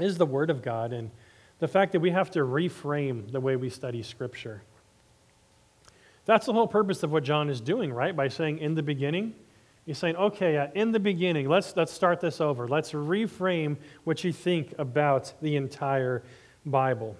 is 0.00 0.18
the 0.18 0.26
Word 0.26 0.50
of 0.50 0.62
God 0.62 0.92
and 0.92 1.10
the 1.60 1.68
fact 1.68 1.92
that 1.92 2.00
we 2.00 2.10
have 2.10 2.30
to 2.32 2.40
reframe 2.40 3.30
the 3.30 3.40
way 3.40 3.54
we 3.54 3.70
study 3.70 4.02
Scripture. 4.02 4.62
That's 6.24 6.46
the 6.46 6.52
whole 6.52 6.66
purpose 6.66 7.04
of 7.04 7.12
what 7.12 7.22
John 7.22 7.48
is 7.48 7.60
doing, 7.60 7.92
right? 7.92 8.14
By 8.14 8.26
saying, 8.28 8.58
in 8.58 8.74
the 8.74 8.82
beginning, 8.82 9.34
He's 9.86 9.98
saying, 9.98 10.16
okay, 10.16 10.68
in 10.74 10.90
the 10.90 10.98
beginning, 10.98 11.48
let's, 11.48 11.76
let's 11.76 11.92
start 11.92 12.20
this 12.20 12.40
over. 12.40 12.66
Let's 12.66 12.90
reframe 12.90 13.76
what 14.02 14.24
you 14.24 14.32
think 14.32 14.74
about 14.78 15.32
the 15.40 15.54
entire 15.54 16.24
Bible. 16.66 17.16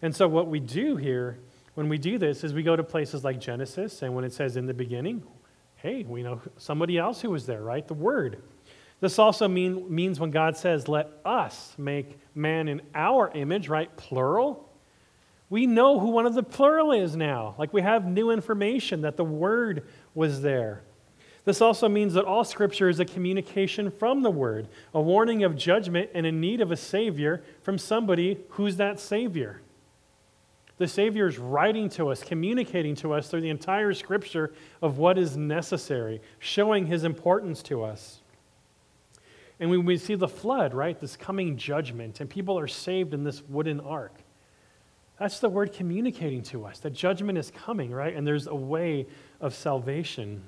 And 0.00 0.16
so, 0.16 0.26
what 0.26 0.46
we 0.46 0.58
do 0.58 0.96
here 0.96 1.38
when 1.74 1.88
we 1.88 1.98
do 1.98 2.18
this 2.18 2.42
is 2.42 2.54
we 2.54 2.64
go 2.64 2.74
to 2.74 2.82
places 2.82 3.22
like 3.22 3.38
Genesis, 3.38 4.02
and 4.02 4.14
when 4.14 4.24
it 4.24 4.32
says 4.32 4.56
in 4.56 4.66
the 4.66 4.74
beginning, 4.74 5.22
hey, 5.76 6.02
we 6.02 6.22
know 6.22 6.40
somebody 6.56 6.98
else 6.98 7.20
who 7.20 7.30
was 7.30 7.46
there, 7.46 7.62
right? 7.62 7.86
The 7.86 7.94
Word. 7.94 8.42
This 9.00 9.18
also 9.18 9.46
mean, 9.46 9.94
means 9.94 10.18
when 10.18 10.32
God 10.32 10.56
says, 10.56 10.88
let 10.88 11.08
us 11.24 11.74
make 11.78 12.18
man 12.34 12.66
in 12.66 12.82
our 12.94 13.30
image, 13.30 13.68
right? 13.68 13.94
Plural. 13.96 14.68
We 15.50 15.66
know 15.66 16.00
who 16.00 16.08
one 16.08 16.26
of 16.26 16.34
the 16.34 16.42
plural 16.42 16.90
is 16.90 17.14
now. 17.14 17.54
Like 17.58 17.72
we 17.72 17.82
have 17.82 18.04
new 18.06 18.30
information 18.32 19.02
that 19.02 19.16
the 19.16 19.24
Word 19.24 19.86
was 20.14 20.42
there. 20.42 20.82
This 21.48 21.62
also 21.62 21.88
means 21.88 22.12
that 22.12 22.26
all 22.26 22.44
Scripture 22.44 22.90
is 22.90 23.00
a 23.00 23.06
communication 23.06 23.90
from 23.90 24.20
the 24.20 24.30
Word, 24.30 24.68
a 24.92 25.00
warning 25.00 25.44
of 25.44 25.56
judgment 25.56 26.10
and 26.12 26.26
a 26.26 26.30
need 26.30 26.60
of 26.60 26.70
a 26.70 26.76
Savior 26.76 27.42
from 27.62 27.78
somebody 27.78 28.36
who's 28.50 28.76
that 28.76 29.00
Savior. 29.00 29.62
The 30.76 30.86
Savior 30.86 31.26
is 31.26 31.38
writing 31.38 31.88
to 31.88 32.10
us, 32.10 32.22
communicating 32.22 32.94
to 32.96 33.14
us 33.14 33.30
through 33.30 33.40
the 33.40 33.48
entire 33.48 33.94
Scripture 33.94 34.52
of 34.82 34.98
what 34.98 35.16
is 35.16 35.38
necessary, 35.38 36.20
showing 36.38 36.86
His 36.86 37.02
importance 37.02 37.62
to 37.62 37.82
us. 37.82 38.20
And 39.58 39.70
when 39.70 39.86
we 39.86 39.96
see 39.96 40.16
the 40.16 40.28
flood, 40.28 40.74
right, 40.74 41.00
this 41.00 41.16
coming 41.16 41.56
judgment, 41.56 42.20
and 42.20 42.28
people 42.28 42.58
are 42.58 42.68
saved 42.68 43.14
in 43.14 43.24
this 43.24 43.42
wooden 43.48 43.80
ark, 43.80 44.12
that's 45.18 45.40
the 45.40 45.48
word 45.48 45.72
communicating 45.72 46.42
to 46.42 46.66
us 46.66 46.78
that 46.80 46.92
judgment 46.92 47.38
is 47.38 47.50
coming, 47.50 47.90
right? 47.90 48.14
And 48.14 48.26
there's 48.26 48.48
a 48.48 48.54
way 48.54 49.06
of 49.40 49.54
salvation. 49.54 50.42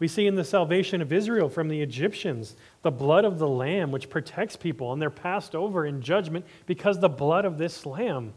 We 0.00 0.08
see 0.08 0.26
in 0.26 0.34
the 0.34 0.44
salvation 0.44 1.02
of 1.02 1.12
Israel 1.12 1.48
from 1.48 1.68
the 1.68 1.80
Egyptians 1.80 2.56
the 2.82 2.90
blood 2.90 3.24
of 3.24 3.38
the 3.38 3.46
lamb, 3.46 3.92
which 3.92 4.10
protects 4.10 4.56
people, 4.56 4.92
and 4.92 5.00
they're 5.00 5.10
passed 5.10 5.54
over 5.54 5.86
in 5.86 6.00
judgment 6.00 6.46
because 6.66 6.98
the 6.98 7.08
blood 7.08 7.44
of 7.44 7.58
this 7.58 7.86
lamb. 7.86 8.32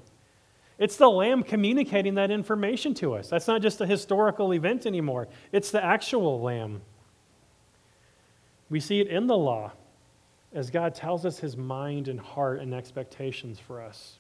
It's 0.78 0.98
the 0.98 1.10
lamb 1.10 1.42
communicating 1.42 2.16
that 2.16 2.32
information 2.32 2.94
to 2.96 3.16
us. 3.16 3.30
That's 3.30 3.48
not 3.48 3.62
just 3.62 3.80
a 3.80 3.86
historical 3.86 4.54
event 4.54 4.86
anymore, 4.86 5.30
it's 5.52 5.72
the 5.72 5.84
actual 5.84 6.42
lamb. 6.42 6.82
We 8.70 8.80
see 8.80 9.00
it 9.00 9.08
in 9.08 9.28
the 9.28 9.38
law 9.38 9.72
as 10.54 10.70
God 10.70 10.94
tells 10.94 11.26
us 11.26 11.40
his 11.40 11.56
mind 11.56 12.08
and 12.08 12.20
heart 12.20 12.60
and 12.60 12.74
expectations 12.74 13.60
for 13.60 13.82
us, 13.82 14.18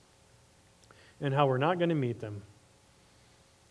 and 1.19 1.33
how 1.33 1.47
we're 1.47 1.57
not 1.57 1.77
going 1.77 1.89
to 1.89 1.95
meet 1.95 2.19
them, 2.19 2.41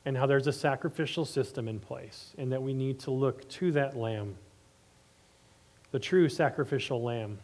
and 0.04 0.16
how 0.16 0.26
there's 0.26 0.46
a 0.46 0.52
sacrificial 0.52 1.24
system 1.24 1.68
in 1.68 1.78
place, 1.78 2.34
and 2.38 2.52
that 2.52 2.62
we 2.62 2.74
need 2.74 2.98
to 3.00 3.10
look 3.10 3.48
to 3.48 3.72
that 3.72 3.96
lamb, 3.96 4.36
the 5.90 5.98
true 5.98 6.28
sacrificial 6.28 7.02
lamb, 7.02 7.38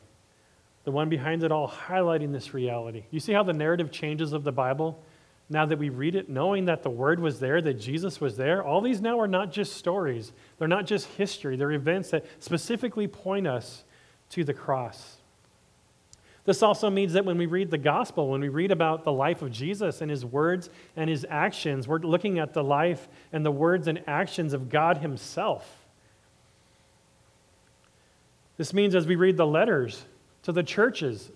the 0.84 0.90
one 0.90 1.08
behind 1.08 1.44
it 1.44 1.52
all, 1.52 1.68
highlighting 1.68 2.32
this 2.32 2.54
reality. 2.54 3.04
You 3.10 3.20
see 3.20 3.32
how 3.32 3.42
the 3.42 3.52
narrative 3.52 3.90
changes 3.90 4.32
of 4.32 4.44
the 4.44 4.52
Bible? 4.52 5.02
now 5.50 5.64
that 5.66 5.78
we 5.78 5.88
read 5.88 6.14
it, 6.14 6.28
knowing 6.28 6.66
that 6.66 6.82
the 6.82 6.90
Word 6.90 7.20
was 7.20 7.40
there, 7.40 7.60
that 7.62 7.74
Jesus 7.74 8.20
was 8.20 8.36
there, 8.36 8.62
all 8.62 8.80
these 8.80 9.00
now 9.00 9.18
are 9.18 9.28
not 9.28 9.50
just 9.50 9.76
stories. 9.76 10.32
They're 10.58 10.68
not 10.68 10.86
just 10.86 11.06
history. 11.06 11.56
They're 11.56 11.72
events 11.72 12.10
that 12.10 12.26
specifically 12.38 13.06
point 13.06 13.46
us 13.46 13.84
to 14.30 14.44
the 14.44 14.52
cross. 14.52 15.17
This 16.48 16.62
also 16.62 16.88
means 16.88 17.12
that 17.12 17.26
when 17.26 17.36
we 17.36 17.44
read 17.44 17.70
the 17.70 17.76
gospel, 17.76 18.30
when 18.30 18.40
we 18.40 18.48
read 18.48 18.70
about 18.70 19.04
the 19.04 19.12
life 19.12 19.42
of 19.42 19.52
Jesus 19.52 20.00
and 20.00 20.10
his 20.10 20.24
words 20.24 20.70
and 20.96 21.10
his 21.10 21.26
actions, 21.28 21.86
we're 21.86 21.98
looking 21.98 22.38
at 22.38 22.54
the 22.54 22.64
life 22.64 23.06
and 23.34 23.44
the 23.44 23.50
words 23.50 23.86
and 23.86 24.02
actions 24.06 24.54
of 24.54 24.70
God 24.70 24.96
himself. 24.96 25.84
This 28.56 28.72
means 28.72 28.94
as 28.94 29.06
we 29.06 29.14
read 29.14 29.36
the 29.36 29.46
letters 29.46 30.06
to 30.44 30.52
the 30.52 30.62
churches, 30.62 31.30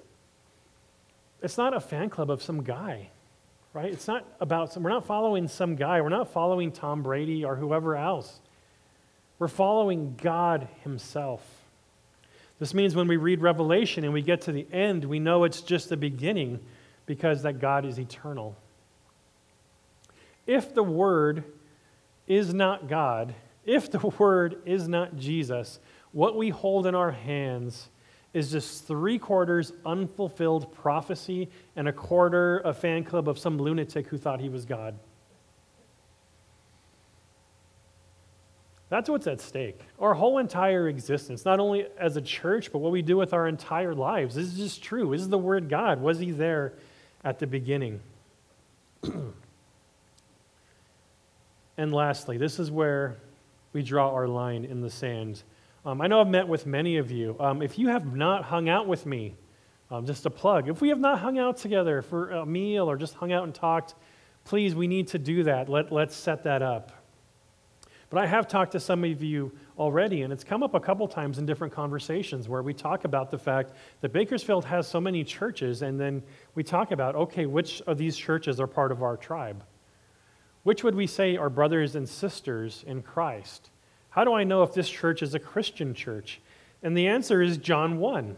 it's 1.43 1.59
not 1.59 1.77
a 1.77 1.81
fan 1.81 2.09
club 2.09 2.31
of 2.31 2.43
some 2.43 2.63
guy 2.63 3.11
right? 3.75 3.93
It's 3.93 4.07
not 4.07 4.27
about, 4.41 4.73
some, 4.73 4.83
we're 4.83 4.91
not 4.91 5.07
following 5.07 5.49
some 5.49 5.77
guy. 5.77 6.03
We're 6.03 6.11
not 6.11 6.31
following 6.31 6.73
Tom 6.73 7.03
Brady 7.03 7.43
or 7.43 7.57
whoever 7.57 7.97
else. 7.97 8.41
We're 9.39 9.49
following 9.49 10.15
God 10.23 10.69
Himself. 10.83 11.62
This 12.63 12.75
means 12.75 12.95
when 12.95 13.09
we 13.09 13.17
read 13.17 13.41
Revelation 13.41 14.05
and 14.05 14.13
we 14.13 14.23
get 14.23 14.43
to 14.43 14.53
the 14.53 14.69
end, 14.71 15.05
we 15.05 15.19
know 15.19 15.43
it's 15.43 15.63
just 15.63 15.89
the 15.89 15.97
beginning 15.97 16.61
because 17.07 17.43
that 17.43 17.59
God 17.59 17.85
is 17.85 17.99
eternal. 17.99 18.57
If 20.47 20.73
the 20.73 20.85
Word 20.85 21.43
is 22.29 22.55
not 22.55 22.87
God, 22.87 23.35
if 23.65 23.91
the 23.91 23.99
Word 24.19 24.63
is 24.65 24.87
not 24.87 25.17
Jesus, 25.17 25.81
what 26.13 26.37
we 26.37 26.51
hold 26.51 26.87
in 26.87 26.95
our 26.95 27.11
hands 27.11 27.89
is 28.33 28.53
just 28.53 28.87
three 28.87 29.19
quarters 29.19 29.73
unfulfilled 29.85 30.73
prophecy 30.73 31.51
and 31.75 31.89
a 31.89 31.93
quarter 31.93 32.61
a 32.61 32.73
fan 32.73 33.03
club 33.03 33.29
of 33.29 33.41
some 33.41 33.59
lunatic 33.59 34.07
who 34.07 34.17
thought 34.17 34.39
he 34.39 34.49
was 34.49 34.65
God. 34.65 34.97
That's 38.93 39.09
what's 39.09 39.27
at 39.27 39.41
stake. 39.41 39.81
Our 39.99 40.15
whole 40.15 40.39
entire 40.39 40.89
existence, 40.89 41.45
not 41.45 41.59
only 41.61 41.87
as 41.99 42.17
a 42.17 42.21
church, 42.21 42.71
but 42.71 42.79
what 42.79 42.93
we 42.93 43.03
do 43.03 43.17
with 43.17 43.33
our 43.33 43.49
entire 43.49 43.95
lives. 43.95 44.35
This 44.35 44.47
is 44.47 44.57
just 44.57 44.83
true. 44.83 45.13
Is 45.13 45.29
the 45.29 45.39
Word 45.39 45.69
God? 45.69 46.01
Was 46.01 46.19
He 46.19 46.31
there 46.31 46.75
at 47.25 47.39
the 47.39 47.47
beginning? 47.47 48.01
and 51.77 51.93
lastly, 51.93 52.37
this 52.37 52.59
is 52.59 52.71
where 52.71 53.17
we 53.73 53.83
draw 53.83 54.11
our 54.13 54.29
line 54.29 54.65
in 54.65 54.81
the 54.81 54.91
sand 54.91 55.43
um, 55.85 56.01
I 56.01 56.07
know 56.07 56.21
I've 56.21 56.29
met 56.29 56.47
with 56.47 56.65
many 56.65 56.99
of 56.99 57.11
you. 57.11 57.35
Um, 57.41 57.61
if 57.61 57.77
you 57.77 57.89
have 57.89 58.15
not 58.15 58.45
hung 58.45 58.69
out 58.69 58.87
with 58.87 59.05
me, 59.05 59.35
um, 59.91 60.07
just 60.07 60.25
a 60.27 60.31
plug, 60.31 60.69
if 60.69 60.81
we 60.81 60.91
have 60.91 61.01
not 61.01 61.19
hung 61.19 61.39
out 61.39 61.57
together 61.57 62.03
for 62.03 62.31
a 62.31 62.47
meal 62.47 62.89
or 62.89 62.97
just 62.97 63.15
hung 63.15 63.33
out 63.33 63.45
and 63.45 63.55
talked, 63.55 63.97
please, 64.45 64.77
we 64.77 64.87
need 64.87 65.09
to 65.09 65.19
do 65.19 65.43
that. 65.43 65.69
Let, 65.69 65.91
let's 65.91 66.15
set 66.15 66.45
that 66.45 66.63
up. 66.63 66.93
But 68.13 68.23
I 68.23 68.27
have 68.27 68.47
talked 68.47 68.73
to 68.73 68.81
some 68.81 69.05
of 69.05 69.23
you 69.23 69.51
already, 69.79 70.21
and 70.21 70.35
it's 70.35 70.45
come 70.45 70.63
up 70.63 70.75
a 70.75 70.81
couple 70.81 71.09
times 71.09 71.39
in 71.39 71.47
different 71.47 71.73
conversations 71.73 72.47
where 72.47 72.63
we 72.63 72.75
talk 72.75 73.07
about 73.07 73.31
the 73.31 73.39
fact 73.39 73.73
that 74.03 74.13
Bakersfield 74.13 74.67
has 74.67 74.87
so 74.87 75.01
many 75.01 75.25
churches, 75.25 75.81
and 75.81 75.99
then 75.99 76.23
we 76.55 76.63
talk 76.63 76.91
about, 76.91 77.15
okay, 77.15 77.47
which 77.47 77.81
of 77.87 77.97
these 77.97 78.15
churches 78.15 78.61
are 78.61 78.67
part 78.67 78.93
of 78.93 79.03
our 79.03 79.17
tribe? 79.17 79.65
Which 80.63 80.85
would 80.85 80.95
we 80.95 81.07
say 81.07 81.39
are 81.39 81.49
brothers 81.49 81.97
and 81.97 82.07
sisters 82.07 82.85
in 82.87 83.01
Christ? 83.01 83.71
How 84.11 84.25
do 84.25 84.35
I 84.35 84.45
know 84.45 84.63
if 84.63 84.75
this 84.75 84.91
church 84.91 85.23
is 85.23 85.35
a 85.35 85.39
Christian 85.39 85.95
church? 85.95 86.43
And 86.83 86.95
the 86.95 87.09
answer 87.09 87.41
is 87.41 87.57
John 87.57 87.97
1. 87.97 88.37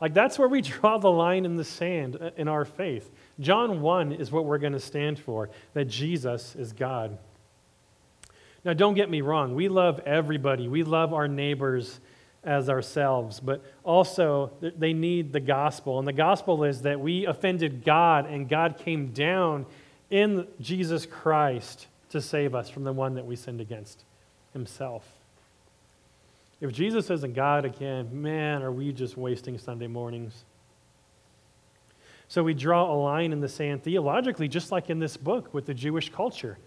Like, 0.00 0.14
that's 0.14 0.38
where 0.38 0.46
we 0.46 0.60
draw 0.62 0.96
the 0.96 1.10
line 1.10 1.44
in 1.44 1.56
the 1.56 1.64
sand 1.64 2.18
uh, 2.20 2.30
in 2.36 2.46
our 2.46 2.64
faith. 2.64 3.10
John 3.40 3.80
1 3.80 4.12
is 4.12 4.30
what 4.30 4.44
we're 4.44 4.58
going 4.58 4.74
to 4.74 4.78
stand 4.78 5.18
for 5.18 5.50
that 5.74 5.86
Jesus 5.86 6.54
is 6.54 6.72
God. 6.72 7.18
Now, 8.64 8.74
don't 8.74 8.94
get 8.94 9.08
me 9.08 9.20
wrong. 9.20 9.54
We 9.54 9.68
love 9.68 10.00
everybody, 10.00 10.68
we 10.68 10.82
love 10.82 11.14
our 11.14 11.28
neighbors 11.28 12.00
as 12.42 12.70
ourselves, 12.70 13.38
but 13.38 13.62
also 13.84 14.52
they 14.60 14.92
need 14.92 15.32
the 15.32 15.40
gospel. 15.40 15.98
And 15.98 16.08
the 16.08 16.12
gospel 16.12 16.64
is 16.64 16.82
that 16.82 16.98
we 16.98 17.26
offended 17.26 17.84
God, 17.84 18.26
and 18.26 18.48
God 18.48 18.78
came 18.78 19.08
down 19.08 19.66
in 20.10 20.46
Jesus 20.60 21.06
Christ 21.06 21.86
to 22.10 22.20
save 22.20 22.54
us 22.54 22.68
from 22.68 22.84
the 22.84 22.92
one 22.92 23.14
that 23.14 23.26
we 23.26 23.36
sinned 23.36 23.60
against 23.60 24.04
himself. 24.52 25.06
If 26.60 26.72
Jesus 26.72 27.08
isn't 27.10 27.34
God 27.34 27.64
again, 27.64 28.08
man, 28.10 28.62
are 28.62 28.72
we 28.72 28.92
just 28.92 29.16
wasting 29.16 29.58
Sunday 29.58 29.86
mornings? 29.86 30.44
So 32.28 32.42
we 32.42 32.54
draw 32.54 32.92
a 32.92 32.94
line 32.94 33.32
in 33.32 33.40
the 33.40 33.48
sand 33.48 33.82
theologically, 33.82 34.48
just 34.48 34.70
like 34.70 34.90
in 34.90 34.98
this 34.98 35.16
book 35.16 35.52
with 35.54 35.66
the 35.66 35.74
Jewish 35.74 36.10
culture. 36.10 36.58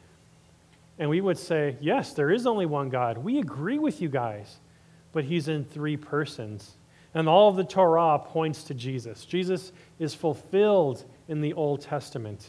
And 1.00 1.10
we 1.10 1.22
would 1.22 1.38
say, 1.38 1.76
yes, 1.82 2.14
there 2.14 2.32
is 2.32 2.46
only 2.46 2.66
one 2.66 2.90
God. 2.90 3.18
We 3.18 3.40
agree 3.40 3.80
with 3.80 4.02
you 4.02 4.10
guys, 4.10 4.58
but 5.12 5.24
he's 5.24 5.48
in 5.48 5.66
three 5.66 5.98
persons. 5.98 6.78
And 7.16 7.28
all 7.28 7.50
of 7.50 7.56
the 7.56 7.64
Torah 7.64 8.20
points 8.20 8.64
to 8.66 8.74
Jesus. 8.74 9.26
Jesus 9.26 9.72
is 10.00 10.14
fulfilled 10.14 11.06
in 11.28 11.42
the 11.42 11.54
Old 11.54 11.82
Testament. 11.82 12.48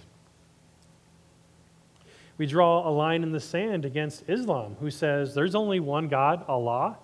We 2.36 2.46
draw 2.46 2.88
a 2.88 2.90
line 2.90 3.22
in 3.22 3.32
the 3.32 3.40
sand 3.40 3.84
against 3.84 4.28
Islam, 4.28 4.76
who 4.80 4.90
says 4.90 5.34
there's 5.34 5.54
only 5.54 5.80
one 5.80 6.08
God, 6.08 6.44
Allah. 6.48 6.98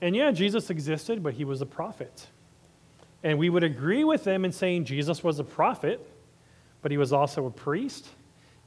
And 0.00 0.16
yeah, 0.16 0.32
Jesus 0.32 0.68
existed, 0.68 1.22
but 1.22 1.34
he 1.34 1.44
was 1.44 1.60
a 1.60 1.66
prophet. 1.66 2.26
And 3.22 3.38
we 3.38 3.50
would 3.50 3.62
agree 3.62 4.02
with 4.02 4.24
them 4.24 4.44
in 4.44 4.50
saying 4.50 4.84
Jesus 4.84 5.22
was 5.22 5.38
a 5.38 5.44
prophet, 5.44 6.04
but 6.80 6.90
he 6.90 6.98
was 6.98 7.12
also 7.12 7.46
a 7.46 7.50
priest 7.50 8.08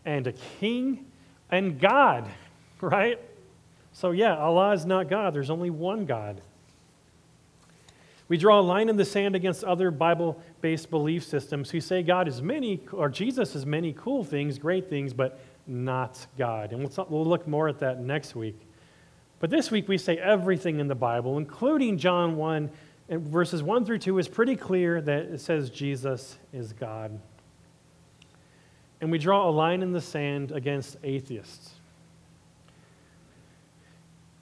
and 0.05 0.27
a 0.27 0.31
king 0.31 1.05
and 1.51 1.79
God, 1.79 2.29
right? 2.81 3.19
So, 3.93 4.11
yeah, 4.11 4.35
Allah 4.37 4.73
is 4.73 4.85
not 4.85 5.09
God. 5.09 5.33
There's 5.33 5.49
only 5.49 5.69
one 5.69 6.05
God. 6.05 6.41
We 8.27 8.37
draw 8.37 8.59
a 8.59 8.61
line 8.61 8.89
in 8.89 8.97
the 8.97 9.05
sand 9.05 9.35
against 9.35 9.63
other 9.63 9.91
Bible 9.91 10.41
based 10.61 10.89
belief 10.89 11.23
systems 11.23 11.69
who 11.69 11.79
say 11.79 12.01
God 12.01 12.27
is 12.27 12.41
many, 12.41 12.81
or 12.91 13.07
Jesus 13.07 13.55
is 13.55 13.65
many 13.65 13.93
cool 13.93 14.23
things, 14.23 14.57
great 14.57 14.89
things, 14.89 15.13
but 15.13 15.39
not 15.67 16.25
God. 16.37 16.71
And 16.71 16.81
we'll, 16.81 17.07
we'll 17.09 17.25
look 17.25 17.47
more 17.47 17.67
at 17.67 17.79
that 17.79 18.01
next 18.01 18.35
week. 18.35 18.59
But 19.39 19.49
this 19.49 19.69
week 19.69 19.87
we 19.87 19.97
say 19.97 20.17
everything 20.17 20.79
in 20.79 20.87
the 20.87 20.95
Bible, 20.95 21.37
including 21.37 21.97
John 21.97 22.35
1, 22.35 22.69
and 23.09 23.21
verses 23.21 23.61
1 23.61 23.85
through 23.85 23.99
2, 23.99 24.17
is 24.17 24.27
pretty 24.27 24.55
clear 24.55 25.01
that 25.01 25.25
it 25.25 25.39
says 25.39 25.69
Jesus 25.69 26.37
is 26.51 26.73
God. 26.73 27.19
And 29.01 29.11
we 29.11 29.17
draw 29.17 29.49
a 29.49 29.51
line 29.51 29.81
in 29.81 29.91
the 29.91 30.01
sand 30.01 30.51
against 30.51 30.97
atheists. 31.03 31.71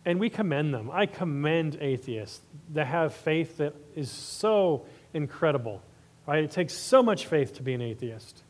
And 0.05 0.19
we 0.19 0.29
commend 0.29 0.73
them. 0.73 0.89
I 0.91 1.05
commend 1.05 1.77
atheists 1.79 2.41
that 2.73 2.87
have 2.87 3.13
faith 3.13 3.57
that 3.57 3.73
is 3.95 4.11
so 4.11 4.85
incredible. 5.13 5.81
Right? 6.27 6.43
It 6.43 6.51
takes 6.51 6.73
so 6.73 7.01
much 7.01 7.25
faith 7.27 7.55
to 7.55 7.63
be 7.63 7.73
an 7.73 7.81
atheist. 7.81 8.43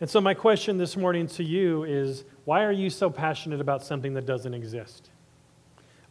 And 0.00 0.08
so, 0.08 0.20
my 0.20 0.34
question 0.34 0.78
this 0.78 0.96
morning 0.96 1.26
to 1.28 1.44
you 1.44 1.82
is 1.84 2.24
why 2.44 2.64
are 2.64 2.72
you 2.72 2.88
so 2.88 3.10
passionate 3.10 3.60
about 3.60 3.82
something 3.82 4.14
that 4.14 4.26
doesn't 4.26 4.54
exist? 4.54 5.10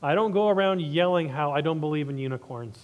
I 0.01 0.13
don't 0.13 0.32
go 0.32 0.49
around 0.49 0.82
yelling 0.82 1.30
how 1.30 1.51
I 1.51 1.61
don't 1.61 1.80
believe 1.80 2.09
in 2.09 2.18
unicorns. 2.18 2.78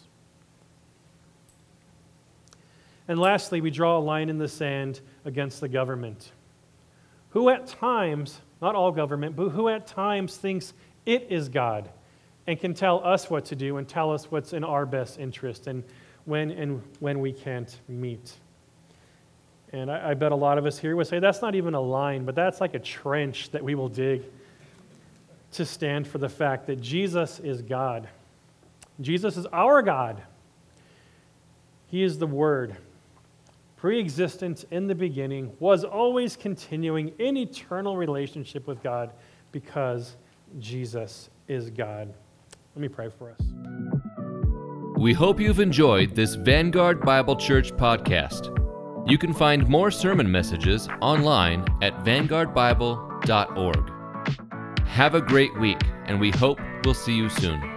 And 3.07 3.19
lastly, 3.19 3.59
we 3.59 3.69
draw 3.69 3.97
a 3.97 3.99
line 3.99 4.29
in 4.29 4.37
the 4.37 4.47
sand 4.47 5.01
against 5.25 5.61
the 5.61 5.67
government, 5.67 6.31
who 7.29 7.49
at 7.49 7.67
times, 7.67 8.39
not 8.61 8.75
all 8.75 8.91
government, 8.91 9.35
but 9.35 9.49
who 9.49 9.69
at 9.69 9.87
times 9.87 10.37
thinks 10.37 10.73
it 11.05 11.27
is 11.29 11.49
God 11.49 11.89
and 12.47 12.59
can 12.59 12.73
tell 12.73 13.05
us 13.05 13.29
what 13.29 13.45
to 13.45 13.55
do 13.55 13.77
and 13.77 13.87
tell 13.87 14.11
us 14.11 14.29
what's 14.29 14.53
in 14.53 14.63
our 14.63 14.85
best 14.85 15.19
interest 15.19 15.67
and 15.67 15.83
when 16.25 16.51
and 16.51 16.81
when 16.99 17.19
we 17.19 17.31
can't 17.31 17.79
meet. 17.87 18.33
And 19.71 19.91
I, 19.91 20.11
I 20.11 20.13
bet 20.13 20.31
a 20.31 20.35
lot 20.35 20.57
of 20.57 20.65
us 20.65 20.77
here 20.77 20.95
would 20.95 21.07
say 21.07 21.19
that's 21.19 21.41
not 21.41 21.55
even 21.55 21.73
a 21.73 21.81
line, 21.81 22.25
but 22.25 22.35
that's 22.35 22.61
like 22.61 22.73
a 22.73 22.79
trench 22.79 23.49
that 23.51 23.63
we 23.63 23.75
will 23.75 23.89
dig 23.89 24.23
to 25.53 25.65
stand 25.65 26.07
for 26.07 26.17
the 26.17 26.29
fact 26.29 26.67
that 26.67 26.81
Jesus 26.81 27.39
is 27.39 27.61
God. 27.61 28.07
Jesus 29.01 29.37
is 29.37 29.45
our 29.47 29.81
God. 29.81 30.21
He 31.87 32.03
is 32.03 32.17
the 32.17 32.27
Word, 32.27 32.75
pre 33.83 33.99
existent 33.99 34.63
in 34.71 34.87
the 34.87 34.95
beginning, 34.95 35.51
was 35.59 35.83
always 35.83 36.37
continuing 36.37 37.09
in 37.19 37.35
eternal 37.35 37.97
relationship 37.97 38.65
with 38.65 38.81
God 38.81 39.11
because 39.51 40.15
Jesus 40.57 41.29
is 41.49 41.69
God. 41.69 42.13
Let 42.75 42.81
me 42.81 42.87
pray 42.87 43.09
for 43.09 43.31
us. 43.31 43.41
We 44.95 45.11
hope 45.11 45.37
you've 45.37 45.59
enjoyed 45.59 46.15
this 46.15 46.35
Vanguard 46.35 47.01
Bible 47.01 47.35
Church 47.35 47.73
podcast. 47.73 48.57
You 49.05 49.17
can 49.17 49.33
find 49.33 49.67
more 49.67 49.91
sermon 49.91 50.31
messages 50.31 50.87
online 51.01 51.65
at 51.81 52.05
vanguardbible.org. 52.05 54.87
Have 54.87 55.15
a 55.15 55.21
great 55.21 55.59
week, 55.59 55.81
and 56.05 56.21
we 56.21 56.31
hope 56.31 56.57
we'll 56.85 56.93
see 56.93 57.17
you 57.17 57.27
soon. 57.27 57.72